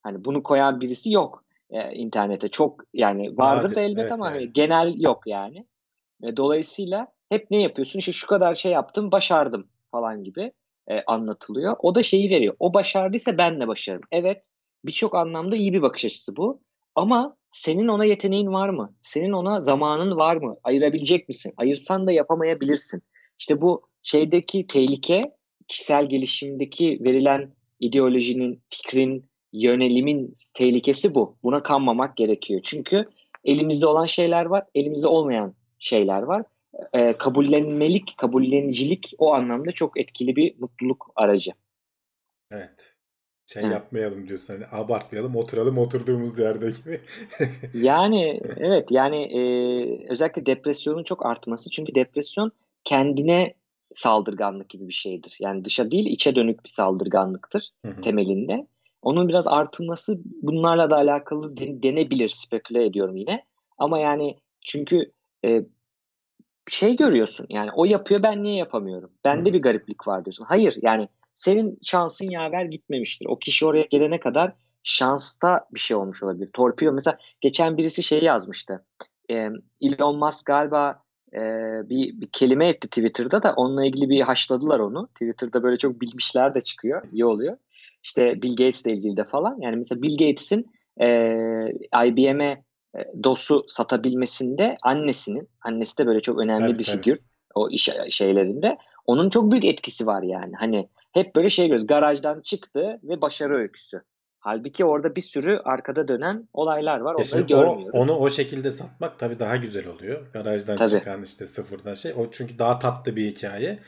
Hani 0.05 0.25
bunu 0.25 0.43
koyan 0.43 0.81
birisi 0.81 1.13
yok 1.13 1.45
e, 1.71 1.93
internete. 1.95 2.49
Çok 2.49 2.85
yani 2.95 3.37
vardır 3.39 3.65
Nadir, 3.65 3.77
da 3.77 3.81
elbet 3.81 3.99
evet 3.99 4.13
ama 4.13 4.27
hani 4.27 4.53
genel 4.53 5.01
yok 5.01 5.23
yani. 5.27 5.67
E, 6.23 6.37
dolayısıyla 6.37 7.09
hep 7.29 7.51
ne 7.51 7.63
yapıyorsun? 7.63 7.99
İşte 7.99 8.13
şu 8.13 8.27
kadar 8.27 8.55
şey 8.55 8.73
yaptım, 8.73 9.13
başardım 9.13 9.69
falan 9.91 10.25
gibi 10.25 10.53
e, 10.89 11.03
anlatılıyor. 11.07 11.77
O 11.79 11.95
da 11.95 12.03
şeyi 12.03 12.31
veriyor. 12.31 12.57
O 12.59 12.75
başardıysa 12.75 13.39
ben 13.39 13.61
de 13.61 13.69
başarırım. 13.69 14.09
Evet, 14.13 14.43
birçok 14.85 15.15
anlamda 15.15 15.57
iyi 15.57 15.73
bir 15.73 15.83
bakış 15.83 16.05
açısı 16.05 16.37
bu. 16.37 16.61
Ama 16.95 17.37
senin 17.53 17.89
ona 17.89 18.05
yeteneğin 18.05 18.53
var 18.53 18.69
mı? 18.69 18.95
Senin 19.03 19.33
ona 19.33 19.61
zamanın 19.61 20.17
var 20.17 20.37
mı? 20.37 20.57
Ayırabilecek 20.65 21.29
misin? 21.29 21.55
Ayırsan 21.57 22.07
da 22.07 22.13
yapamayabilirsin. 22.13 23.03
İşte 23.39 23.61
bu 23.61 23.83
şeydeki 24.03 24.67
tehlike 24.67 25.23
kişisel 25.69 26.09
gelişimdeki 26.09 27.01
verilen 27.05 27.55
ideolojinin, 27.81 28.63
fikrin, 28.71 29.31
yönelimin 29.55 30.35
tehlikesi 30.55 31.15
bu. 31.15 31.37
Buna 31.43 31.63
kanmamak 31.63 32.17
gerekiyor. 32.17 32.61
Çünkü 32.65 33.09
elimizde 33.45 33.87
olan 33.87 34.07
şeyler 34.07 34.45
var, 34.45 34.65
elimizde 34.75 35.07
olmayan 35.07 35.55
şeyler 35.79 36.23
var. 36.23 36.43
E, 36.93 37.13
kabullenmelik, 37.19 38.15
kabullenicilik 38.17 39.15
o 39.19 39.35
anlamda 39.35 39.73
çok 39.73 40.01
etkili 40.01 40.37
bir 40.37 40.55
mutluluk 40.59 41.11
aracı. 41.17 41.51
Evet. 42.51 42.95
Şey 43.47 43.63
Evet. 43.63 43.73
yapmayalım 43.73 44.29
diyorsun 44.29 44.55
hani 44.55 44.83
abartmayalım 44.83 45.37
oturalım 45.37 45.79
oturduğumuz 45.79 46.39
yerde 46.39 46.67
gibi. 46.67 47.01
Yani 47.75 48.41
evet 48.57 48.91
yani 48.91 49.17
e, 49.17 49.41
özellikle 50.09 50.47
depresyonun 50.47 51.05
çok 51.05 51.27
artması 51.27 51.71
çünkü 51.71 51.95
depresyon 51.95 52.53
kendine 52.85 53.55
saldırganlık 53.95 54.69
gibi 54.69 54.89
bir 54.89 54.93
şeydir. 54.93 55.37
Yani 55.41 55.65
dışa 55.65 55.91
değil 55.91 56.07
içe 56.07 56.35
dönük 56.35 56.65
bir 56.65 56.69
saldırganlıktır 56.69 57.71
Hı 57.85 57.91
hı. 57.93 58.01
temelinde. 58.01 58.67
Onun 59.05 59.29
biraz 59.29 59.47
artması 59.47 60.21
bunlarla 60.43 60.91
da 60.91 60.97
alakalı 60.97 61.57
de- 61.57 61.83
denebilir 61.83 62.29
speküle 62.29 62.85
ediyorum 62.85 63.17
yine. 63.17 63.45
Ama 63.79 63.99
yani 63.99 64.39
çünkü 64.65 65.13
e, 65.45 65.65
şey 66.71 66.97
görüyorsun 66.97 67.47
yani 67.51 67.71
o 67.75 67.85
yapıyor 67.85 68.23
ben 68.23 68.43
niye 68.43 68.57
yapamıyorum? 68.57 69.11
Bende 69.25 69.53
bir 69.53 69.63
gariplik 69.63 70.09
var 70.09 70.25
diyorsun. 70.25 70.45
Hayır 70.45 70.79
yani 70.83 71.09
senin 71.35 71.79
şansın 71.83 72.31
yaver 72.31 72.65
gitmemiştir. 72.65 73.27
O 73.27 73.39
kişi 73.39 73.67
oraya 73.67 73.83
gelene 73.91 74.21
kadar 74.21 74.53
şansta 74.85 75.67
bir 75.75 75.81
şey 75.81 75.97
olmuş 75.97 76.23
olabilir. 76.23 76.51
Torpido 76.53 76.93
mesela 76.93 77.19
geçen 77.41 77.77
birisi 77.77 78.03
şey 78.03 78.23
yazmıştı. 78.23 78.85
Ee, 79.31 79.49
Elon 79.81 80.19
Musk 80.19 80.47
galiba 80.47 81.03
e, 81.33 81.41
bir, 81.89 82.21
bir 82.21 82.29
kelime 82.33 82.69
etti 82.69 82.89
Twitter'da 82.89 83.43
da 83.43 83.55
onunla 83.57 83.87
ilgili 83.87 84.11
bir 84.11 84.21
haşladılar 84.21 84.79
onu. 84.79 85.07
Twitter'da 85.07 85.63
böyle 85.63 85.77
çok 85.77 86.01
bilmişler 86.01 86.55
de 86.55 86.61
çıkıyor. 86.61 87.03
İyi 87.13 87.25
oluyor. 87.25 87.57
İşte 88.05 88.43
Bill 88.43 88.51
Gates'le 88.51 88.87
ilgili 88.87 89.17
de 89.17 89.25
falan. 89.25 89.59
Yani 89.61 89.77
mesela 89.77 90.03
Bill 90.03 90.19
Gates'in 90.19 90.67
e, 91.01 91.09
IBM'e 92.07 92.65
DOS'u 93.25 93.65
satabilmesinde 93.69 94.77
annesinin, 94.83 95.49
annesi 95.65 95.99
de 95.99 96.07
böyle 96.07 96.21
çok 96.21 96.39
önemli 96.39 96.67
tabii, 96.67 96.79
bir 96.79 96.85
tabii. 96.85 96.97
figür 96.97 97.19
o 97.55 97.71
iş 97.71 97.89
şeylerinde. 98.11 98.79
Onun 99.07 99.31
çok 99.31 99.51
büyük 99.51 99.65
etkisi 99.65 100.07
var 100.07 100.23
yani. 100.23 100.53
Hani 100.57 100.89
hep 101.13 101.37
böyle 101.37 101.51
şey 101.51 101.65
görüyoruz. 101.65 101.87
Garajdan 101.87 102.41
çıktı 102.41 103.01
ve 103.03 103.21
başarı 103.21 103.55
öyküsü. 103.55 104.03
Halbuki 104.39 104.85
orada 104.85 105.17
bir 105.17 105.21
sürü 105.21 105.61
arkada 105.65 106.09
dönen 106.09 106.49
olaylar 106.53 107.01
var. 107.01 107.15
Onları 107.15 107.23
işte 107.23 107.43
görmüyoruz. 107.43 107.95
O, 107.95 107.99
onu 107.99 108.13
o 108.13 108.31
şekilde 108.31 108.71
satmak 108.71 109.19
tabii 109.19 109.39
daha 109.39 109.57
güzel 109.57 109.87
oluyor. 109.87 110.27
Garajdan 110.33 110.77
tabii. 110.77 110.89
çıkan 110.89 111.23
işte 111.23 111.47
sıfırdan 111.47 111.95
şey. 111.95 112.13
O 112.13 112.31
çünkü 112.31 112.59
daha 112.59 112.79
tatlı 112.79 113.17
bir 113.17 113.31
hikaye. 113.31 113.79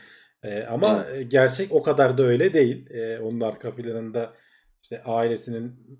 Ee, 0.43 0.63
ama 0.63 1.05
evet. 1.09 1.31
gerçek 1.31 1.71
o 1.71 1.83
kadar 1.83 2.17
da 2.17 2.23
öyle 2.23 2.53
değil. 2.53 2.89
Ee, 2.89 3.19
onun 3.19 3.39
arka 3.39 3.75
planında 3.75 4.33
işte 4.81 5.03
ailesinin 5.03 5.99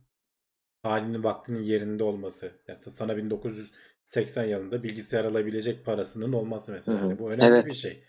halinin 0.84 1.24
vaktinin 1.24 1.64
yerinde 1.64 2.04
olması. 2.04 2.52
Yani 2.68 2.80
sana 2.88 3.18
1980 3.18 4.44
yılında 4.44 4.84
bilgisayar 4.84 5.26
alabilecek 5.26 5.86
parasının 5.86 6.34
olması 6.34 6.72
mesela. 6.72 6.98
Yani 6.98 7.20
bu 7.20 7.32
önemli 7.32 7.56
evet. 7.56 7.66
bir 7.66 7.74
şey. 7.74 8.04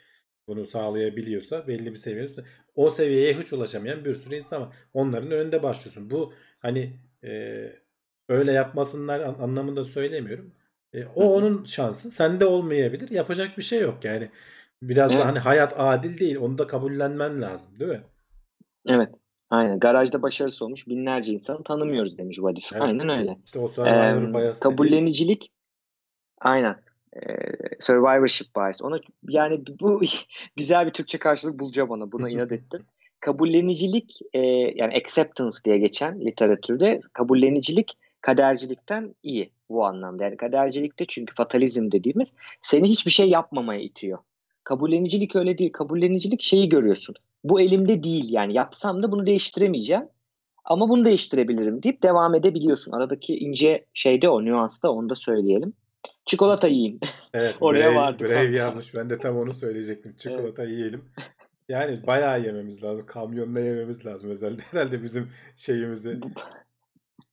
Bunu 0.46 0.66
sağlayabiliyorsa 0.66 1.68
belli 1.68 1.90
bir 1.90 1.96
seviyede 1.96 2.44
o 2.74 2.90
seviyeye 2.90 3.34
hiç 3.34 3.52
ulaşamayan 3.52 4.04
bir 4.04 4.14
sürü 4.14 4.34
insan 4.36 4.62
var. 4.62 4.76
Onların 4.94 5.30
önünde 5.30 5.62
başlıyorsun. 5.62 6.10
Bu 6.10 6.32
hani 6.58 6.92
e, 7.24 7.62
öyle 8.28 8.52
yapmasınlar 8.52 9.20
anlamında 9.20 9.84
söylemiyorum. 9.84 10.54
E, 10.92 11.04
o 11.04 11.34
onun 11.34 11.64
şansı. 11.64 12.10
Sende 12.10 12.44
olmayabilir. 12.44 13.10
Yapacak 13.10 13.58
bir 13.58 13.62
şey 13.62 13.80
yok 13.80 14.04
yani. 14.04 14.30
Biraz 14.82 15.12
evet. 15.12 15.22
da 15.22 15.26
hani 15.26 15.38
hayat 15.38 15.74
adil 15.76 16.18
değil. 16.18 16.36
Onu 16.36 16.58
da 16.58 16.66
kabullenmen 16.66 17.42
lazım 17.42 17.80
değil 17.80 17.90
mi? 17.90 18.02
Evet. 18.86 19.14
Aynen. 19.50 19.80
Garajda 19.80 20.22
başarısı 20.22 20.64
olmuş 20.64 20.88
binlerce 20.88 21.32
insanı 21.32 21.62
tanımıyoruz 21.62 22.18
demiş 22.18 22.38
Vadif. 22.40 22.64
Evet. 22.72 22.82
Aynen 22.82 23.08
öyle. 23.08 23.38
İşte 23.44 23.58
o 23.58 23.68
Survivor 23.68 24.40
ee, 24.40 24.52
Kabullenicilik 24.60 25.40
dediği... 25.40 25.52
aynen. 26.40 26.76
Ee, 27.16 27.20
survivorship 27.80 28.56
bias. 28.56 28.82
Ona 28.82 29.00
yani 29.28 29.62
bu 29.80 30.02
güzel 30.56 30.86
bir 30.86 30.92
Türkçe 30.92 31.18
karşılık 31.18 31.60
bulacağım 31.60 31.90
ona. 31.90 32.12
Buna 32.12 32.30
inat 32.30 32.52
ettim. 32.58 32.86
Kabullenicilik 33.20 34.18
e, 34.32 34.38
yani 34.74 34.94
acceptance 34.94 35.56
diye 35.64 35.78
geçen 35.78 36.20
literatürde 36.20 37.00
kabullenicilik 37.12 37.92
kadercilikten 38.20 39.14
iyi 39.22 39.52
bu 39.70 39.86
anlamda. 39.86 40.24
Yani 40.24 40.36
kadercilikte 40.36 41.04
çünkü 41.08 41.34
fatalizm 41.34 41.90
dediğimiz 41.92 42.32
seni 42.62 42.88
hiçbir 42.88 43.10
şey 43.10 43.30
yapmamaya 43.30 43.80
itiyor. 43.80 44.18
Kabullenicilik 44.68 45.36
öyle 45.36 45.58
değil. 45.58 45.72
Kabullenicilik 45.72 46.42
şeyi 46.42 46.68
görüyorsun. 46.68 47.14
Bu 47.44 47.60
elimde 47.60 48.02
değil 48.02 48.32
yani 48.32 48.54
yapsam 48.54 49.02
da 49.02 49.12
bunu 49.12 49.26
değiştiremeyeceğim. 49.26 50.08
Ama 50.64 50.88
bunu 50.88 51.04
değiştirebilirim 51.04 51.82
deyip 51.82 52.02
devam 52.02 52.34
edebiliyorsun. 52.34 52.92
Aradaki 52.92 53.36
ince 53.36 53.84
şeyde 53.94 54.28
o 54.28 54.44
nüansta 54.44 54.90
onu 54.90 55.08
da 55.08 55.14
söyleyelim. 55.14 55.72
Çikolata 56.26 56.68
yiyin. 56.68 57.00
Evet. 57.34 57.56
Oraya 57.60 57.94
vardı. 57.94 58.24
Brave 58.24 58.56
yazmış. 58.56 58.94
Ben 58.94 59.10
de 59.10 59.18
tam 59.18 59.36
onu 59.36 59.54
söyleyecektim. 59.54 60.14
Çikolata 60.16 60.62
evet. 60.62 60.72
yiyelim. 60.72 61.04
Yani 61.68 62.06
bayağı 62.06 62.42
yememiz 62.42 62.82
lazım. 62.82 63.06
Kamyonla 63.06 63.60
yememiz 63.60 64.06
lazım. 64.06 64.30
Özellikle 64.30 64.62
herhalde 64.70 65.02
bizim 65.02 65.28
şeyimizde. 65.56 66.18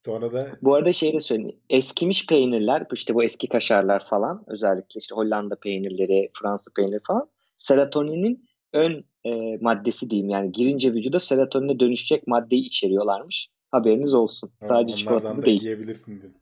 Sonra 0.05 0.33
da... 0.33 0.57
Bu 0.61 0.75
arada 0.75 0.93
şey 0.93 1.13
de 1.13 1.19
söyleyeyim. 1.19 1.59
Eskimiş 1.69 2.27
peynirler, 2.27 2.85
işte 2.93 3.15
bu 3.15 3.23
eski 3.23 3.49
kaşarlar 3.49 4.05
falan 4.05 4.43
özellikle 4.47 4.99
işte 4.99 5.15
Hollanda 5.15 5.55
peynirleri, 5.55 6.31
Fransa 6.41 6.71
peyniri 6.75 6.99
falan 7.07 7.29
serotoninin 7.57 8.45
ön 8.73 9.05
e, 9.23 9.57
maddesi 9.61 10.09
diyeyim 10.09 10.29
yani 10.29 10.51
girince 10.51 10.93
vücuda 10.93 11.19
serotonine 11.19 11.79
dönüşecek 11.79 12.27
maddeyi 12.27 12.65
içeriyorlarmış. 12.65 13.49
Haberiniz 13.71 14.13
olsun. 14.13 14.51
Sadece 14.63 14.95
çikolata 14.95 15.41
değil. 15.41 15.63
yiyebilirsin 15.63 16.21
diyor. 16.21 16.33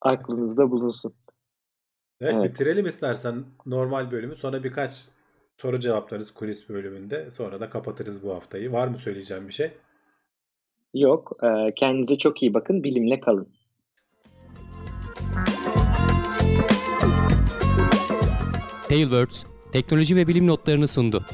Aklınızda 0.00 0.70
bulunsun. 0.70 1.14
Evet, 2.20 2.34
evet 2.34 2.50
bitirelim 2.50 2.86
istersen 2.86 3.44
normal 3.66 4.10
bölümü. 4.10 4.36
Sonra 4.36 4.64
birkaç 4.64 5.08
soru 5.56 5.80
cevaplarız 5.80 6.30
kulis 6.30 6.68
bölümünde. 6.68 7.30
Sonra 7.30 7.60
da 7.60 7.70
kapatırız 7.70 8.22
bu 8.22 8.34
haftayı. 8.34 8.72
Var 8.72 8.88
mı 8.88 8.98
söyleyeceğim 8.98 9.48
bir 9.48 9.52
şey? 9.52 9.70
Yok. 10.96 11.32
E, 11.42 11.74
kendinize 11.74 12.18
çok 12.18 12.42
iyi 12.42 12.54
bakın. 12.54 12.84
Bilimle 12.84 13.20
kalın. 13.20 13.48
Tailwords 18.88 19.44
teknoloji 19.72 20.16
ve 20.16 20.28
bilim 20.28 20.46
notlarını 20.46 20.88
sundu. 20.88 21.24